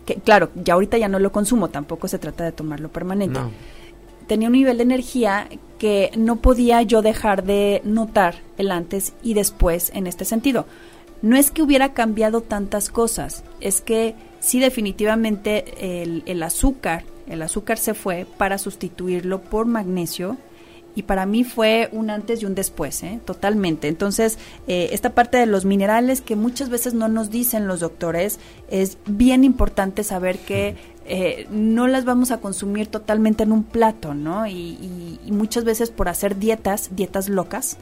que 0.04 0.16
claro, 0.16 0.50
ya 0.54 0.74
ahorita 0.74 0.98
ya 0.98 1.08
no 1.08 1.18
lo 1.18 1.32
consumo, 1.32 1.68
tampoco 1.68 2.08
se 2.08 2.18
trata 2.18 2.44
de 2.44 2.52
tomarlo 2.52 2.90
permanente. 2.90 3.40
tenía 4.26 4.48
un 4.48 4.52
nivel 4.52 4.78
de 4.78 4.82
energía 4.82 5.48
que 5.78 6.10
no 6.16 6.36
podía 6.36 6.82
yo 6.82 7.02
dejar 7.02 7.44
de 7.44 7.82
notar 7.84 8.36
el 8.56 8.70
antes 8.70 9.12
y 9.22 9.34
después 9.34 9.90
en 9.94 10.06
este 10.06 10.24
sentido. 10.24 10.66
No 11.24 11.38
es 11.38 11.50
que 11.50 11.62
hubiera 11.62 11.94
cambiado 11.94 12.42
tantas 12.42 12.90
cosas, 12.90 13.44
es 13.62 13.80
que 13.80 14.14
sí 14.40 14.60
definitivamente 14.60 16.02
el, 16.02 16.22
el 16.26 16.42
azúcar, 16.42 17.04
el 17.26 17.40
azúcar 17.40 17.78
se 17.78 17.94
fue 17.94 18.26
para 18.36 18.58
sustituirlo 18.58 19.40
por 19.40 19.64
magnesio 19.64 20.36
y 20.94 21.04
para 21.04 21.24
mí 21.24 21.42
fue 21.42 21.88
un 21.92 22.10
antes 22.10 22.42
y 22.42 22.46
un 22.46 22.54
después, 22.54 23.02
¿eh? 23.02 23.20
totalmente. 23.24 23.88
Entonces, 23.88 24.38
eh, 24.68 24.90
esta 24.92 25.14
parte 25.14 25.38
de 25.38 25.46
los 25.46 25.64
minerales 25.64 26.20
que 26.20 26.36
muchas 26.36 26.68
veces 26.68 26.92
no 26.92 27.08
nos 27.08 27.30
dicen 27.30 27.66
los 27.66 27.80
doctores, 27.80 28.38
es 28.70 28.98
bien 29.06 29.44
importante 29.44 30.04
saber 30.04 30.38
que 30.40 30.76
eh, 31.06 31.46
no 31.50 31.88
las 31.88 32.04
vamos 32.04 32.32
a 32.32 32.38
consumir 32.38 32.86
totalmente 32.88 33.44
en 33.44 33.52
un 33.52 33.64
plato, 33.64 34.12
¿no? 34.12 34.46
Y, 34.46 35.18
y, 35.24 35.32
muchas 35.32 35.64
veces 35.64 35.90
por 35.90 36.10
hacer 36.10 36.38
dietas, 36.38 36.90
dietas 36.92 37.30
locas, 37.30 37.78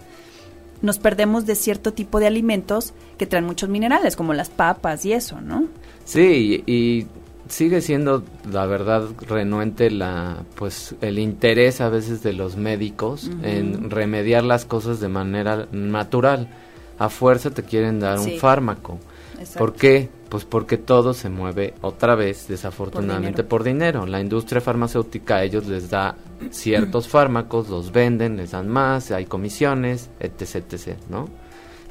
nos 0.82 0.98
perdemos 0.98 1.46
de 1.46 1.54
cierto 1.54 1.92
tipo 1.92 2.20
de 2.20 2.26
alimentos 2.26 2.92
que 3.16 3.26
traen 3.26 3.44
muchos 3.44 3.68
minerales, 3.68 4.16
como 4.16 4.34
las 4.34 4.50
papas 4.50 5.04
y 5.06 5.12
eso, 5.12 5.40
¿no? 5.40 5.64
Sí, 6.04 6.62
y 6.66 7.06
sigue 7.48 7.80
siendo 7.80 8.24
la 8.50 8.66
verdad 8.66 9.04
renuente 9.28 9.90
la 9.90 10.44
pues 10.54 10.94
el 11.00 11.18
interés 11.18 11.80
a 11.80 11.88
veces 11.88 12.22
de 12.22 12.32
los 12.32 12.56
médicos 12.56 13.30
en 13.42 13.90
remediar 13.90 14.42
las 14.42 14.64
cosas 14.64 15.00
de 15.00 15.08
manera 15.08 15.68
natural. 15.70 16.48
A 16.98 17.08
fuerza 17.08 17.50
te 17.50 17.62
quieren 17.62 18.00
dar 18.00 18.18
un 18.18 18.38
fármaco. 18.38 18.98
¿por 19.58 19.74
qué? 19.74 20.08
Pues 20.32 20.46
porque 20.46 20.78
todo 20.78 21.12
se 21.12 21.28
mueve 21.28 21.74
otra 21.82 22.14
vez 22.14 22.48
desafortunadamente 22.48 23.44
por 23.44 23.62
dinero. 23.62 24.06
la 24.06 24.18
industria 24.18 24.62
farmacéutica 24.62 25.36
a 25.36 25.44
ellos 25.44 25.66
les 25.66 25.90
da 25.90 26.16
ciertos 26.50 27.06
fármacos 27.14 27.68
los 27.68 27.92
venden 27.92 28.38
les 28.38 28.52
dan 28.52 28.66
más 28.66 29.10
hay 29.10 29.26
comisiones 29.26 30.08
etc 30.20 30.72
etc 30.72 30.96
no 31.10 31.28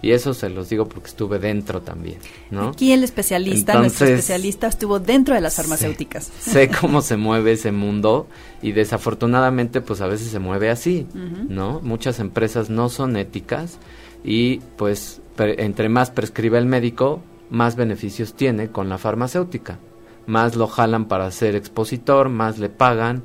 y 0.01 0.13
eso 0.13 0.33
se 0.33 0.49
los 0.49 0.69
digo 0.69 0.87
porque 0.89 1.09
estuve 1.09 1.37
dentro 1.37 1.83
también, 1.83 2.17
¿no? 2.49 2.69
Aquí 2.69 2.91
el 2.91 3.03
especialista, 3.03 3.77
nuestro 3.77 4.07
especialista 4.07 4.65
estuvo 4.65 4.99
dentro 4.99 5.35
de 5.35 5.41
las 5.41 5.57
farmacéuticas. 5.57 6.31
Sé, 6.39 6.71
cómo 6.81 7.03
se 7.03 7.17
mueve 7.17 7.51
ese 7.51 7.71
mundo 7.71 8.25
y 8.63 8.71
desafortunadamente 8.71 9.79
pues 9.79 10.01
a 10.01 10.07
veces 10.07 10.29
se 10.29 10.39
mueve 10.39 10.71
así, 10.71 11.05
¿no? 11.13 11.81
Muchas 11.81 12.19
empresas 12.19 12.71
no 12.71 12.89
son 12.89 13.15
éticas 13.15 13.77
y 14.23 14.57
pues 14.75 15.21
entre 15.37 15.87
más 15.87 16.09
prescribe 16.09 16.57
el 16.57 16.65
médico, 16.65 17.21
más 17.51 17.75
beneficios 17.75 18.33
tiene 18.33 18.71
con 18.71 18.89
la 18.89 18.97
farmacéutica. 18.97 19.77
Más 20.25 20.55
lo 20.55 20.65
jalan 20.65 21.05
para 21.05 21.29
ser 21.29 21.55
expositor, 21.55 22.29
más 22.29 22.57
le 22.57 22.69
pagan 22.69 23.21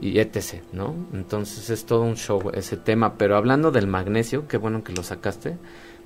y 0.00 0.18
etc., 0.20 0.62
¿no? 0.72 0.94
Entonces 1.12 1.70
es 1.70 1.84
todo 1.84 2.02
un 2.02 2.16
show 2.16 2.50
ese 2.54 2.76
tema, 2.76 3.14
pero 3.18 3.36
hablando 3.36 3.72
del 3.72 3.88
magnesio, 3.88 4.46
qué 4.46 4.56
bueno 4.56 4.84
que 4.84 4.92
lo 4.92 5.02
sacaste 5.02 5.56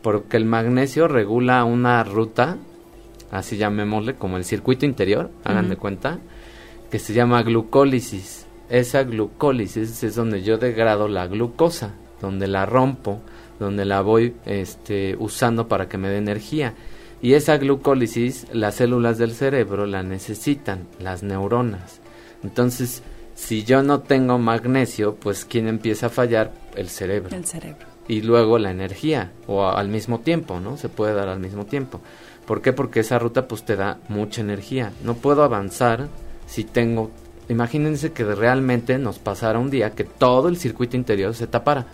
porque 0.03 0.37
el 0.37 0.45
magnesio 0.45 1.09
regula 1.09 1.65
una 1.65 2.03
ruta, 2.05 2.57
así 3.31 3.57
llamémosle, 3.57 4.15
como 4.15 4.37
el 4.37 4.45
circuito 4.45 4.87
interior, 4.87 5.31
hagan 5.45 5.69
de 5.69 5.77
cuenta, 5.77 6.19
que 6.91 6.99
se 6.99 7.13
llama 7.13 7.43
glucólisis. 7.43 8.47
Esa 8.71 9.03
glucólisis 9.03 10.03
es 10.03 10.15
donde 10.15 10.43
yo 10.43 10.59
degrado 10.59 11.09
la 11.09 11.27
glucosa, 11.27 11.95
donde 12.21 12.47
la 12.47 12.67
rompo, 12.67 13.21
donde 13.59 13.85
la 13.85 14.03
voy 14.03 14.35
este, 14.47 15.17
usando 15.19 15.69
para 15.69 15.89
que 15.89 15.99
me 15.99 16.09
dé 16.09 16.19
energía. 16.19 16.75
Y 17.21 17.35
esa 17.35 17.57
glucólisis, 17.57 18.47
las 18.53 18.77
células 18.77 19.19
del 19.19 19.33
cerebro 19.35 19.87
la 19.87 20.03
necesitan, 20.03 20.87
las 21.01 21.23
neuronas. 21.23 22.01
Entonces, 22.45 23.03
si 23.35 23.65
yo 23.65 23.83
no 23.83 24.01
tengo 24.01 24.39
magnesio, 24.39 25.17
pues 25.17 25.45
¿quién 25.45 25.67
empieza 25.67 26.07
a 26.07 26.11
fallar? 26.11 26.53
El 26.77 26.89
cerebro. 26.89 27.37
El 27.37 27.45
cerebro 27.45 27.89
y 28.09 28.23
luego 28.23 28.59
la 28.59 28.71
energía 28.71 29.33
o 29.47 29.69
al 29.69 29.89
mismo 29.89 30.21
tiempo, 30.21 30.59
¿no? 30.59 30.77
Se 30.77 30.89
puede 30.89 31.15
dar 31.15 31.29
al 31.29 31.39
mismo 31.39 31.67
tiempo. 31.67 32.01
¿Por 32.47 32.63
qué? 32.63 32.73
Porque 32.73 33.01
esa 33.01 33.19
ruta 33.19 33.47
pues 33.47 33.65
te 33.65 33.77
da 33.77 33.99
mucha 34.09 34.41
energía. 34.41 34.93
No 35.05 35.15
puedo 35.15 35.45
avanzar 35.45 36.09
si 36.47 36.65
tengo 36.65 37.11
imagínense 37.51 38.13
que 38.13 38.25
realmente 38.25 38.99
nos 38.99 39.19
pasara 39.19 39.59
un 39.59 39.71
día 39.71 39.95
que 39.95 40.05
todo 40.05 40.49
el 40.49 40.57
circuito 40.57 40.97
interior 40.97 41.35
se 41.35 41.47
tapara. 41.47 41.87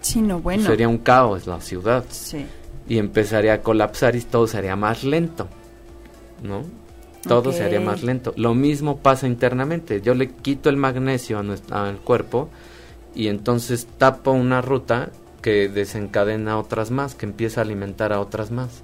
Sí, 0.00 0.20
no, 0.20 0.40
bueno. 0.40 0.64
Sería 0.64 0.88
un 0.88 0.98
caos 0.98 1.46
la 1.46 1.60
ciudad. 1.60 2.04
Sí. 2.10 2.44
Y 2.88 2.98
empezaría 2.98 3.54
a 3.54 3.62
colapsar 3.62 4.16
y 4.16 4.20
todo 4.20 4.46
sería 4.46 4.76
más 4.76 5.04
lento. 5.04 5.48
¿No? 6.42 6.62
Todo 7.26 7.52
sería 7.52 7.80
más 7.80 8.02
lento. 8.02 8.34
Lo 8.36 8.54
mismo 8.54 8.98
pasa 8.98 9.26
internamente. 9.26 10.02
Yo 10.02 10.14
le 10.14 10.30
quito 10.30 10.68
el 10.68 10.76
magnesio 10.76 11.42
al 11.70 11.98
cuerpo 11.98 12.50
y 13.14 13.28
entonces 13.28 13.86
tapo 13.98 14.32
una 14.32 14.60
ruta 14.60 15.10
que 15.40 15.68
desencadena 15.68 16.58
otras 16.58 16.90
más, 16.90 17.14
que 17.14 17.26
empieza 17.26 17.60
a 17.60 17.64
alimentar 17.64 18.12
a 18.12 18.20
otras 18.20 18.50
más. 18.50 18.82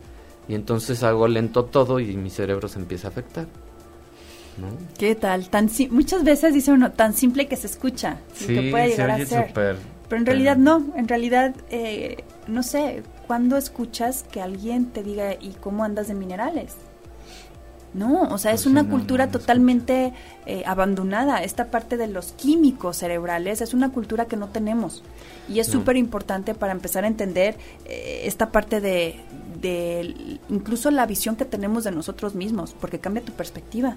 Y 0.48 0.54
entonces 0.54 1.02
hago 1.02 1.28
lento 1.28 1.64
todo 1.64 2.00
y 2.00 2.16
mi 2.16 2.30
cerebro 2.30 2.68
se 2.68 2.78
empieza 2.78 3.08
a 3.08 3.10
afectar. 3.10 3.46
¿no? 4.58 4.68
¿Qué 4.98 5.14
tal? 5.14 5.48
Tan 5.48 5.70
muchas 5.90 6.24
veces 6.24 6.52
dice 6.52 6.72
uno 6.72 6.92
tan 6.92 7.14
simple 7.14 7.46
que 7.46 7.56
se 7.56 7.66
escucha, 7.66 8.18
sí, 8.34 8.46
que 8.46 8.70
puede 8.70 8.88
llegar 8.88 9.10
a 9.10 9.24
ser. 9.24 9.52
Pero 9.52 10.20
en 10.20 10.26
realidad 10.26 10.56
no, 10.56 10.92
en 10.96 11.08
realidad 11.08 11.54
eh, 11.70 12.24
no 12.48 12.62
sé, 12.62 13.02
¿cuándo 13.30 13.56
escuchas 13.56 14.24
que 14.24 14.40
alguien 14.40 14.86
te 14.86 15.04
diga 15.04 15.34
y 15.34 15.50
cómo 15.60 15.84
andas 15.84 16.08
de 16.08 16.14
minerales? 16.14 16.74
No, 17.94 18.22
o 18.22 18.38
sea, 18.38 18.50
es 18.50 18.62
pues 18.62 18.72
una 18.72 18.88
cultura 18.88 19.28
totalmente 19.28 20.12
eh, 20.46 20.64
abandonada. 20.66 21.40
Esta 21.44 21.70
parte 21.70 21.96
de 21.96 22.08
los 22.08 22.32
químicos 22.32 22.96
cerebrales 22.96 23.60
es 23.60 23.72
una 23.72 23.92
cultura 23.92 24.24
que 24.24 24.34
no 24.34 24.48
tenemos. 24.48 25.04
Y 25.48 25.60
es 25.60 25.68
súper 25.68 25.96
importante 25.96 26.56
para 26.56 26.72
empezar 26.72 27.04
a 27.04 27.06
entender 27.06 27.54
eh, 27.84 28.22
esta 28.24 28.50
parte 28.50 28.80
de, 28.80 29.20
de, 29.60 30.40
incluso 30.48 30.90
la 30.90 31.06
visión 31.06 31.36
que 31.36 31.44
tenemos 31.44 31.84
de 31.84 31.92
nosotros 31.92 32.34
mismos, 32.34 32.74
porque 32.80 32.98
cambia 32.98 33.22
tu 33.22 33.30
perspectiva. 33.30 33.96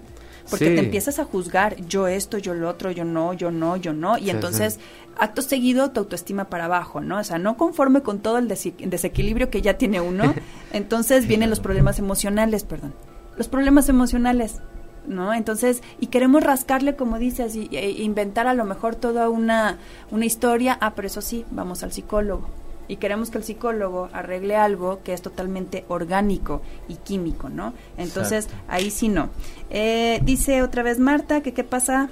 Porque 0.49 0.71
te 0.71 0.79
empiezas 0.79 1.19
a 1.19 1.25
juzgar, 1.25 1.77
yo 1.87 2.07
esto, 2.07 2.37
yo 2.37 2.53
lo 2.53 2.69
otro, 2.69 2.91
yo 2.91 3.05
no, 3.05 3.33
yo 3.33 3.49
no, 3.49 3.77
yo 3.77 3.93
no. 3.93 4.17
Y 4.17 4.29
entonces, 4.29 4.79
acto 5.17 5.41
seguido, 5.41 5.91
tu 5.91 6.01
autoestima 6.01 6.49
para 6.49 6.65
abajo, 6.65 6.99
¿no? 7.01 7.19
O 7.19 7.23
sea, 7.23 7.37
no 7.39 7.57
conforme 7.57 8.01
con 8.01 8.19
todo 8.19 8.37
el 8.37 8.47
desequilibrio 8.47 9.49
que 9.49 9.61
ya 9.61 9.77
tiene 9.77 10.01
uno, 10.01 10.33
entonces 10.73 11.27
vienen 11.27 11.49
los 11.49 11.59
problemas 11.59 11.97
emocionales, 11.99 12.63
perdón 12.63 12.93
los 13.37 13.47
problemas 13.47 13.89
emocionales, 13.89 14.61
¿no? 15.07 15.33
Entonces, 15.33 15.81
y 15.99 16.07
queremos 16.07 16.43
rascarle, 16.43 16.95
como 16.95 17.19
dices, 17.19 17.55
y, 17.55 17.69
e 17.71 17.89
inventar 18.03 18.47
a 18.47 18.53
lo 18.53 18.65
mejor 18.65 18.95
toda 18.95 19.29
una, 19.29 19.77
una 20.11 20.25
historia, 20.25 20.77
ah, 20.81 20.93
pero 20.95 21.07
eso 21.07 21.21
sí, 21.21 21.45
vamos 21.51 21.83
al 21.83 21.91
psicólogo. 21.91 22.47
Y 22.93 22.97
queremos 22.97 23.31
que 23.31 23.39
el 23.39 23.43
psicólogo 23.43 24.07
arregle 24.13 24.55
algo 24.55 25.01
que 25.01 25.13
es 25.13 25.23
totalmente 25.23 25.83
orgánico 25.87 26.61
y 26.87 26.97
químico, 26.97 27.49
¿no? 27.49 27.73
Entonces, 27.97 28.49
ahí 28.67 28.91
sí 28.91 29.09
no. 29.09 29.31
Eh, 29.71 30.19
dice 30.23 30.61
otra 30.61 30.83
vez 30.83 30.99
Marta 30.99 31.41
que 31.41 31.53
qué 31.53 31.63
pasa 31.63 32.11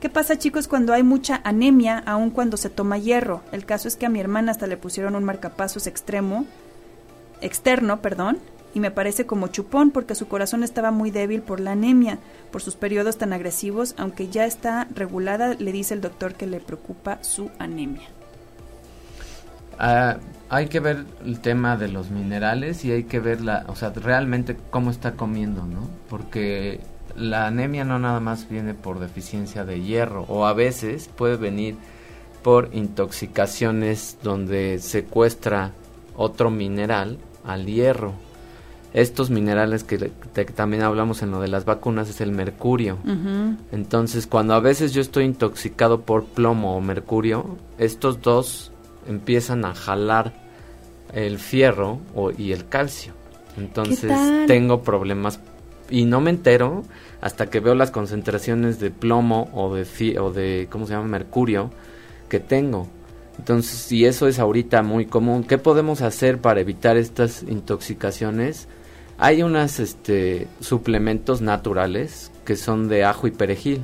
¿Qué 0.00 0.10
pasa, 0.10 0.36
chicos, 0.36 0.66
cuando 0.66 0.92
hay 0.92 1.04
mucha 1.04 1.40
anemia, 1.44 2.02
aun 2.04 2.30
cuando 2.30 2.56
se 2.56 2.70
toma 2.70 2.98
hierro? 2.98 3.40
El 3.52 3.64
caso 3.64 3.86
es 3.86 3.94
que 3.94 4.04
a 4.04 4.08
mi 4.08 4.18
hermana 4.18 4.50
hasta 4.50 4.66
le 4.66 4.76
pusieron 4.76 5.14
un 5.14 5.24
marcapasos 5.24 5.86
extremo, 5.86 6.44
externo, 7.40 8.02
perdón, 8.02 8.38
y 8.74 8.80
me 8.80 8.90
parece 8.90 9.24
como 9.24 9.46
chupón 9.46 9.92
porque 9.92 10.16
su 10.16 10.26
corazón 10.26 10.64
estaba 10.64 10.90
muy 10.90 11.10
débil 11.10 11.40
por 11.40 11.60
la 11.60 11.72
anemia, 11.72 12.18
por 12.50 12.60
sus 12.60 12.74
periodos 12.74 13.16
tan 13.16 13.32
agresivos, 13.32 13.94
aunque 13.96 14.28
ya 14.28 14.44
está 14.44 14.88
regulada, 14.94 15.54
le 15.54 15.72
dice 15.72 15.94
el 15.94 16.00
doctor 16.00 16.34
que 16.34 16.48
le 16.48 16.60
preocupa 16.60 17.22
su 17.22 17.50
anemia. 17.60 18.08
Ah, 19.78 20.18
hay 20.48 20.66
que 20.68 20.80
ver 20.80 21.04
el 21.24 21.40
tema 21.40 21.76
de 21.76 21.88
los 21.88 22.10
minerales 22.10 22.84
y 22.84 22.92
hay 22.92 23.04
que 23.04 23.20
ver 23.20 23.40
la, 23.40 23.64
o 23.68 23.76
sea, 23.76 23.90
realmente 23.90 24.56
cómo 24.70 24.90
está 24.90 25.12
comiendo, 25.12 25.64
¿no? 25.64 25.88
Porque 26.08 26.80
la 27.16 27.46
anemia 27.46 27.84
no 27.84 27.98
nada 27.98 28.20
más 28.20 28.48
viene 28.48 28.74
por 28.74 29.00
deficiencia 29.00 29.64
de 29.64 29.80
hierro 29.80 30.22
o 30.28 30.46
a 30.46 30.52
veces 30.52 31.08
puede 31.08 31.36
venir 31.36 31.76
por 32.42 32.70
intoxicaciones 32.72 34.18
donde 34.22 34.78
secuestra 34.78 35.72
otro 36.16 36.50
mineral 36.50 37.18
al 37.44 37.66
hierro 37.66 38.14
estos 38.94 39.28
minerales 39.28 39.82
que, 39.82 39.98
también 40.54 40.84
hablamos 40.84 41.20
en 41.22 41.32
lo 41.32 41.40
de 41.40 41.48
las 41.48 41.64
vacunas 41.64 42.08
es 42.08 42.20
el 42.20 42.30
mercurio. 42.30 42.96
Entonces, 43.72 44.28
cuando 44.28 44.54
a 44.54 44.60
veces 44.60 44.92
yo 44.92 45.00
estoy 45.00 45.24
intoxicado 45.24 46.02
por 46.02 46.24
plomo 46.24 46.76
o 46.76 46.80
mercurio, 46.80 47.58
estos 47.76 48.22
dos 48.22 48.70
empiezan 49.08 49.64
a 49.64 49.74
jalar 49.74 50.32
el 51.12 51.38
fierro 51.38 52.00
y 52.36 52.52
el 52.52 52.68
calcio. 52.68 53.12
Entonces, 53.56 54.12
tengo 54.46 54.82
problemas 54.82 55.38
y 55.90 56.04
no 56.06 56.20
me 56.20 56.30
entero 56.30 56.82
hasta 57.20 57.46
que 57.50 57.60
veo 57.60 57.74
las 57.74 57.90
concentraciones 57.90 58.80
de 58.80 58.90
plomo 58.90 59.50
o 59.52 59.74
de 59.74 60.18
o 60.18 60.32
de 60.32 60.66
¿cómo 60.70 60.86
se 60.86 60.92
llama? 60.92 61.06
mercurio 61.06 61.70
que 62.28 62.40
tengo. 62.40 62.88
Entonces, 63.38 63.78
si 63.78 64.04
eso 64.04 64.28
es 64.28 64.38
ahorita 64.38 64.82
muy 64.82 65.06
común, 65.06 65.44
¿qué 65.44 65.58
podemos 65.58 66.02
hacer 66.02 66.40
para 66.40 66.60
evitar 66.60 66.96
estas 66.96 67.42
intoxicaciones? 67.42 68.68
Hay 69.18 69.42
unos 69.42 69.80
este, 69.80 70.48
suplementos 70.60 71.40
naturales 71.40 72.30
que 72.44 72.56
son 72.56 72.88
de 72.88 73.04
ajo 73.04 73.26
y 73.26 73.30
perejil. 73.32 73.82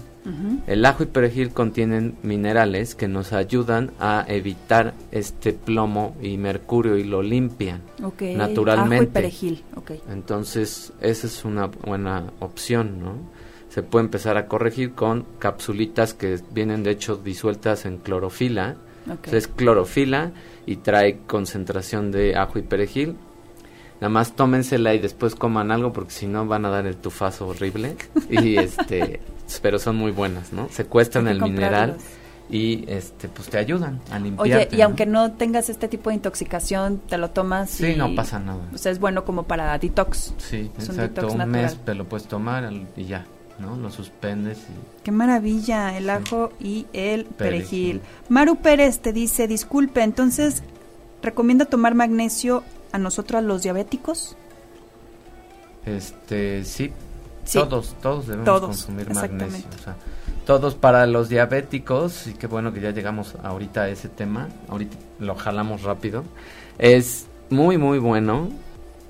El 0.66 0.84
ajo 0.84 1.02
y 1.02 1.06
perejil 1.06 1.50
contienen 1.50 2.16
minerales 2.22 2.94
que 2.94 3.08
nos 3.08 3.32
ayudan 3.32 3.92
a 3.98 4.24
evitar 4.28 4.94
este 5.12 5.52
plomo 5.52 6.16
y 6.20 6.36
mercurio 6.36 6.96
y 6.96 7.04
lo 7.04 7.22
limpian 7.22 7.82
naturalmente. 8.36 8.96
Ajo 8.96 9.04
y 9.04 9.06
perejil, 9.06 9.64
Entonces, 10.10 10.92
esa 11.00 11.26
es 11.26 11.44
una 11.44 11.66
buena 11.66 12.32
opción, 12.40 13.00
¿no? 13.00 13.14
Se 13.70 13.82
puede 13.82 14.06
empezar 14.06 14.36
a 14.36 14.46
corregir 14.46 14.92
con 14.94 15.24
capsulitas 15.38 16.12
que 16.12 16.40
vienen 16.52 16.82
de 16.82 16.90
hecho 16.90 17.16
disueltas 17.16 17.86
en 17.86 17.98
clorofila. 17.98 18.76
es 19.32 19.48
clorofila 19.48 20.32
y 20.66 20.76
trae 20.76 21.20
concentración 21.26 22.10
de 22.10 22.36
ajo 22.36 22.58
y 22.58 22.62
perejil 22.62 23.16
nada 24.00 24.08
más 24.08 24.32
tómensela 24.32 24.94
y 24.94 24.98
después 24.98 25.34
coman 25.34 25.70
algo 25.70 25.92
porque 25.92 26.12
si 26.12 26.26
no 26.26 26.46
van 26.46 26.64
a 26.64 26.70
dar 26.70 26.86
el 26.86 26.96
tufazo 26.96 27.48
horrible. 27.48 27.96
Y 28.28 28.56
este 28.58 29.20
pero 29.62 29.78
son 29.78 29.96
muy 29.96 30.12
buenas 30.12 30.52
no 30.52 30.68
secuestran 30.70 31.26
el 31.26 31.42
mineral 31.42 31.96
y 32.48 32.84
este 32.86 33.28
pues 33.28 33.48
te 33.48 33.58
ayudan 33.58 34.00
a 34.12 34.18
limpiar 34.20 34.60
oye 34.60 34.68
y 34.70 34.80
aunque 34.80 35.06
no 35.06 35.32
tengas 35.32 35.68
este 35.68 35.88
tipo 35.88 36.10
de 36.10 36.16
intoxicación 36.16 37.00
te 37.08 37.18
lo 37.18 37.30
tomas 37.30 37.70
sí 37.70 37.94
no 37.96 38.14
pasa 38.14 38.38
nada. 38.38 38.60
o 38.72 38.78
sea 38.78 38.92
es 38.92 39.00
bueno 39.00 39.24
como 39.24 39.44
para 39.44 39.76
detox. 39.76 40.34
Sí 40.38 40.70
exacto 40.78 41.28
un, 41.28 41.48
mes 41.48 41.76
te 41.84 41.94
lo 41.94 42.04
puedes 42.08 42.28
tomar 42.28 42.72
y 42.96 43.04
ya 43.04 43.26
¿no? 43.60 43.76
Lo 43.76 43.90
suspendes 43.90 44.58
y... 44.58 45.02
Qué 45.04 45.12
maravilla, 45.12 45.94
el 45.98 46.08
ajo 46.08 46.50
y 46.58 46.86
el 46.94 47.26
perejil. 47.26 48.00
Maru 48.30 48.56
Pérez 48.56 49.00
te 49.00 49.12
dice, 49.12 49.46
disculpe, 49.46 50.02
entonces, 50.02 50.62
¿recomienda 51.22 51.66
tomar 51.66 51.94
magnesio 51.94 52.64
a 52.92 52.98
nosotros 52.98 53.42
los 53.42 53.62
diabéticos? 53.62 54.36
Este, 55.86 56.64
sí, 56.64 56.92
todos, 57.52 57.96
todos 58.00 58.26
debemos 58.26 58.60
consumir 58.60 59.12
magnesio. 59.12 59.64
todos 60.44 60.74
para 60.74 61.06
los 61.06 61.28
diabéticos, 61.28 62.26
y 62.26 62.34
qué 62.34 62.46
bueno 62.46 62.72
que 62.72 62.80
ya 62.80 62.90
llegamos 62.90 63.34
ahorita 63.42 63.82
a 63.82 63.88
ese 63.88 64.08
tema, 64.08 64.48
ahorita 64.68 64.96
lo 65.18 65.34
jalamos 65.34 65.82
rápido, 65.82 66.24
es 66.78 67.26
muy, 67.48 67.78
muy 67.78 67.98
bueno 67.98 68.50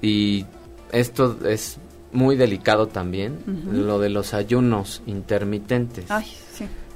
y 0.01 0.47
esto 0.93 1.39
es 1.47 1.79
muy 2.13 2.37
delicado 2.37 2.89
también, 2.89 3.39
lo 3.71 3.99
de 3.99 4.09
los 4.09 4.35
ayunos 4.35 5.03
intermitentes. 5.07 6.07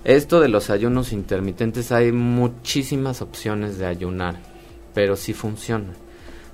Esto 0.05 0.41
de 0.41 0.49
los 0.49 0.69
ayunos 0.71 1.13
intermitentes 1.13 1.91
hay 1.91 2.13
muchísimas 2.13 3.23
opciones 3.23 3.79
de 3.79 3.87
ayunar, 3.87 4.37
pero 4.93 5.17
sí 5.17 5.33
funciona 5.33 5.95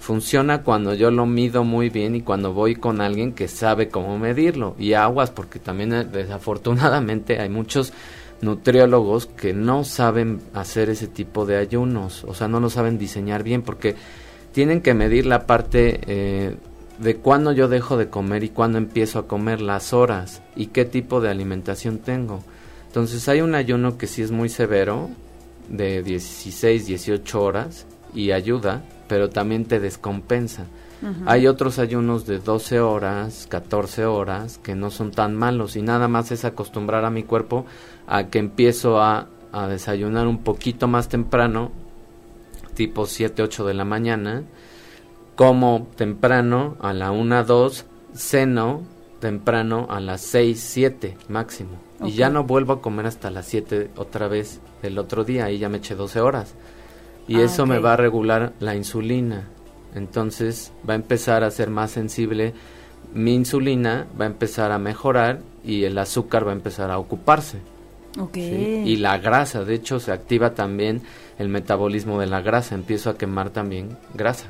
funciona 0.00 0.62
cuando 0.62 0.94
yo 0.94 1.10
lo 1.10 1.26
mido 1.26 1.62
muy 1.62 1.90
bien 1.90 2.16
y 2.16 2.22
cuando 2.22 2.52
voy 2.52 2.74
con 2.74 3.00
alguien 3.00 3.32
que 3.32 3.46
sabe 3.46 3.88
cómo 3.88 4.18
medirlo. 4.18 4.74
Y 4.78 4.94
aguas, 4.94 5.30
porque 5.30 5.60
también 5.60 5.92
eh, 5.92 6.04
desafortunadamente 6.04 7.38
hay 7.38 7.50
muchos 7.50 7.92
nutriólogos 8.40 9.26
que 9.26 9.52
no 9.52 9.84
saben 9.84 10.40
hacer 10.54 10.88
ese 10.88 11.06
tipo 11.06 11.44
de 11.44 11.58
ayunos, 11.58 12.24
o 12.24 12.32
sea, 12.32 12.48
no 12.48 12.58
lo 12.58 12.70
saben 12.70 12.96
diseñar 12.96 13.42
bien 13.42 13.60
porque 13.60 13.94
tienen 14.52 14.80
que 14.80 14.94
medir 14.94 15.26
la 15.26 15.46
parte 15.46 16.00
eh, 16.06 16.56
de 16.98 17.16
cuándo 17.16 17.52
yo 17.52 17.68
dejo 17.68 17.98
de 17.98 18.08
comer 18.08 18.42
y 18.42 18.48
cuándo 18.48 18.78
empiezo 18.78 19.18
a 19.18 19.28
comer, 19.28 19.60
las 19.60 19.92
horas 19.92 20.42
y 20.56 20.68
qué 20.68 20.86
tipo 20.86 21.20
de 21.20 21.28
alimentación 21.28 21.98
tengo. 21.98 22.42
Entonces 22.86 23.28
hay 23.28 23.42
un 23.42 23.54
ayuno 23.54 23.98
que 23.98 24.06
sí 24.06 24.22
es 24.22 24.30
muy 24.30 24.48
severo, 24.48 25.10
de 25.68 26.02
16, 26.02 26.86
18 26.86 27.42
horas, 27.42 27.86
y 28.14 28.32
ayuda, 28.32 28.82
pero 29.10 29.28
también 29.28 29.64
te 29.64 29.80
descompensa. 29.80 30.66
Hay 31.26 31.48
otros 31.48 31.80
ayunos 31.80 32.26
de 32.26 32.38
12 32.38 32.78
horas, 32.78 33.48
14 33.50 34.04
horas, 34.04 34.58
que 34.58 34.76
no 34.76 34.90
son 34.90 35.10
tan 35.10 35.34
malos 35.34 35.74
y 35.74 35.82
nada 35.82 36.06
más 36.06 36.30
es 36.30 36.44
acostumbrar 36.44 37.04
a 37.04 37.10
mi 37.10 37.24
cuerpo 37.24 37.66
a 38.06 38.28
que 38.28 38.38
empiezo 38.38 39.02
a, 39.02 39.26
a 39.50 39.66
desayunar 39.66 40.28
un 40.28 40.44
poquito 40.44 40.86
más 40.86 41.08
temprano, 41.08 41.72
tipo 42.74 43.04
7, 43.04 43.42
8 43.42 43.66
de 43.66 43.74
la 43.74 43.84
mañana, 43.84 44.44
como 45.34 45.88
temprano 45.96 46.76
a 46.80 46.92
la 46.92 47.10
1, 47.10 47.44
2, 47.44 47.86
ceno 48.14 48.82
temprano 49.18 49.88
a 49.90 49.98
las 49.98 50.20
6, 50.20 50.60
7 50.60 51.16
máximo. 51.28 51.70
Y 52.04 52.12
ya 52.12 52.30
no 52.30 52.44
vuelvo 52.44 52.74
a 52.74 52.80
comer 52.80 53.06
hasta 53.06 53.30
las 53.30 53.46
7 53.46 53.90
otra 53.96 54.28
vez 54.28 54.60
del 54.82 54.98
otro 54.98 55.24
día, 55.24 55.50
y 55.50 55.58
ya 55.58 55.68
me 55.68 55.78
eché 55.78 55.96
12 55.96 56.20
horas 56.20 56.54
y 57.30 57.36
ah, 57.36 57.44
eso 57.44 57.64
me 57.64 57.78
va 57.78 57.92
a 57.92 57.96
regular 57.96 58.54
la 58.58 58.74
insulina. 58.74 59.44
Entonces 59.94 60.72
va 60.88 60.94
a 60.94 60.96
empezar 60.96 61.44
a 61.44 61.50
ser 61.52 61.70
más 61.70 61.92
sensible 61.92 62.54
mi 63.14 63.34
insulina, 63.34 64.06
va 64.20 64.24
a 64.24 64.28
empezar 64.28 64.72
a 64.72 64.78
mejorar 64.78 65.38
y 65.64 65.84
el 65.84 65.96
azúcar 65.98 66.44
va 66.44 66.50
a 66.50 66.54
empezar 66.54 66.90
a 66.90 66.98
ocuparse. 66.98 67.58
Okay. 68.18 68.82
Y 68.84 68.96
la 68.96 69.18
grasa, 69.18 69.64
de 69.64 69.74
hecho, 69.74 70.00
se 70.00 70.10
activa 70.10 70.54
también 70.54 71.02
el 71.38 71.48
metabolismo 71.48 72.18
de 72.20 72.26
la 72.26 72.40
grasa, 72.40 72.74
empiezo 72.74 73.10
a 73.10 73.16
quemar 73.16 73.50
también 73.50 73.96
grasa. 74.14 74.46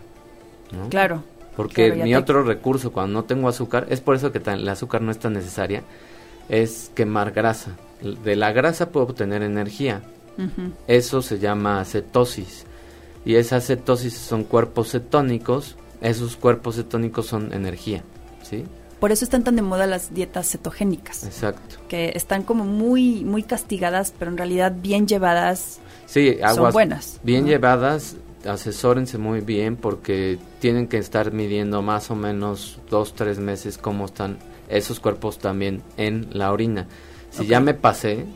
Claro. 0.89 1.23
Porque 1.55 1.93
mi 1.93 2.15
otro 2.15 2.43
recurso 2.45 2.93
cuando 2.93 3.21
no 3.21 3.25
tengo 3.25 3.49
azúcar, 3.49 3.87
es 3.91 4.01
por 4.01 4.17
eso 4.17 4.33
que 4.33 4.39
el 4.39 4.69
azúcar 4.69 5.03
no 5.03 5.11
es 5.11 5.19
tan 5.19 5.35
necesaria, 5.35 5.83
es 6.49 6.91
quemar 6.95 7.33
grasa. 7.33 7.77
De 8.25 8.37
la 8.37 8.53
grasa 8.53 8.91
puedo 8.91 9.05
obtener 9.05 9.43
energía. 9.43 10.01
Eso 10.87 11.21
se 11.21 11.39
llama 11.39 11.85
cetosis 11.85 12.65
y 13.25 13.37
esas 13.37 13.67
cetosis 13.67 14.15
son 14.15 14.45
cuerpos 14.45 14.93
cetónicos, 14.93 15.77
esos 16.01 16.37
cuerpos 16.37 16.77
cetónicos 16.77 17.27
son 17.27 17.53
energía, 17.53 18.03
¿sí? 18.43 18.65
Por 18.99 19.13
eso 19.13 19.25
están 19.25 19.45
tan 19.45 19.57
de 19.57 19.63
moda 19.63 19.87
las 19.87 20.13
dietas 20.13 20.51
cetogénicas. 20.51 21.25
Exacto. 21.25 21.77
Que 21.89 22.13
están 22.15 22.43
como 22.43 22.65
muy 22.65 23.25
muy 23.25 23.43
castigadas, 23.43 24.13
pero 24.19 24.31
en 24.31 24.37
realidad 24.37 24.75
bien 24.77 25.09
llevadas. 25.09 25.81
Sí, 26.07 26.37
aguas 26.43 26.57
son 26.57 26.73
buenas. 26.73 27.21
Bien 27.23 27.47
llevadas, 27.47 28.17
asesórense 28.47 29.17
muy 29.17 29.41
bien 29.41 29.77
porque 29.77 30.39
tienen 30.59 30.87
que 30.87 30.99
estar 30.99 31.33
midiendo 31.33 31.81
más 31.81 32.11
o 32.11 32.15
menos 32.15 32.79
dos, 32.91 33.15
tres 33.15 33.39
meses 33.39 33.79
cómo 33.79 34.05
están 34.05 34.39
esos 34.69 35.01
cuerpos 35.01 35.39
también 35.39 35.83
en 35.97 36.29
la 36.33 36.53
orina. 36.53 36.87
Si 37.31 37.47
ya 37.47 37.61
me 37.61 37.75
pasé, 37.75 38.27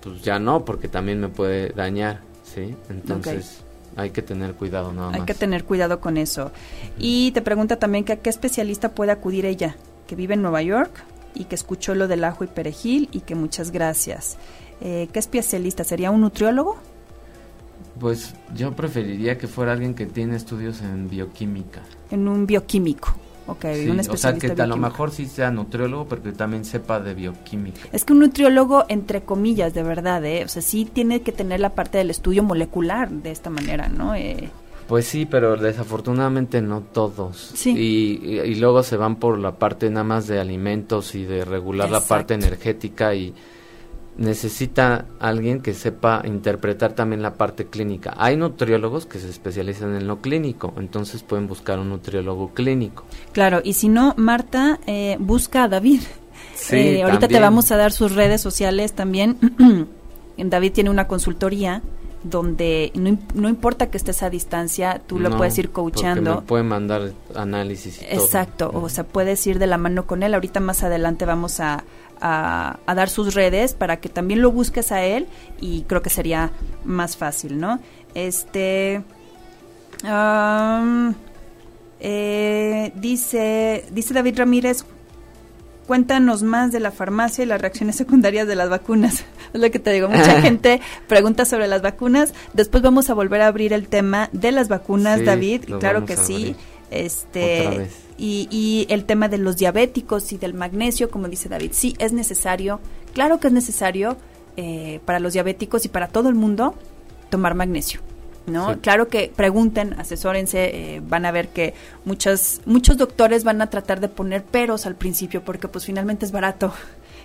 pues 0.00 0.22
ya 0.22 0.38
no, 0.38 0.64
porque 0.64 0.88
también 0.88 1.20
me 1.20 1.28
puede 1.28 1.68
dañar, 1.70 2.22
¿sí? 2.42 2.74
Entonces 2.88 3.63
hay 3.96 4.10
que 4.10 4.22
tener 4.22 4.54
cuidado 4.54 4.92
nada 4.92 5.10
más. 5.10 5.20
Hay 5.20 5.26
que 5.26 5.34
tener 5.34 5.64
cuidado 5.64 6.00
con 6.00 6.16
eso. 6.16 6.52
Y 6.98 7.32
te 7.32 7.42
pregunta 7.42 7.76
también 7.76 8.04
que 8.04 8.12
a 8.12 8.16
qué 8.16 8.30
especialista 8.30 8.94
puede 8.94 9.12
acudir 9.12 9.46
ella, 9.46 9.76
que 10.06 10.16
vive 10.16 10.34
en 10.34 10.42
Nueva 10.42 10.62
York 10.62 11.04
y 11.34 11.44
que 11.44 11.54
escuchó 11.54 11.94
lo 11.94 12.08
del 12.08 12.24
ajo 12.24 12.44
y 12.44 12.46
perejil 12.46 13.08
y 13.12 13.20
que 13.20 13.34
muchas 13.34 13.70
gracias. 13.70 14.36
Eh, 14.80 15.08
¿Qué 15.12 15.18
especialista? 15.18 15.84
¿Sería 15.84 16.10
un 16.10 16.20
nutriólogo? 16.20 16.76
Pues 17.98 18.34
yo 18.54 18.74
preferiría 18.74 19.38
que 19.38 19.46
fuera 19.46 19.72
alguien 19.72 19.94
que 19.94 20.06
tiene 20.06 20.36
estudios 20.36 20.82
en 20.82 21.08
bioquímica. 21.08 21.82
En 22.10 22.28
un 22.28 22.46
bioquímico. 22.46 23.14
Ok, 23.46 23.64
un 23.64 24.00
especialista. 24.00 24.12
O 24.12 24.16
sea, 24.16 24.54
que 24.54 24.62
a 24.62 24.66
lo 24.66 24.76
mejor 24.76 25.10
sí 25.10 25.26
sea 25.26 25.50
nutriólogo, 25.50 26.06
pero 26.08 26.22
que 26.22 26.32
también 26.32 26.64
sepa 26.64 27.00
de 27.00 27.14
bioquímica. 27.14 27.80
Es 27.92 28.04
que 28.04 28.12
un 28.12 28.20
nutriólogo, 28.20 28.84
entre 28.88 29.22
comillas, 29.22 29.74
de 29.74 29.82
verdad, 29.82 30.24
¿eh? 30.24 30.44
O 30.44 30.48
sea, 30.48 30.62
sí 30.62 30.84
tiene 30.90 31.20
que 31.20 31.32
tener 31.32 31.60
la 31.60 31.70
parte 31.70 31.98
del 31.98 32.10
estudio 32.10 32.42
molecular 32.42 33.10
de 33.10 33.30
esta 33.30 33.50
manera, 33.50 33.88
¿no? 33.88 34.14
Eh, 34.14 34.50
pues 34.88 35.06
sí, 35.06 35.26
pero 35.26 35.56
desafortunadamente 35.56 36.60
no 36.60 36.80
todos. 36.80 37.52
Sí. 37.54 37.74
Y, 37.76 38.40
y, 38.40 38.54
luego 38.56 38.82
se 38.82 38.96
van 38.96 39.16
por 39.16 39.38
la 39.38 39.52
parte 39.52 39.88
nada 39.88 40.04
más 40.04 40.26
de 40.26 40.40
alimentos 40.40 41.14
y 41.14 41.24
de 41.24 41.44
regular 41.44 41.90
la 41.90 42.00
parte 42.00 42.34
energética 42.34 43.14
y 43.14 43.34
necesita 44.16 45.06
alguien 45.18 45.60
que 45.60 45.74
sepa 45.74 46.22
interpretar 46.24 46.92
también 46.92 47.22
la 47.22 47.34
parte 47.34 47.66
clínica. 47.66 48.14
Hay 48.16 48.36
nutriólogos 48.36 49.06
que 49.06 49.18
se 49.18 49.28
especializan 49.28 49.94
en 49.94 50.06
lo 50.06 50.20
clínico, 50.20 50.72
entonces 50.78 51.22
pueden 51.22 51.46
buscar 51.46 51.78
un 51.78 51.88
nutriólogo 51.88 52.52
clínico. 52.54 53.04
Claro, 53.32 53.60
y 53.64 53.74
si 53.74 53.88
no, 53.88 54.14
Marta, 54.16 54.78
eh, 54.86 55.16
busca 55.18 55.64
a 55.64 55.68
David. 55.68 56.00
Sí, 56.54 56.76
eh, 56.76 57.02
ahorita 57.02 57.28
te 57.28 57.40
vamos 57.40 57.70
a 57.70 57.76
dar 57.76 57.92
sus 57.92 58.14
redes 58.14 58.40
sociales 58.40 58.92
también. 58.92 59.38
David 60.36 60.72
tiene 60.72 60.90
una 60.90 61.06
consultoría 61.06 61.82
donde 62.24 62.90
no, 62.94 63.18
no, 63.34 63.48
importa 63.48 63.90
que 63.90 63.98
estés 63.98 64.22
a 64.22 64.30
distancia, 64.30 65.00
tú 65.06 65.20
lo 65.20 65.36
puedes 65.36 65.56
ir 65.58 65.70
coachando. 65.70 66.36
Me 66.36 66.42
puede 66.42 66.62
mandar 66.62 67.12
análisis 67.34 68.00
y 68.00 68.04
Exacto, 68.06 68.70
o 68.72 68.88
sea, 68.88 69.04
puedes 69.04 69.46
ir 69.46 69.58
de 69.58 69.66
la 69.66 69.76
mano 69.76 70.06
con 70.06 70.22
él. 70.22 70.32
Ahorita 70.34 70.58
más 70.60 70.82
adelante 70.82 71.26
vamos 71.26 71.60
a, 71.60 71.84
a, 72.20 72.78
dar 72.86 73.08
sus 73.08 73.34
redes 73.34 73.74
para 73.74 73.98
que 73.98 74.08
también 74.08 74.40
lo 74.40 74.50
busques 74.50 74.92
a 74.92 75.04
él 75.04 75.26
y 75.60 75.82
creo 75.82 76.02
que 76.02 76.10
sería 76.10 76.50
más 76.84 77.16
fácil, 77.16 77.58
¿no? 77.58 77.80
Este... 78.14 79.02
Eh, 82.06 82.92
dice, 82.96 83.86
dice 83.90 84.12
David 84.12 84.38
Ramírez, 84.38 84.84
cuéntanos 85.86 86.42
más 86.42 86.72
de 86.72 86.80
la 86.80 86.90
farmacia 86.90 87.44
y 87.44 87.46
las 87.46 87.60
reacciones 87.60 87.96
secundarias 87.96 88.46
de 88.46 88.56
las 88.56 88.68
vacunas. 88.68 89.24
Es 89.54 89.60
lo 89.60 89.70
que 89.70 89.78
te 89.78 89.92
digo, 89.92 90.08
mucha 90.08 90.40
gente 90.42 90.80
pregunta 91.06 91.44
sobre 91.44 91.68
las 91.68 91.80
vacunas. 91.80 92.34
Después 92.54 92.82
vamos 92.82 93.08
a 93.08 93.14
volver 93.14 93.40
a 93.40 93.46
abrir 93.46 93.72
el 93.72 93.86
tema 93.86 94.28
de 94.32 94.50
las 94.50 94.68
vacunas, 94.68 95.24
David. 95.24 95.62
Claro 95.78 96.04
que 96.04 96.16
sí. 96.16 96.56
Este, 96.90 97.88
Y, 98.16 98.48
y 98.50 98.86
el 98.92 99.04
tema 99.04 99.28
de 99.28 99.38
los 99.38 99.56
diabéticos 99.56 100.32
y 100.32 100.38
del 100.38 100.54
magnesio, 100.54 101.10
como 101.10 101.28
dice 101.28 101.48
David, 101.48 101.70
sí 101.72 101.96
es 101.98 102.12
necesario, 102.12 102.80
claro 103.12 103.40
que 103.40 103.48
es 103.48 103.52
necesario 103.52 104.16
eh, 104.56 105.00
para 105.04 105.18
los 105.18 105.32
diabéticos 105.32 105.84
y 105.84 105.88
para 105.88 106.06
todo 106.06 106.28
el 106.28 106.36
mundo 106.36 106.74
tomar 107.28 107.54
magnesio. 107.54 108.00
¿no? 108.46 108.80
Claro 108.80 109.08
que 109.08 109.32
pregunten, 109.34 109.94
asesórense, 109.94 110.96
eh, 110.96 111.02
van 111.04 111.26
a 111.26 111.32
ver 111.32 111.48
que 111.48 111.74
muchas, 112.04 112.60
muchos 112.66 112.96
doctores 112.96 113.42
van 113.42 113.62
a 113.62 113.70
tratar 113.70 114.00
de 114.00 114.08
poner 114.08 114.44
peros 114.44 114.86
al 114.86 114.94
principio 114.94 115.42
porque 115.42 115.66
pues 115.66 115.86
finalmente 115.86 116.26
es 116.26 116.32
barato 116.32 116.72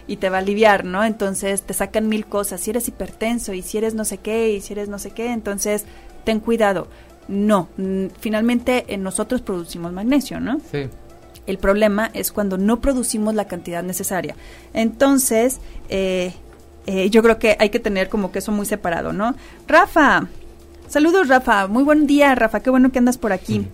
y 0.08 0.18
te 0.18 0.30
va 0.30 0.38
a 0.38 0.40
aliviar, 0.40 0.86
¿no? 0.86 1.04
Entonces 1.04 1.62
te 1.62 1.74
sacan 1.74 2.08
mil 2.08 2.26
cosas, 2.26 2.62
si 2.62 2.72
eres 2.72 2.88
hipertenso 2.88 3.54
y 3.54 3.62
si 3.62 3.78
eres 3.78 3.94
no 3.94 4.06
sé 4.06 4.18
qué 4.18 4.54
y 4.54 4.62
si 4.62 4.74
eres 4.74 4.90
no 4.90 4.98
sé 4.98 5.12
qué, 5.12 5.32
entonces 5.32 5.86
ten 6.24 6.40
cuidado. 6.40 6.88
No, 7.30 7.70
finalmente 8.20 8.86
eh, 8.88 8.98
nosotros 8.98 9.42
producimos 9.42 9.94
magnesio, 9.94 10.40
¿no? 10.42 10.60
Sí. 10.72 10.90
El 11.46 11.58
problema 11.58 12.10
es 12.14 12.32
cuando 12.32 12.58
no 12.58 12.82
producimos 12.82 13.36
la 13.36 13.46
cantidad 13.46 13.84
necesaria. 13.84 14.36
Entonces, 14.74 15.62
eh, 15.90 16.34
yo 17.12 17.22
creo 17.24 17.40
que 17.40 17.56
hay 17.60 17.70
que 17.70 17.80
tener 17.80 18.10
como 18.10 18.32
que 18.32 18.40
eso 18.40 18.52
muy 18.52 18.66
separado, 18.66 19.14
¿no? 19.14 19.36
Rafa, 19.68 20.28
Saludos, 20.90 21.28
Rafa. 21.28 21.68
Muy 21.68 21.84
buen 21.84 22.08
día, 22.08 22.34
Rafa. 22.34 22.62
Qué 22.62 22.72
bueno 22.72 22.92
que 22.92 22.98
andas 22.98 23.20
por 23.20 23.32
aquí. 23.32 23.68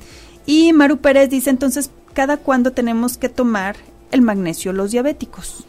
Y 0.45 0.73
Maru 0.73 0.97
Pérez 0.97 1.29
dice 1.29 1.49
entonces, 1.49 1.89
¿cada 2.13 2.35
cuándo 2.35 2.73
tenemos 2.73 3.17
que 3.17 3.29
tomar 3.29 3.77
el 4.11 4.21
magnesio 4.21 4.73
los 4.73 4.91
diabéticos? 4.91 5.65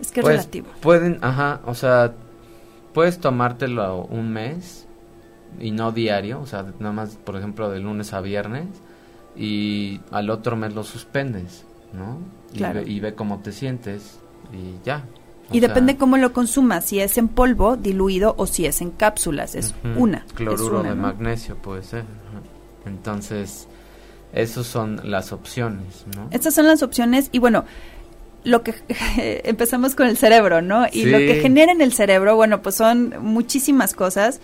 Es 0.00 0.10
que 0.10 0.20
es 0.20 0.24
pues, 0.24 0.36
relativo. 0.36 0.68
Pueden, 0.80 1.18
ajá, 1.20 1.60
o 1.66 1.74
sea, 1.74 2.14
puedes 2.94 3.18
tomártelo 3.18 4.06
un 4.06 4.32
mes 4.32 4.86
y 5.60 5.70
no 5.70 5.92
diario, 5.92 6.40
o 6.40 6.46
sea, 6.46 6.64
nada 6.78 6.92
más, 6.92 7.16
por 7.16 7.36
ejemplo, 7.36 7.70
de 7.70 7.80
lunes 7.80 8.12
a 8.12 8.20
viernes 8.20 8.66
y 9.36 10.00
al 10.10 10.30
otro 10.30 10.56
mes 10.56 10.74
lo 10.74 10.84
suspendes, 10.84 11.64
¿no? 11.92 12.18
y 12.86 13.00
ve 13.00 13.14
cómo 13.14 13.40
te 13.40 13.52
sientes 13.52 14.18
y 14.52 14.82
ya, 14.84 15.04
y 15.50 15.60
depende 15.60 15.96
cómo 15.96 16.16
lo 16.18 16.32
consumas, 16.32 16.84
si 16.84 17.00
es 17.00 17.16
en 17.16 17.28
polvo, 17.28 17.76
diluido 17.76 18.34
o 18.36 18.46
si 18.46 18.66
es 18.66 18.82
en 18.82 18.90
cápsulas, 18.90 19.54
es 19.54 19.74
una. 19.96 20.26
Cloruro 20.34 20.82
de 20.82 20.94
magnesio 20.94 21.56
puede 21.56 21.82
ser. 21.82 22.04
Entonces, 22.84 23.66
esas 24.32 24.66
son 24.66 25.00
las 25.04 25.32
opciones, 25.32 26.04
¿no? 26.14 26.28
Estas 26.30 26.54
son 26.54 26.66
las 26.66 26.82
opciones 26.82 27.30
y 27.32 27.38
bueno, 27.38 27.64
lo 28.44 28.62
que 28.62 28.74
empezamos 29.44 29.94
con 29.94 30.06
el 30.06 30.18
cerebro, 30.18 30.60
¿no? 30.60 30.86
Y 30.92 31.06
lo 31.06 31.18
que 31.18 31.40
genera 31.40 31.72
en 31.72 31.80
el 31.80 31.92
cerebro, 31.92 32.36
bueno, 32.36 32.60
pues 32.60 32.74
son 32.74 33.14
muchísimas 33.20 33.94
cosas. 33.94 34.40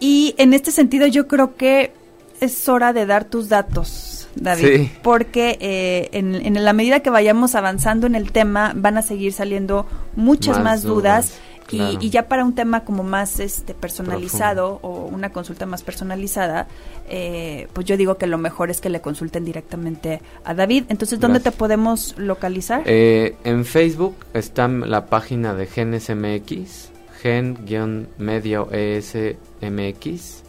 Y 0.00 0.34
en 0.38 0.54
este 0.54 0.70
sentido 0.70 1.06
yo 1.06 1.28
creo 1.28 1.56
que 1.56 1.92
es 2.40 2.68
hora 2.68 2.92
de 2.92 3.06
dar 3.06 3.24
tus 3.24 3.48
datos 3.48 4.14
David, 4.36 4.88
porque 5.02 5.56
eh, 5.60 6.08
en, 6.12 6.64
la 6.64 6.72
medida 6.72 7.00
que 7.00 7.10
vayamos 7.10 7.54
avanzando 7.54 8.06
en 8.06 8.14
el 8.14 8.32
tema 8.32 8.72
van 8.74 8.98
a 8.98 9.02
seguir 9.02 9.32
saliendo 9.32 9.86
muchas 10.16 10.60
más, 10.60 10.82
dudas. 10.82 11.38
Y, 11.70 12.10
ya 12.10 12.28
para 12.28 12.44
un 12.44 12.54
tema 12.54 12.84
como 12.84 13.02
más 13.02 13.40
este 13.40 13.74
personalizado 13.74 14.78
o 14.82 15.06
una 15.06 15.30
consulta 15.30 15.66
más 15.66 15.82
personalizada, 15.82 16.68
eh, 17.08 17.68
pues 17.72 17.86
yo 17.86 17.96
digo 17.96 18.16
que 18.16 18.26
lo 18.26 18.38
mejor 18.38 18.70
es 18.70 18.80
que 18.80 18.90
le 18.90 19.00
consulten 19.00 19.44
directamente 19.44 20.20
a 20.44 20.54
David. 20.54 20.84
Entonces, 20.88 21.18
¿dónde 21.18 21.40
te 21.40 21.50
podemos 21.50 22.14
localizar? 22.18 22.82
Eh, 22.84 23.34
en 23.44 23.64
Facebook 23.64 24.14
está 24.34 24.68
la 24.68 25.06
página 25.06 25.54
de 25.54 25.66
GenesMX, 25.66 26.90
gen-medio 27.24 28.68
ESMX 28.70 30.42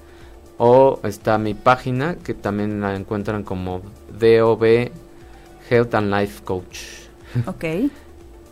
o 0.57 0.99
está 1.03 1.37
mi 1.37 1.53
página 1.53 2.15
que 2.15 2.33
también 2.33 2.81
la 2.81 2.95
encuentran 2.95 3.43
como 3.43 3.81
DOB 4.19 4.91
Health 5.69 5.95
and 5.95 6.13
Life 6.13 6.43
Coach. 6.43 6.79
Ok. 7.47 7.65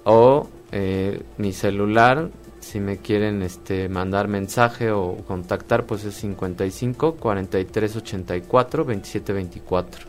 o 0.05 0.47
eh, 0.71 1.21
mi 1.38 1.53
celular, 1.53 2.30
si 2.59 2.80
me 2.80 2.97
quieren 2.97 3.41
este 3.43 3.89
mandar 3.89 4.28
mensaje 4.28 4.91
o 4.91 5.17
contactar, 5.28 5.86
pues 5.86 6.03
es 6.05 6.15
55 6.15 7.15
43 7.15 7.95
84 7.97 8.86
27 8.86 9.34
24. 9.34 10.05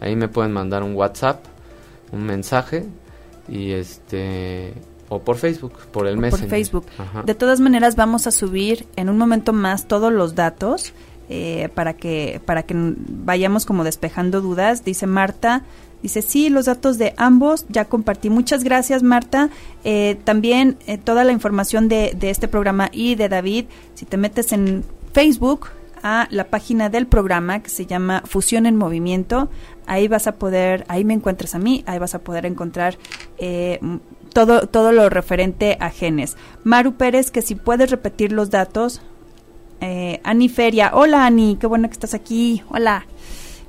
Ahí 0.00 0.16
me 0.16 0.28
pueden 0.28 0.52
mandar 0.52 0.82
un 0.82 0.94
WhatsApp, 0.94 1.44
un 2.12 2.24
mensaje 2.24 2.84
y 3.48 3.72
este 3.72 4.74
o 5.12 5.18
por 5.18 5.36
Facebook, 5.36 5.74
por 5.92 6.06
el 6.06 6.16
mes. 6.16 6.30
Por 6.30 6.48
Facebook. 6.48 6.86
De 7.26 7.34
todas 7.34 7.60
maneras 7.60 7.96
vamos 7.96 8.26
a 8.26 8.30
subir 8.30 8.86
en 8.96 9.10
un 9.10 9.18
momento 9.18 9.52
más 9.52 9.86
todos 9.86 10.10
los 10.10 10.34
datos 10.34 10.94
eh, 11.28 11.68
para 11.74 11.92
que 11.92 12.40
para 12.46 12.62
que 12.62 12.74
vayamos 12.76 13.66
como 13.66 13.84
despejando 13.84 14.40
dudas. 14.40 14.84
Dice 14.84 15.06
Marta, 15.06 15.64
dice 16.02 16.22
sí, 16.22 16.48
los 16.48 16.64
datos 16.64 16.96
de 16.96 17.12
ambos 17.18 17.66
ya 17.68 17.84
compartí. 17.84 18.30
Muchas 18.30 18.64
gracias 18.64 19.02
Marta. 19.02 19.50
Eh, 19.84 20.18
también 20.24 20.78
eh, 20.86 20.96
toda 20.96 21.24
la 21.24 21.32
información 21.32 21.88
de, 21.88 22.16
de 22.18 22.30
este 22.30 22.48
programa 22.48 22.88
y 22.90 23.14
de 23.14 23.28
David, 23.28 23.66
si 23.94 24.06
te 24.06 24.16
metes 24.16 24.52
en 24.52 24.82
Facebook 25.12 25.68
a 26.02 26.26
la 26.30 26.44
página 26.44 26.88
del 26.88 27.06
programa 27.06 27.62
que 27.62 27.68
se 27.68 27.84
llama 27.84 28.22
Fusión 28.24 28.64
en 28.64 28.76
Movimiento. 28.76 29.50
Ahí 29.86 30.08
vas 30.08 30.26
a 30.26 30.32
poder, 30.32 30.84
ahí 30.88 31.04
me 31.04 31.14
encuentras 31.14 31.54
a 31.54 31.58
mí, 31.58 31.84
ahí 31.86 31.98
vas 31.98 32.14
a 32.14 32.20
poder 32.20 32.46
encontrar 32.46 32.96
todo, 34.32 34.66
todo 34.66 34.92
lo 34.92 35.08
referente 35.08 35.76
a 35.80 35.90
genes. 35.90 36.36
Maru 36.64 36.94
Pérez, 36.94 37.30
que 37.30 37.42
si 37.42 37.54
puedes 37.54 37.90
repetir 37.90 38.32
los 38.32 38.50
datos, 38.50 39.00
eh, 39.80 40.20
Ani 40.24 40.48
Feria. 40.48 40.92
Hola 40.94 41.26
Ani, 41.26 41.56
qué 41.60 41.66
bueno 41.66 41.88
que 41.88 41.94
estás 41.94 42.14
aquí. 42.14 42.62
Hola. 42.68 43.06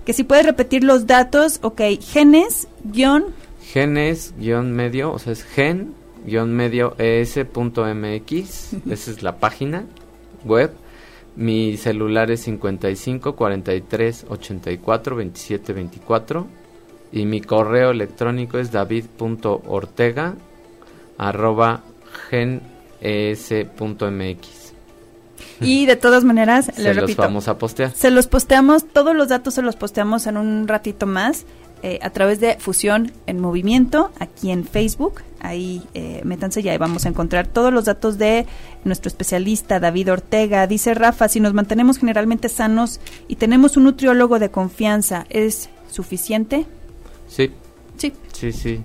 Que 0.06 0.14
si 0.14 0.24
puedes 0.24 0.46
repetir 0.46 0.84
los 0.84 1.08
datos, 1.08 1.60
ok, 1.62 1.82
genes, 2.02 2.68
guion. 2.84 3.26
Genes, 3.62 4.34
guion 4.38 4.72
medio, 4.74 5.14
o 5.14 5.20
sea, 5.20 5.32
es 5.34 5.44
gen, 5.44 5.94
guion 6.26 6.54
medio 6.54 6.96
es.mx, 6.98 8.74
esa 8.90 9.12
es 9.12 9.24
la 9.24 9.38
página 9.38 9.86
web. 10.44 10.72
Mi 11.36 11.78
celular 11.78 12.30
es 12.30 12.42
55 12.42 13.36
43 13.36 14.26
84 14.30 15.16
27 15.16 15.74
24 15.74 16.48
y 17.12 17.26
mi 17.26 17.42
correo 17.42 17.90
electrónico 17.90 18.60
es 18.60 18.72
david.ortega 18.72 20.36
arroba 21.18 21.84
genes.mx. 22.30 23.04
Y 25.62 25.86
de 25.86 25.96
todas 25.96 26.24
maneras, 26.24 26.72
se 26.76 26.94
los 26.94 27.16
vamos 27.16 27.48
a 27.48 27.58
postear. 27.58 27.92
Se 27.96 28.12
los 28.12 28.28
posteamos, 28.28 28.86
todos 28.88 29.16
los 29.16 29.30
datos 29.30 29.54
se 29.54 29.62
los 29.62 29.76
posteamos 29.76 30.28
en 30.28 30.38
un 30.38 30.68
ratito 30.68 31.06
más 31.06 31.46
eh, 31.82 32.00
a 32.02 32.10
través 32.12 32.40
de 32.40 32.58
Fusión 32.60 33.12
en 33.28 33.40
Movimiento, 33.40 34.12
aquí 34.20 34.52
en 34.52 34.66
Facebook. 34.66 35.22
Ahí 35.40 35.84
eh, 35.94 36.22
métanse 36.24 36.64
ya 36.64 36.74
y 36.74 36.78
vamos 36.78 37.06
a 37.06 37.10
encontrar 37.10 37.48
todos 37.48 37.74
los 37.74 37.86
datos 37.86 38.18
de 38.18 38.46
nuestro 38.86 39.10
especialista 39.10 39.80
David 39.80 40.12
Ortega. 40.12 40.66
Dice 40.68 40.94
Rafa, 40.94 41.28
si 41.28 41.40
nos 41.40 41.54
mantenemos 41.54 41.98
generalmente 41.98 42.48
sanos 42.50 43.00
y 43.28 43.36
tenemos 43.36 43.76
un 43.76 43.84
nutriólogo 43.84 44.40
de 44.40 44.50
confianza, 44.50 45.26
¿es 45.30 45.70
suficiente? 45.92 46.66
Sí. 47.28 47.52
Sí. 47.98 48.14
Sí, 48.32 48.52
sí 48.52 48.84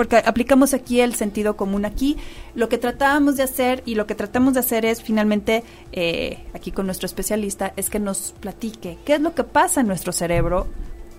porque 0.00 0.16
aplicamos 0.16 0.72
aquí 0.72 1.02
el 1.02 1.14
sentido 1.14 1.58
común 1.58 1.84
aquí. 1.84 2.16
Lo 2.54 2.70
que 2.70 2.78
tratábamos 2.78 3.36
de 3.36 3.42
hacer 3.42 3.82
y 3.84 3.96
lo 3.96 4.06
que 4.06 4.14
tratamos 4.14 4.54
de 4.54 4.60
hacer 4.60 4.86
es 4.86 5.02
finalmente, 5.02 5.62
eh, 5.92 6.38
aquí 6.54 6.72
con 6.72 6.86
nuestro 6.86 7.04
especialista, 7.04 7.74
es 7.76 7.90
que 7.90 7.98
nos 7.98 8.32
platique 8.40 8.96
qué 9.04 9.16
es 9.16 9.20
lo 9.20 9.34
que 9.34 9.44
pasa 9.44 9.82
en 9.82 9.88
nuestro 9.88 10.12
cerebro 10.12 10.68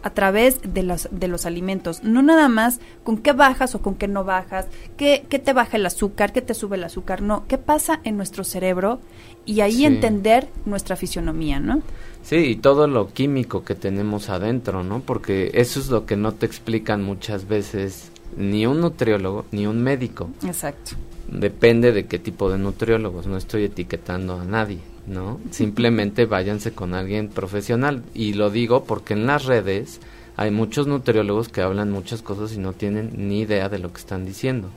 a 0.02 0.10
través 0.10 0.62
de 0.64 0.82
los, 0.82 1.10
de 1.12 1.28
los 1.28 1.46
alimentos, 1.46 2.04
no 2.04 2.24
nada 2.24 2.50
más 2.50 2.80
con 3.04 3.20
qué 3.20 3.34
bajas 3.34 3.76
o 3.76 3.84
con 3.84 3.94
qué 3.94 4.08
no 4.08 4.24
bajas, 4.24 4.66
qué, 4.98 5.28
qué 5.30 5.38
te 5.38 5.54
baja 5.54 5.78
el 5.78 5.86
azúcar, 5.86 6.34
qué 6.34 6.42
te 6.42 6.56
sube 6.56 6.76
el 6.76 6.84
azúcar, 6.84 7.22
no, 7.22 7.46
qué 7.48 7.60
pasa 7.60 8.02
en 8.04 8.18
nuestro 8.18 8.44
cerebro 8.44 9.00
y 9.46 9.62
ahí 9.62 9.86
entender 9.86 10.50
nuestra 10.66 10.96
fisionomía, 10.96 11.60
¿no? 11.60 11.84
Sí, 12.24 12.38
y 12.38 12.56
todo 12.56 12.88
lo 12.88 13.14
químico 13.14 13.64
que 13.64 13.76
tenemos 13.76 14.30
adentro, 14.30 14.84
¿no? 14.84 15.02
Porque 15.02 15.52
eso 15.54 15.80
es 15.80 15.90
lo 15.90 16.08
que 16.08 16.18
no 16.18 16.32
te 16.32 16.48
explican 16.48 17.04
muchas 17.04 17.48
veces 17.48 18.12
ni 18.38 18.66
un 18.66 18.82
nutriólogo 18.82 19.46
ni 19.52 19.68
un 19.68 19.82
médico. 19.82 20.30
Exacto. 20.46 20.92
Depende 21.28 21.92
de 21.92 22.06
qué 22.08 22.20
tipo 22.20 22.52
de 22.52 22.58
nutriólogos, 22.58 23.28
no 23.28 23.38
estoy 23.38 23.64
etiquetando 23.64 24.40
a 24.40 24.46
nadie, 24.46 24.80
¿no? 25.08 25.40
Simplemente 25.52 26.26
váyanse 26.26 26.74
con 26.74 26.94
alguien 26.94 27.30
profesional. 27.30 28.04
Y 28.14 28.34
lo 28.34 28.50
digo 28.50 28.84
porque 28.84 29.14
en 29.14 29.28
las 29.28 29.46
redes 29.46 30.02
hay 30.36 30.52
muchos 30.52 30.88
nutriólogos 30.88 31.50
que 31.50 31.62
hablan 31.62 31.92
muchas 31.92 32.22
cosas 32.22 32.54
y 32.54 32.58
no 32.58 32.74
tienen 32.74 33.12
ni 33.16 33.42
idea 33.42 33.70
de 33.70 33.80
lo 33.80 33.94
que 33.94 34.00
están 34.00 34.26
diciendo. 34.26 34.70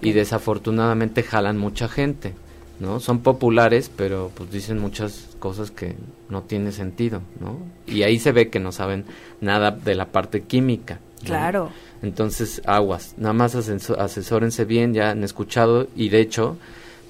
Y 0.00 0.12
desafortunadamente 0.12 1.22
jalan 1.22 1.58
mucha 1.58 1.86
gente, 1.86 2.32
¿no? 2.80 2.98
Son 2.98 3.20
populares, 3.20 3.90
pero 3.94 4.30
pues 4.34 4.50
dicen 4.50 4.78
muchas 4.78 5.28
cosas 5.38 5.70
que 5.70 5.96
no 6.30 6.42
tiene 6.42 6.72
sentido, 6.72 7.20
¿no? 7.40 7.58
Y 7.86 8.02
ahí 8.02 8.18
se 8.18 8.32
ve 8.32 8.48
que 8.48 8.58
no 8.58 8.72
saben 8.72 9.04
nada 9.40 9.70
de 9.70 9.94
la 9.94 10.06
parte 10.06 10.42
química. 10.42 10.98
Claro. 11.24 11.70
Entonces, 12.02 12.62
aguas, 12.64 13.14
nada 13.16 13.32
más 13.32 13.54
asesórense 13.54 14.64
bien, 14.64 14.94
ya 14.94 15.10
han 15.10 15.22
escuchado 15.24 15.86
y 15.94 16.08
de 16.08 16.20
hecho, 16.20 16.56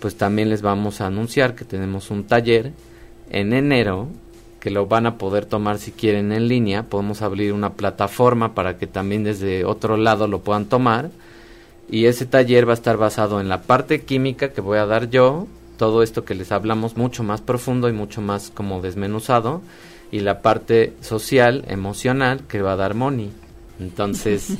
pues 0.00 0.16
también 0.16 0.50
les 0.50 0.62
vamos 0.62 1.00
a 1.00 1.06
anunciar 1.06 1.54
que 1.54 1.64
tenemos 1.64 2.10
un 2.10 2.24
taller 2.24 2.72
en 3.30 3.52
enero 3.52 4.08
que 4.62 4.70
lo 4.70 4.86
van 4.86 5.06
a 5.06 5.18
poder 5.18 5.44
tomar 5.44 5.78
si 5.78 5.90
quieren 5.90 6.30
en 6.30 6.46
línea. 6.46 6.84
Podemos 6.84 7.20
abrir 7.20 7.52
una 7.52 7.72
plataforma 7.72 8.54
para 8.54 8.78
que 8.78 8.86
también 8.86 9.24
desde 9.24 9.64
otro 9.64 9.96
lado 9.96 10.28
lo 10.28 10.38
puedan 10.42 10.66
tomar. 10.66 11.10
Y 11.90 12.04
ese 12.06 12.26
taller 12.26 12.68
va 12.68 12.70
a 12.70 12.74
estar 12.74 12.96
basado 12.96 13.40
en 13.40 13.48
la 13.48 13.62
parte 13.62 14.02
química 14.02 14.52
que 14.52 14.60
voy 14.60 14.78
a 14.78 14.86
dar 14.86 15.10
yo, 15.10 15.48
todo 15.78 16.04
esto 16.04 16.24
que 16.24 16.36
les 16.36 16.52
hablamos 16.52 16.96
mucho 16.96 17.24
más 17.24 17.40
profundo 17.40 17.88
y 17.88 17.92
mucho 17.92 18.20
más 18.20 18.52
como 18.54 18.80
desmenuzado, 18.80 19.62
y 20.12 20.20
la 20.20 20.42
parte 20.42 20.92
social, 21.00 21.64
emocional 21.66 22.42
que 22.46 22.62
va 22.62 22.74
a 22.74 22.76
dar 22.76 22.94
Moni. 22.94 23.32
Entonces, 23.80 24.56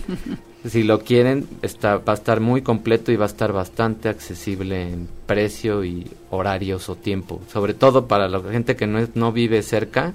si 0.69 0.83
lo 0.83 1.01
quieren, 1.01 1.49
está, 1.63 1.99
va 1.99 2.13
a 2.13 2.17
estar 2.17 2.41
muy 2.41 2.63
completo 2.63 3.13
y 3.13 3.17
va 3.17 3.25
a 3.25 3.29
estar 3.29 3.53
bastante 3.53 4.09
accesible 4.09 4.83
en 4.83 5.09
precio 5.27 5.85
y 5.85 6.11
horarios 6.31 6.89
o 6.89 6.97
tiempo. 6.97 7.41
Sobre 7.53 7.75
todo 7.75 8.07
para 8.07 8.29
la 8.29 8.41
gente 8.41 8.77
que 8.77 8.87
no, 8.87 9.07
no 9.15 9.33
vive 9.33 9.63
cerca, 9.63 10.15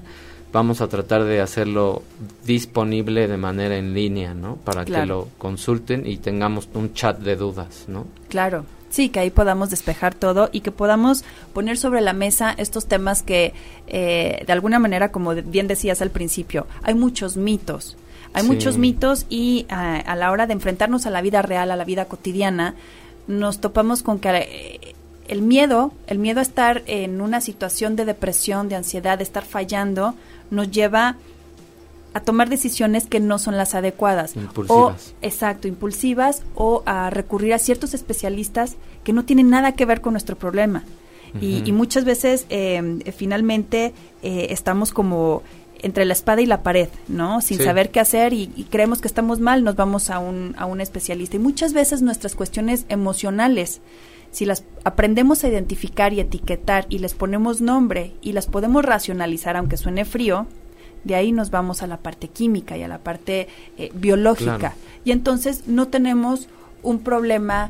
vamos 0.53 0.81
a 0.81 0.87
tratar 0.87 1.23
de 1.25 1.41
hacerlo 1.41 2.03
disponible 2.45 3.27
de 3.27 3.37
manera 3.37 3.77
en 3.77 3.93
línea, 3.93 4.33
¿no? 4.33 4.55
Para 4.55 4.85
que 4.85 5.05
lo 5.05 5.29
consulten 5.37 6.07
y 6.07 6.17
tengamos 6.17 6.69
un 6.73 6.93
chat 6.93 7.19
de 7.19 7.35
dudas, 7.35 7.85
¿no? 7.87 8.07
Claro. 8.29 8.65
Sí, 8.89 9.09
que 9.09 9.19
ahí 9.19 9.31
podamos 9.31 9.69
despejar 9.69 10.15
todo 10.15 10.49
y 10.53 10.61
que 10.61 10.71
podamos 10.71 11.25
poner 11.53 11.77
sobre 11.77 11.99
la 11.99 12.13
mesa 12.13 12.55
estos 12.57 12.85
temas 12.85 13.21
que, 13.21 13.53
eh, 13.87 14.43
de 14.47 14.53
alguna 14.53 14.79
manera, 14.79 15.11
como 15.11 15.35
bien 15.35 15.67
decías 15.67 16.01
al 16.01 16.09
principio, 16.09 16.67
hay 16.83 16.93
muchos 16.93 17.35
mitos 17.35 17.97
hay 18.37 18.47
muchos 18.47 18.77
mitos 18.77 19.25
y 19.29 19.65
ah, 19.69 19.97
a 20.05 20.15
la 20.15 20.31
hora 20.31 20.47
de 20.47 20.53
enfrentarnos 20.53 21.05
a 21.05 21.09
la 21.09 21.21
vida 21.21 21.41
real, 21.41 21.71
a 21.71 21.75
la 21.75 21.85
vida 21.85 22.05
cotidiana, 22.05 22.75
nos 23.27 23.59
topamos 23.59 24.03
con 24.03 24.19
que 24.19 24.29
eh, 24.29 24.95
el 25.27 25.41
miedo, 25.41 25.91
el 26.07 26.19
miedo 26.19 26.39
a 26.39 26.43
estar 26.43 26.83
en 26.85 27.21
una 27.21 27.41
situación 27.41 27.95
de 27.95 28.05
depresión, 28.05 28.69
de 28.69 28.75
ansiedad, 28.75 29.17
de 29.17 29.23
estar 29.23 29.43
fallando, 29.43 30.15
nos 30.51 30.71
lleva 30.71 31.17
a 32.13 32.21
tomar 32.21 32.49
decisiones 32.49 33.05
que 33.05 33.19
no 33.19 33.37
son 33.37 33.57
las 33.57 33.75
adecuadas. 33.75 34.35
Impulsivas. 34.35 35.13
exacto, 35.21 35.67
impulsivas 35.67 36.43
o 36.55 36.83
a 36.85 37.09
recurrir 37.09 37.53
a 37.53 37.59
ciertos 37.59 37.93
especialistas 37.93 38.77
que 39.03 39.13
no 39.13 39.25
tienen 39.25 39.49
nada 39.49 39.73
que 39.73 39.85
ver 39.85 40.01
con 40.01 40.13
nuestro 40.13 40.35
problema. 40.35 40.83
y, 41.41 41.71
muchas 41.73 42.05
veces, 42.05 42.45
eh, 42.49 43.13
finalmente, 43.15 43.93
eh, 44.23 44.47
estamos 44.49 44.91
como 44.91 45.43
entre 45.81 46.05
la 46.05 46.13
espada 46.13 46.41
y 46.41 46.45
la 46.45 46.63
pared, 46.63 46.89
¿no? 47.07 47.41
Sin 47.41 47.59
saber 47.59 47.91
qué 47.91 47.99
hacer 47.99 48.33
y, 48.33 48.47
creemos 48.69 49.01
que 49.01 49.07
estamos 49.07 49.39
mal, 49.39 49.63
nos 49.63 49.75
vamos 49.75 50.09
a 50.09 50.19
un, 50.19 50.55
a 50.57 50.65
un 50.65 50.81
especialista. 50.81 51.35
Y 51.35 51.39
muchas 51.39 51.73
veces 51.73 52.01
nuestras 52.01 52.35
cuestiones 52.35 52.85
emocionales, 52.89 53.81
si 54.31 54.45
las 54.45 54.63
aprendemos 54.83 55.43
a 55.43 55.49
identificar 55.49 56.13
y 56.13 56.19
etiquetar 56.19 56.85
y 56.89 56.99
les 56.99 57.13
ponemos 57.13 57.61
nombre 57.61 58.13
y 58.21 58.33
las 58.33 58.47
podemos 58.47 58.83
racionalizar, 58.83 59.55
aunque 59.57 59.77
suene 59.77 60.05
frío, 60.05 60.47
de 61.03 61.15
ahí 61.15 61.31
nos 61.31 61.51
vamos 61.51 61.83
a 61.83 61.87
la 61.87 61.97
parte 61.97 62.27
química 62.27 62.77
y 62.77 62.83
a 62.83 62.87
la 62.87 62.99
parte 62.99 63.47
eh, 63.77 63.91
biológica. 63.93 64.75
Y 65.05 65.11
entonces 65.11 65.67
no 65.67 65.87
tenemos 65.87 66.49
un 66.83 66.99
problema 66.99 67.69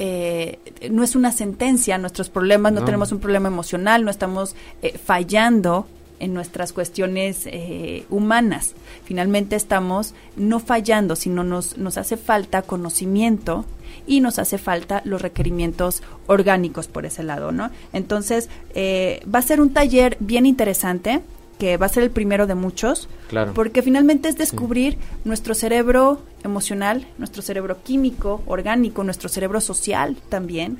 eh, 0.00 0.58
no 0.92 1.02
es 1.02 1.16
una 1.16 1.32
sentencia 1.32 1.98
nuestros 1.98 2.30
problemas, 2.30 2.72
no, 2.72 2.84
tenemos 2.84 3.10
un 3.10 3.18
problema 3.18 3.48
emocional, 3.48 4.04
no 4.04 4.12
estamos 4.12 4.54
eh, 4.80 4.96
fallando 4.96 5.88
en 6.20 6.34
nuestras 6.34 6.72
cuestiones 6.72 7.46
eh, 7.46 8.04
humanas. 8.10 8.74
Finalmente 9.04 9.56
estamos 9.56 10.14
no 10.36 10.60
fallando, 10.60 11.16
sino 11.16 11.44
nos, 11.44 11.76
nos 11.78 11.98
hace 11.98 12.16
falta 12.16 12.62
conocimiento 12.62 13.64
y 14.06 14.20
nos 14.20 14.38
hace 14.38 14.58
falta 14.58 15.02
los 15.04 15.22
requerimientos 15.22 16.02
orgánicos 16.26 16.88
por 16.88 17.06
ese 17.06 17.22
lado, 17.22 17.52
¿no? 17.52 17.70
Entonces, 17.92 18.48
eh, 18.74 19.22
va 19.32 19.38
a 19.38 19.42
ser 19.42 19.60
un 19.60 19.72
taller 19.72 20.16
bien 20.20 20.46
interesante 20.46 21.20
que 21.58 21.76
va 21.76 21.86
a 21.86 21.88
ser 21.88 22.04
el 22.04 22.10
primero 22.10 22.46
de 22.46 22.54
muchos, 22.54 23.08
claro. 23.28 23.52
porque 23.54 23.82
finalmente 23.82 24.28
es 24.28 24.38
descubrir 24.38 24.96
nuestro 25.24 25.54
cerebro 25.54 26.22
emocional, 26.44 27.06
nuestro 27.18 27.42
cerebro 27.42 27.78
químico, 27.82 28.42
orgánico, 28.46 29.02
nuestro 29.04 29.28
cerebro 29.28 29.60
social 29.60 30.16
también, 30.28 30.78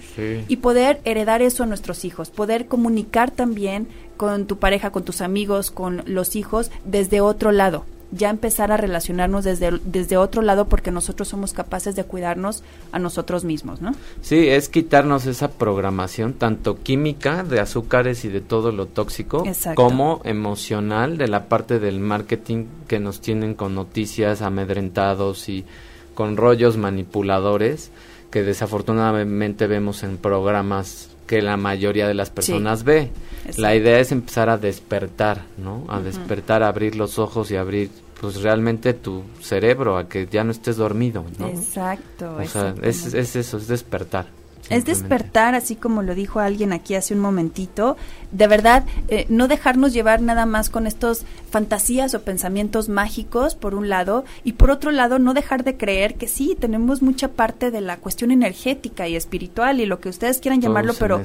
y 0.49 0.57
poder 0.57 1.01
heredar 1.05 1.43
eso 1.43 1.65
a 1.65 1.67
nuestros 1.67 2.05
hijos, 2.05 2.31
poder 2.31 2.67
comunicar 2.67 3.31
también 3.31 3.89
con 4.17 4.47
tu 4.47 4.59
pareja, 4.59 4.91
con 4.91 5.05
tus 5.05 5.21
amigos, 5.21 5.71
con 5.71 6.03
los 6.07 6.37
hijos, 6.37 6.71
desde 6.85 7.21
otro 7.21 7.53
lado. 7.53 7.85
Ya 8.11 8.31
empezar 8.31 8.73
a 8.73 8.77
relacionarnos 8.77 9.45
desde, 9.45 9.79
desde 9.85 10.17
otro 10.17 10.43
lado 10.43 10.67
porque 10.67 10.91
nosotros 10.91 11.29
somos 11.29 11.53
capaces 11.53 11.95
de 11.95 12.05
cuidarnos 12.05 12.63
a 12.91 12.99
nosotros 12.99 13.45
mismos, 13.45 13.83
¿no? 13.83 13.95
Sí, 14.23 14.49
es 14.49 14.69
quitarnos 14.69 15.27
esa 15.27 15.51
programación, 15.51 16.33
tanto 16.33 16.79
química 16.83 17.45
de 17.45 17.61
azúcares 17.61 18.25
y 18.25 18.29
de 18.29 18.41
todo 18.41 18.73
lo 18.73 18.87
tóxico, 18.87 19.45
como 19.75 20.21
emocional 20.25 21.19
de 21.19 21.29
la 21.29 21.49
parte 21.49 21.79
del 21.79 22.01
marketing 22.01 22.67
que 22.87 22.99
nos 22.99 23.21
tienen 23.21 23.55
con 23.55 23.75
noticias 23.75 24.43
amedrentados 24.43 25.49
y 25.49 25.65
con 26.15 26.37
rollos 26.37 26.77
manipuladores 26.77 27.91
que 28.31 28.43
desafortunadamente 28.43 29.67
vemos 29.67 30.03
en 30.03 30.17
programas 30.19 31.11
que 31.29 31.43
la 31.43 31.57
mayoría 31.57 32.09
de 32.09 32.15
las 32.15 32.31
personas 32.31 32.83
ve. 32.83 33.11
La 33.57 33.77
idea 33.77 34.01
es 34.01 34.11
empezar 34.11 34.49
a 34.49 34.59
despertar, 34.59 35.43
¿no? 35.57 35.85
A 35.89 36.01
despertar, 36.01 36.65
a 36.65 36.69
abrir 36.69 36.97
los 36.97 37.21
ojos 37.21 37.53
y 37.53 37.57
abrir 37.57 37.91
pues 38.21 38.43
realmente 38.43 38.95
tu 38.95 39.23
cerebro 39.41 39.97
a 39.97 40.09
que 40.09 40.27
ya 40.27 40.43
no 40.43 40.51
estés 40.51 40.77
dormido, 40.77 41.25
¿no? 41.39 41.47
Exacto. 41.47 42.37
O 42.37 42.45
sea, 42.45 42.75
es, 42.83 43.15
es 43.15 43.37
eso, 43.37 43.59
es 43.59 43.69
despertar. 43.69 44.27
Es 44.71 44.85
despertar, 44.85 45.55
así 45.55 45.77
como 45.77 46.03
lo 46.03 46.15
dijo 46.15 46.41
alguien 46.41 46.73
aquí 46.73 46.95
hace 46.95 47.15
un 47.15 47.21
momentito, 47.21 47.97
de 48.33 48.47
verdad, 48.47 48.85
eh, 49.09 49.27
no 49.29 49.49
dejarnos 49.49 49.93
llevar 49.93 50.21
nada 50.21 50.47
más 50.47 50.69
con 50.71 50.87
estos 50.87 51.25
fantasías 51.51 52.15
o 52.15 52.23
pensamientos 52.23 52.89
mágicos, 52.89 53.55
por 53.55 53.75
un 53.75 53.89
lado, 53.89 54.25
y 54.45 54.53
por 54.53 54.71
otro 54.71 54.91
lado, 54.91 55.19
no 55.19 55.35
dejar 55.35 55.65
de 55.65 55.77
creer 55.77 56.15
que 56.17 56.29
sí, 56.29 56.57
tenemos 56.59 57.03
mucha 57.03 57.29
parte 57.29 57.71
de 57.71 57.81
la 57.81 57.97
cuestión 57.97 58.31
energética 58.31 59.09
y 59.09 59.17
espiritual 59.17 59.81
y 59.81 59.87
lo 59.87 60.01
que 60.01 60.09
ustedes 60.09 60.39
quieran 60.39 60.61
llamarlo, 60.61 60.95
pero 60.99 61.23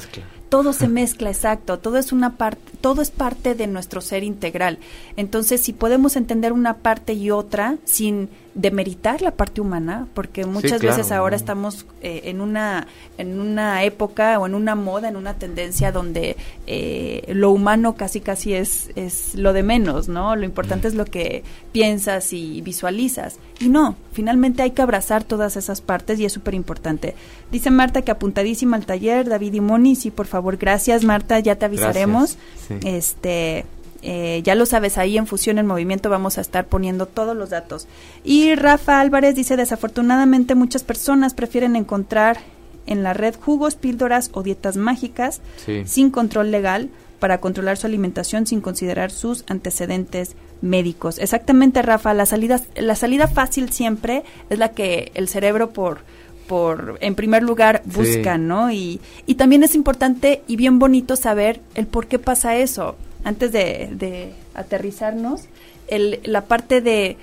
todo 0.50 0.74
se 0.74 0.88
mezcla, 0.88 1.30
exacto, 1.32 1.80
todo 1.80 1.98
es 1.98 2.12
una 2.12 2.38
parte, 2.38 2.73
todo 2.84 3.02
es 3.02 3.12
parte 3.12 3.56
de 3.56 3.66
nuestro 3.66 4.02
ser 4.02 4.26
integral. 4.26 4.78
Entonces, 5.16 5.62
si 5.62 5.72
podemos 5.72 6.18
entender 6.18 6.52
una 6.52 6.80
parte 6.80 7.14
y 7.14 7.32
otra 7.32 7.78
sin 7.86 8.28
demeritar 8.56 9.22
la 9.22 9.32
parte 9.32 9.62
humana, 9.62 10.08
porque 10.14 10.46
muchas 10.46 10.82
veces 10.82 11.12
ahora 11.12 11.36
estamos 11.36 11.88
eh, 12.02 12.24
en 12.26 12.40
una 12.40 12.88
en 13.18 13.40
una 13.40 13.84
época 13.84 14.38
o 14.38 14.46
en 14.46 14.54
una 14.54 14.76
moda, 14.76 15.08
en 15.08 15.16
una 15.16 15.34
tendencia 15.36 15.92
donde 15.92 16.36
eh, 16.68 17.24
lo 17.34 17.52
humano 17.52 17.96
casi 17.96 18.20
casi 18.20 18.54
es 18.54 18.92
es 18.96 19.34
lo 19.36 19.54
de 19.54 19.64
menos, 19.64 20.08
¿no? 20.08 20.36
Lo 20.36 20.46
importante 20.46 20.88
es 20.88 20.94
lo 20.94 21.06
que 21.06 21.44
piensas 21.72 22.34
y 22.34 22.62
visualizas. 22.62 23.40
Y 23.60 23.70
no, 23.70 23.96
finalmente 24.12 24.62
hay 24.62 24.72
que 24.72 24.82
abrazar 24.82 25.24
todas 25.24 25.56
esas 25.56 25.82
partes 25.82 26.20
y 26.20 26.26
es 26.26 26.34
súper 26.34 26.54
importante. 26.54 27.16
Dice 27.52 27.72
Marta 27.72 28.02
que 28.02 28.12
apuntadísima 28.12 28.78
al 28.78 28.86
taller, 28.86 29.30
David 29.30 29.54
y 29.54 29.62
Moni, 29.62 29.96
sí, 29.96 30.12
por 30.12 30.28
favor, 30.28 30.58
gracias 30.58 31.04
Marta, 31.04 31.40
ya 31.40 31.56
te 31.56 31.66
avisaremos. 31.66 32.38
Este, 32.84 33.66
eh, 34.02 34.42
ya 34.44 34.56
lo 34.56 34.66
sabes, 34.66 34.98
ahí 34.98 35.18
en 35.18 35.28
Fusión 35.28 35.58
en 35.58 35.66
Movimiento 35.66 36.10
vamos 36.10 36.38
a 36.38 36.42
estar 36.42 36.66
poniendo 36.66 37.06
todos 37.06 37.36
los 37.36 37.50
datos. 37.50 37.88
Y 38.24 38.56
Rafa 38.56 39.00
Álvarez 39.00 39.36
dice, 39.36 39.56
desafortunadamente 39.56 40.56
muchas 40.56 40.84
personas 40.84 41.34
prefieren 41.34 41.76
encontrar 41.76 42.40
en 42.86 43.04
la 43.04 43.14
red 43.14 43.36
jugos, 43.36 43.76
píldoras 43.76 44.30
o 44.34 44.44
dietas 44.44 44.76
mágicas 44.76 45.42
sin 45.86 46.12
control 46.12 46.52
legal 46.52 46.90
para 47.20 47.40
controlar 47.40 47.78
su 47.78 47.88
alimentación 47.88 48.46
sin 48.46 48.60
considerar 48.60 49.10
sus 49.10 49.46
antecedentes 49.48 50.36
médicos. 50.62 51.20
Exactamente, 51.20 51.82
Rafa, 51.82 52.14
la 52.14 52.26
salida, 52.26 52.60
la 52.76 52.96
salida 52.96 53.30
fácil 53.30 53.72
siempre 53.72 54.24
es 54.50 54.60
la 54.60 54.72
que 54.72 55.14
el 55.16 55.30
cerebro 55.30 55.72
por 55.72 56.02
por 56.48 56.98
en 57.02 57.16
primer 57.16 57.44
lugar 57.44 57.82
busca, 57.86 58.38
¿no? 58.38 58.72
Y, 58.72 59.00
y 59.26 59.36
también 59.36 59.64
es 59.64 59.76
importante 59.76 60.44
y 60.48 60.56
bien 60.56 60.80
bonito 60.80 61.16
saber 61.16 61.62
el 61.76 61.88
por 61.88 62.08
qué 62.08 62.20
pasa 62.20 62.56
eso. 62.58 62.96
Antes 63.24 63.52
de, 63.52 63.90
de 63.94 64.34
aterrizarnos, 64.54 65.44
el, 65.88 66.20
la 66.24 66.46
parte 66.46 66.82
de 66.82 67.18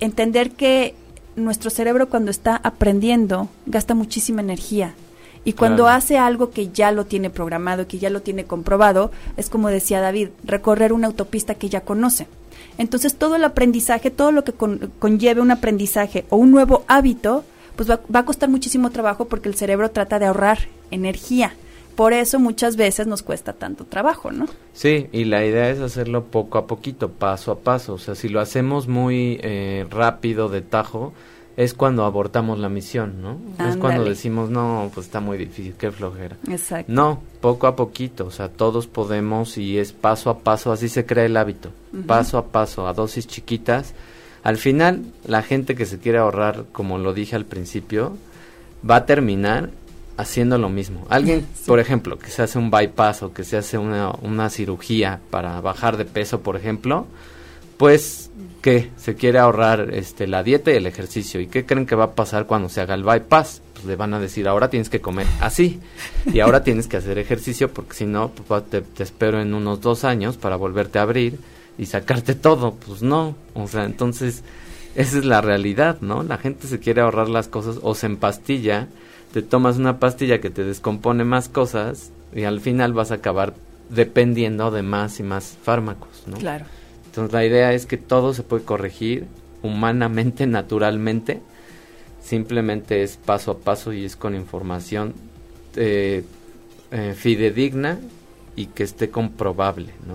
entender 0.00 0.50
que 0.50 0.94
nuestro 1.36 1.70
cerebro 1.70 2.08
cuando 2.08 2.30
está 2.30 2.56
aprendiendo 2.56 3.48
gasta 3.66 3.94
muchísima 3.94 4.40
energía 4.40 4.94
y 5.44 5.54
cuando 5.54 5.88
hace 5.88 6.18
algo 6.18 6.50
que 6.50 6.68
ya 6.68 6.92
lo 6.92 7.06
tiene 7.06 7.30
programado, 7.30 7.86
que 7.86 7.98
ya 7.98 8.10
lo 8.10 8.20
tiene 8.20 8.44
comprobado, 8.44 9.10
es 9.36 9.48
como 9.48 9.68
decía 9.68 10.00
David, 10.00 10.28
recorrer 10.44 10.92
una 10.92 11.06
autopista 11.06 11.54
que 11.54 11.70
ya 11.70 11.80
conoce. 11.80 12.26
Entonces 12.76 13.16
todo 13.16 13.36
el 13.36 13.44
aprendizaje, 13.44 14.10
todo 14.10 14.30
lo 14.30 14.44
que 14.44 14.52
conlleve 14.52 15.40
un 15.40 15.50
aprendizaje 15.50 16.26
o 16.28 16.36
un 16.36 16.50
nuevo 16.50 16.84
hábito, 16.86 17.44
pues 17.78 17.88
va, 17.88 18.00
a 18.18 18.24
costar 18.24 18.48
muchísimo 18.48 18.90
trabajo 18.90 19.26
porque 19.26 19.48
el 19.48 19.54
cerebro 19.54 19.92
trata 19.92 20.18
de 20.18 20.26
ahorrar 20.26 20.58
energía. 20.90 21.54
Por 21.94 22.12
eso 22.12 22.40
muchas 22.40 22.74
veces 22.74 23.06
nos 23.06 23.22
cuesta 23.22 23.52
tanto 23.52 23.84
trabajo, 23.84 24.32
¿no? 24.32 24.46
Sí, 24.72 25.06
y 25.12 25.26
la 25.26 25.44
idea 25.44 25.70
es 25.70 25.78
hacerlo 25.78 26.24
poco 26.24 26.58
a 26.58 26.66
poquito, 26.66 27.08
paso 27.08 27.52
a 27.52 27.60
paso. 27.60 27.94
O 27.94 27.98
sea, 27.98 28.16
si 28.16 28.28
lo 28.28 28.40
hacemos 28.40 28.88
muy 28.88 29.38
eh, 29.44 29.86
rápido, 29.90 30.48
de 30.48 30.60
tajo, 30.60 31.12
es 31.56 31.72
cuando 31.72 32.04
abortamos 32.04 32.58
la 32.58 32.68
misión, 32.68 33.22
¿no? 33.22 33.38
Es 33.64 33.76
cuando 33.76 34.02
decimos, 34.04 34.50
no, 34.50 34.90
pues 34.92 35.06
está 35.06 35.20
muy 35.20 35.38
difícil, 35.38 35.74
qué 35.78 35.92
flojera. 35.92 36.36
Exacto. 36.50 36.92
No, 36.92 37.22
poco 37.40 37.68
a 37.68 37.76
poquito, 37.76 38.26
o 38.26 38.30
sea, 38.32 38.48
todos 38.48 38.88
podemos 38.88 39.56
y 39.56 39.78
es 39.78 39.92
paso 39.92 40.30
a 40.30 40.40
paso, 40.40 40.72
así 40.72 40.88
se 40.88 41.06
crea 41.06 41.26
el 41.26 41.36
hábito, 41.36 41.70
paso 42.08 42.38
a 42.38 42.46
paso, 42.46 42.88
a 42.88 42.92
dosis 42.92 43.28
chiquitas. 43.28 43.94
Al 44.48 44.56
final, 44.56 45.02
la 45.26 45.42
gente 45.42 45.74
que 45.74 45.84
se 45.84 45.98
quiere 45.98 46.16
ahorrar, 46.16 46.64
como 46.72 46.96
lo 46.96 47.12
dije 47.12 47.36
al 47.36 47.44
principio, 47.44 48.16
va 48.88 48.96
a 48.96 49.04
terminar 49.04 49.68
haciendo 50.16 50.56
lo 50.56 50.70
mismo. 50.70 51.06
Alguien, 51.10 51.46
Sí. 51.54 51.64
por 51.66 51.80
ejemplo, 51.80 52.18
que 52.18 52.30
se 52.30 52.40
hace 52.40 52.58
un 52.58 52.70
bypass 52.70 53.22
o 53.24 53.34
que 53.34 53.44
se 53.44 53.58
hace 53.58 53.76
una, 53.76 54.10
una 54.22 54.48
cirugía 54.48 55.20
para 55.28 55.60
bajar 55.60 55.98
de 55.98 56.06
peso, 56.06 56.40
por 56.40 56.56
ejemplo, 56.56 57.06
pues 57.76 58.30
que 58.62 58.90
se 58.96 59.16
quiere 59.16 59.38
ahorrar 59.38 59.90
este 59.92 60.26
la 60.26 60.42
dieta 60.42 60.70
y 60.70 60.76
el 60.76 60.86
ejercicio. 60.86 61.42
¿Y 61.42 61.48
qué 61.48 61.66
creen 61.66 61.84
que 61.84 61.94
va 61.94 62.04
a 62.04 62.12
pasar 62.14 62.46
cuando 62.46 62.70
se 62.70 62.80
haga 62.80 62.94
el 62.94 63.04
bypass? 63.04 63.60
Pues 63.74 63.84
le 63.84 63.96
van 63.96 64.14
a 64.14 64.18
decir, 64.18 64.48
ahora 64.48 64.70
tienes 64.70 64.88
que 64.88 65.02
comer 65.02 65.26
así 65.42 65.78
y 66.32 66.40
ahora 66.40 66.64
tienes 66.64 66.86
que 66.86 66.96
hacer 66.96 67.18
ejercicio 67.18 67.68
porque 67.70 67.92
si 67.92 68.06
no, 68.06 68.30
pues, 68.30 68.62
te 68.70 69.02
espero 69.02 69.42
en 69.42 69.52
unos 69.52 69.82
dos 69.82 70.04
años 70.04 70.38
para 70.38 70.56
volverte 70.56 70.98
a 70.98 71.02
abrir 71.02 71.38
y 71.78 71.86
sacarte 71.86 72.34
todo. 72.34 72.74
Pues 72.74 73.02
no, 73.02 73.36
o 73.54 73.68
sea, 73.68 73.84
entonces 73.84 74.42
esa 74.94 75.18
es 75.18 75.24
la 75.24 75.40
realidad, 75.40 76.00
¿no? 76.00 76.22
La 76.22 76.38
gente 76.38 76.66
se 76.66 76.80
quiere 76.80 77.00
ahorrar 77.00 77.28
las 77.28 77.48
cosas 77.48 77.78
o 77.82 77.94
se 77.94 78.06
empastilla, 78.06 78.88
te 79.32 79.42
tomas 79.42 79.78
una 79.78 79.98
pastilla 79.98 80.40
que 80.40 80.50
te 80.50 80.64
descompone 80.64 81.24
más 81.24 81.48
cosas 81.48 82.10
y 82.34 82.44
al 82.44 82.60
final 82.60 82.92
vas 82.92 83.10
a 83.10 83.14
acabar 83.14 83.54
dependiendo 83.90 84.70
de 84.70 84.82
más 84.82 85.20
y 85.20 85.22
más 85.22 85.56
fármacos, 85.62 86.24
¿no? 86.26 86.36
Claro. 86.36 86.66
Entonces 87.06 87.32
la 87.32 87.44
idea 87.44 87.72
es 87.72 87.86
que 87.86 87.96
todo 87.96 88.34
se 88.34 88.42
puede 88.42 88.64
corregir 88.64 89.26
humanamente, 89.62 90.46
naturalmente. 90.46 91.40
Simplemente 92.22 93.02
es 93.02 93.16
paso 93.16 93.52
a 93.52 93.58
paso 93.58 93.92
y 93.92 94.04
es 94.04 94.16
con 94.16 94.34
información 94.34 95.14
eh, 95.76 96.24
eh, 96.90 97.14
fidedigna 97.16 97.98
y 98.56 98.66
que 98.66 98.82
esté 98.82 99.10
comprobable, 99.10 99.92
¿no? 100.06 100.14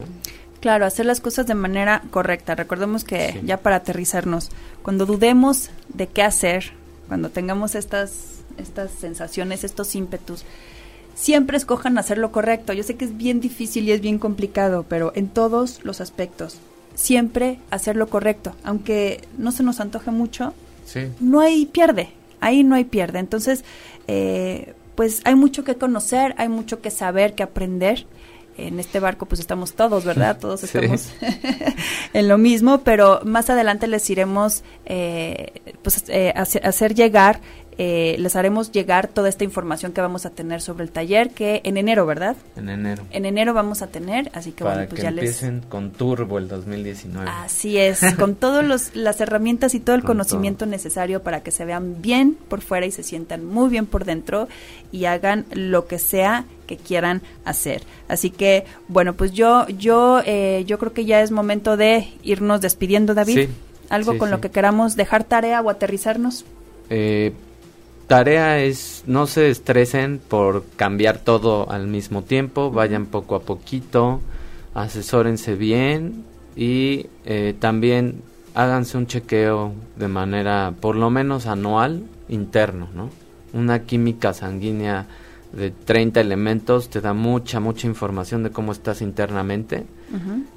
Claro, 0.64 0.86
hacer 0.86 1.06
las 1.06 1.20
cosas 1.20 1.46
de 1.46 1.56
manera 1.56 2.04
correcta. 2.10 2.56
Recordemos 2.56 3.04
que 3.04 3.34
Sí. 3.34 3.40
ya 3.44 3.58
para 3.58 3.76
aterrizarnos, 3.76 4.50
cuando 4.82 5.06
dudemos 5.06 5.72
de 5.90 6.08
qué 6.08 6.24
hacer, 6.24 6.72
cuando 7.10 7.30
tengamos 7.30 7.76
estas, 7.76 8.14
estas 8.58 8.92
sensaciones, 8.92 9.66
estos 9.66 9.94
ímpetus, 9.94 10.46
siempre 11.16 11.58
escojan 11.58 11.98
hacer 11.98 12.18
lo 12.18 12.32
correcto. 12.32 12.72
Yo 12.72 12.84
sé 12.84 12.96
que 12.96 13.04
es 13.04 13.18
bien 13.18 13.42
difícil 13.42 13.84
y 13.84 13.92
es 13.92 14.00
bien 14.00 14.20
complicado, 14.20 14.86
pero 14.88 15.12
en 15.16 15.28
todos 15.28 15.82
los 15.84 16.00
aspectos, 16.00 16.60
siempre 16.96 17.60
hacer 17.70 17.98
lo 17.98 18.08
correcto. 18.08 18.56
Aunque 18.64 19.20
no 19.38 19.52
se 19.52 19.64
nos 19.64 19.82
antoje 19.82 20.12
mucho, 20.12 20.54
Sí. 20.86 21.02
no 21.20 21.42
hay 21.42 21.66
pierde, 21.66 22.12
ahí 22.40 22.64
no 22.64 22.76
hay 22.76 22.86
pierde. 22.86 23.20
Entonces, 23.20 23.66
eh, 24.08 24.76
pues 24.96 25.20
hay 25.26 25.36
mucho 25.36 25.66
que 25.66 25.76
conocer, 25.76 26.36
hay 26.38 26.48
mucho 26.48 26.80
que 26.80 26.90
saber, 26.90 27.36
que 27.36 27.44
aprender. 27.44 28.06
En 28.58 28.80
este 28.80 29.00
barco 29.00 29.26
pues 29.26 29.40
estamos 29.40 29.74
todos, 29.74 30.06
¿verdad? 30.06 30.38
Todos 30.40 30.60
Sí. 30.62 30.66
estamos 30.78 31.10
en 32.14 32.28
lo 32.28 32.38
mismo, 32.38 32.82
pero 32.84 33.20
más 33.24 33.50
adelante 33.50 33.88
les 33.88 34.10
iremos 34.10 34.64
eh, 34.86 35.52
pues 35.82 36.04
eh, 36.08 36.34
hace- 36.36 36.60
hacer 36.64 36.94
llegar, 36.94 37.40
eh, 37.78 38.16
les 38.20 38.36
haremos 38.36 38.72
llegar 38.72 39.08
toda 39.08 39.30
esta 39.30 39.44
información 39.44 39.92
que 39.92 40.02
vamos 40.02 40.26
a 40.26 40.30
tener 40.30 40.62
sobre 40.62 40.84
el 40.84 40.92
taller 40.92 41.32
que 41.32 41.62
en 41.64 41.78
enero, 41.78 42.06
¿verdad? 42.06 42.36
En 42.56 42.70
enero. 42.70 43.04
En 43.12 43.26
enero 43.26 43.54
vamos 43.54 43.82
a 43.82 43.88
tener, 43.88 44.30
así 44.34 44.52
que 44.52 44.64
para 44.64 44.76
bueno, 44.76 44.90
pues 44.90 45.00
que 45.00 45.04
ya 45.04 45.12
les... 45.12 45.24
empiecen 45.24 45.62
con 45.70 45.92
Turbo 45.92 46.38
el 46.38 46.48
2019. 46.48 47.30
Así 47.30 47.78
es, 47.78 48.02
con 48.18 48.36
todas 48.44 48.96
las 48.96 49.22
herramientas 49.22 49.76
y 49.76 49.80
todo 49.80 49.96
el 49.96 50.02
Con 50.02 50.18
conocimiento 50.18 50.66
necesario 50.66 51.24
para 51.24 51.42
que 51.42 51.52
se 51.52 51.66
vean 51.66 52.02
bien 52.02 52.38
por 52.48 52.62
fuera 52.62 52.86
y 52.86 52.92
se 52.92 53.04
sientan 53.04 53.46
muy 53.46 53.70
bien 53.70 53.86
por 53.86 54.06
dentro 54.06 54.48
y 54.92 55.06
hagan 55.06 55.46
lo 55.52 55.88
que 55.88 56.00
sea 56.00 56.46
que 56.68 56.78
quieran 56.78 57.22
hacer. 57.46 57.84
Así 58.08 58.30
que, 58.30 58.66
bueno, 58.88 59.14
pues 59.14 59.32
yo, 59.32 59.68
yo, 59.68 60.22
eh, 60.26 60.64
yo 60.66 60.78
creo 60.80 60.94
que 60.94 61.06
ya 61.06 61.22
es 61.22 61.32
momento 61.32 61.78
de 61.78 62.10
irnos 62.24 62.62
despidiendo, 62.62 63.14
David. 63.14 63.48
Sí, 63.48 63.50
Algo 63.90 64.14
sí, 64.14 64.18
con 64.18 64.32
lo 64.32 64.40
que 64.40 64.50
queramos 64.50 64.96
dejar 64.96 65.24
tarea 65.24 65.62
o 65.62 65.70
aterrizarnos. 65.70 66.46
Eh, 66.90 67.34
tarea 68.08 68.60
es 68.60 69.04
no 69.08 69.28
se 69.28 69.50
estresen 69.50 70.20
por 70.26 70.66
cambiar 70.76 71.20
todo 71.20 71.70
al 71.70 71.88
mismo 71.88 72.24
tiempo, 72.24 72.72
vayan 72.72 73.06
poco 73.06 73.36
a 73.36 73.42
poquito, 73.42 74.22
asesórense 74.74 75.56
bien 75.56 76.24
y 76.56 77.08
eh, 77.26 77.56
también 77.60 78.22
háganse 78.56 78.98
un 78.98 79.08
chequeo 79.08 79.74
de 79.96 80.08
manera 80.08 80.74
por 80.80 80.96
lo 80.96 81.10
menos 81.10 81.48
anual 81.48 82.04
interno, 82.30 82.88
¿no? 82.94 83.10
Una 83.54 83.84
química 83.84 84.34
sanguínea 84.34 85.08
de 85.54 85.70
30 85.70 86.20
elementos 86.20 86.90
te 86.90 87.00
da 87.00 87.14
mucha, 87.14 87.60
mucha 87.60 87.86
información 87.86 88.42
de 88.44 88.50
cómo 88.50 88.72
estás 88.72 89.02
internamente 89.02 89.86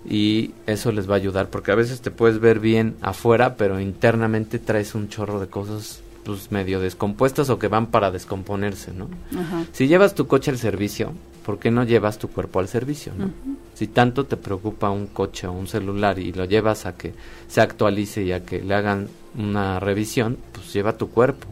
y 0.08 0.52
eso 0.66 0.92
les 0.92 1.08
va 1.08 1.14
a 1.14 1.16
ayudar 1.16 1.48
porque 1.48 1.72
a 1.72 1.74
veces 1.74 2.00
te 2.00 2.10
puedes 2.10 2.40
ver 2.40 2.60
bien 2.60 2.94
afuera 3.00 3.56
pero 3.56 3.80
internamente 3.80 4.58
traes 4.58 4.94
un 4.94 5.08
chorro 5.08 5.40
de 5.40 5.48
cosas 5.48 6.02
pues 6.26 6.50
medio 6.50 6.80
descompuestas 6.80 7.48
o 7.50 7.58
que 7.58 7.68
van 7.68 7.86
para 7.86 8.10
descomponerse, 8.10 8.92
¿no? 8.92 9.08
Ajá. 9.32 9.64
Si 9.72 9.86
llevas 9.86 10.14
tu 10.14 10.26
coche 10.26 10.50
al 10.50 10.58
servicio, 10.58 11.12
¿por 11.44 11.58
qué 11.58 11.70
no 11.70 11.84
llevas 11.84 12.18
tu 12.18 12.28
cuerpo 12.28 12.58
al 12.58 12.68
servicio, 12.68 13.12
no? 13.16 13.30
Si 13.74 13.86
tanto 13.86 14.26
te 14.26 14.36
preocupa 14.36 14.90
un 14.90 15.06
coche 15.06 15.46
o 15.46 15.52
un 15.52 15.68
celular 15.68 16.18
y 16.18 16.32
lo 16.32 16.44
llevas 16.44 16.84
a 16.86 16.96
que 16.96 17.14
se 17.48 17.60
actualice 17.60 18.24
y 18.24 18.32
a 18.32 18.44
que 18.44 18.60
le 18.60 18.74
hagan 18.74 19.08
una 19.38 19.78
revisión, 19.78 20.36
pues 20.52 20.72
lleva 20.72 20.96
tu 20.96 21.08
cuerpo. 21.10 21.46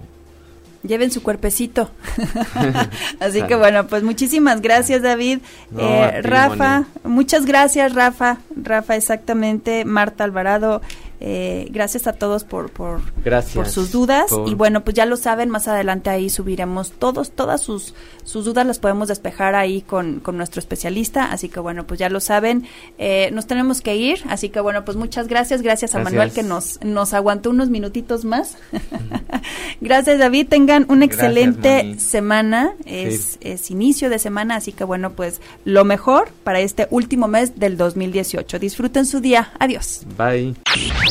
Lleven 0.83 1.11
su 1.11 1.23
cuerpecito. 1.23 1.91
Así 3.21 3.41
que 3.43 3.55
bueno, 3.55 3.87
pues 3.87 4.03
muchísimas 4.03 4.61
gracias 4.61 5.01
David. 5.01 5.39
No, 5.71 5.81
Eh, 5.81 6.21
ti, 6.23 6.29
Rafa, 6.29 6.85
muchas 7.05 7.47
gracias 7.47 7.95
Rafa. 7.95 8.39
Rafa, 8.55 8.97
exactamente. 8.97 9.87
Marta 9.87 10.25
Alvarado, 10.25 10.83
eh, 11.27 11.69
gracias 11.71 12.07
a 12.07 12.13
todos 12.13 12.45
por, 12.45 12.71
por, 12.71 13.01
Gracias. 13.25 13.55
por 13.55 13.67
sus 13.67 13.91
dudas. 13.91 14.27
por- 14.29 14.47
Y 14.47 14.55
bueno, 14.55 14.85
pues 14.85 14.95
ya 14.95 15.07
lo 15.07 15.17
saben, 15.17 15.49
más 15.49 15.69
adelante 15.69 16.11
ahí 16.11 16.29
subiremos 16.29 16.93
todos, 16.93 17.31
todas 17.31 17.63
sus, 17.63 17.95
sus 18.25 18.45
dudas 18.45 18.67
las 18.67 18.79
podemos 18.79 19.09
despejar 19.09 19.55
ahí 19.55 19.81
con, 19.81 20.21
con 20.21 20.37
nuestro 20.37 20.59
especialista. 20.61 21.33
Así 21.33 21.49
que 21.49 21.61
bueno, 21.61 21.87
pues 21.87 21.99
ya 21.99 22.11
lo 22.11 22.21
saben. 22.21 22.67
Eh, 22.99 23.31
nos 23.33 23.47
tenemos 23.47 23.81
que 23.81 23.97
ir. 23.97 24.19
Así 24.29 24.51
que 24.51 24.61
bueno, 24.61 24.85
pues 24.85 24.99
muchas 24.99 25.27
gracias. 25.27 25.63
Gracias 25.63 25.95
a 25.95 26.01
Gracias. 26.01 26.13
Manuel 26.13 26.33
que 26.35 26.43
nos, 26.43 26.79
nos 26.85 27.15
aguantó 27.15 27.49
unos 27.49 27.71
minutitos 27.71 28.27
más. 28.27 28.59
gracias 29.81 30.19
David. 30.19 30.49
Tengan 30.49 30.85
una 30.91 31.07
excelente 31.07 31.99
semana. 31.99 32.73
Es, 32.85 33.15
Sí. 33.15 33.39
es 33.41 33.71
inicio 33.71 34.11
de 34.11 34.19
semana. 34.19 34.57
Así 34.57 34.73
que 34.73 34.85
bueno, 34.85 35.13
pues 35.13 35.41
lo 35.65 35.85
mejor 35.87 36.29
para 36.45 36.61
este 36.61 36.87
último 36.91 37.29
mes 37.29 37.59
del 37.59 37.79
2018. 37.79 38.59
Disfruten 38.59 39.07
su 39.07 39.21
día. 39.21 39.53
Adiós. 39.59 40.03
Bye. 40.19 40.55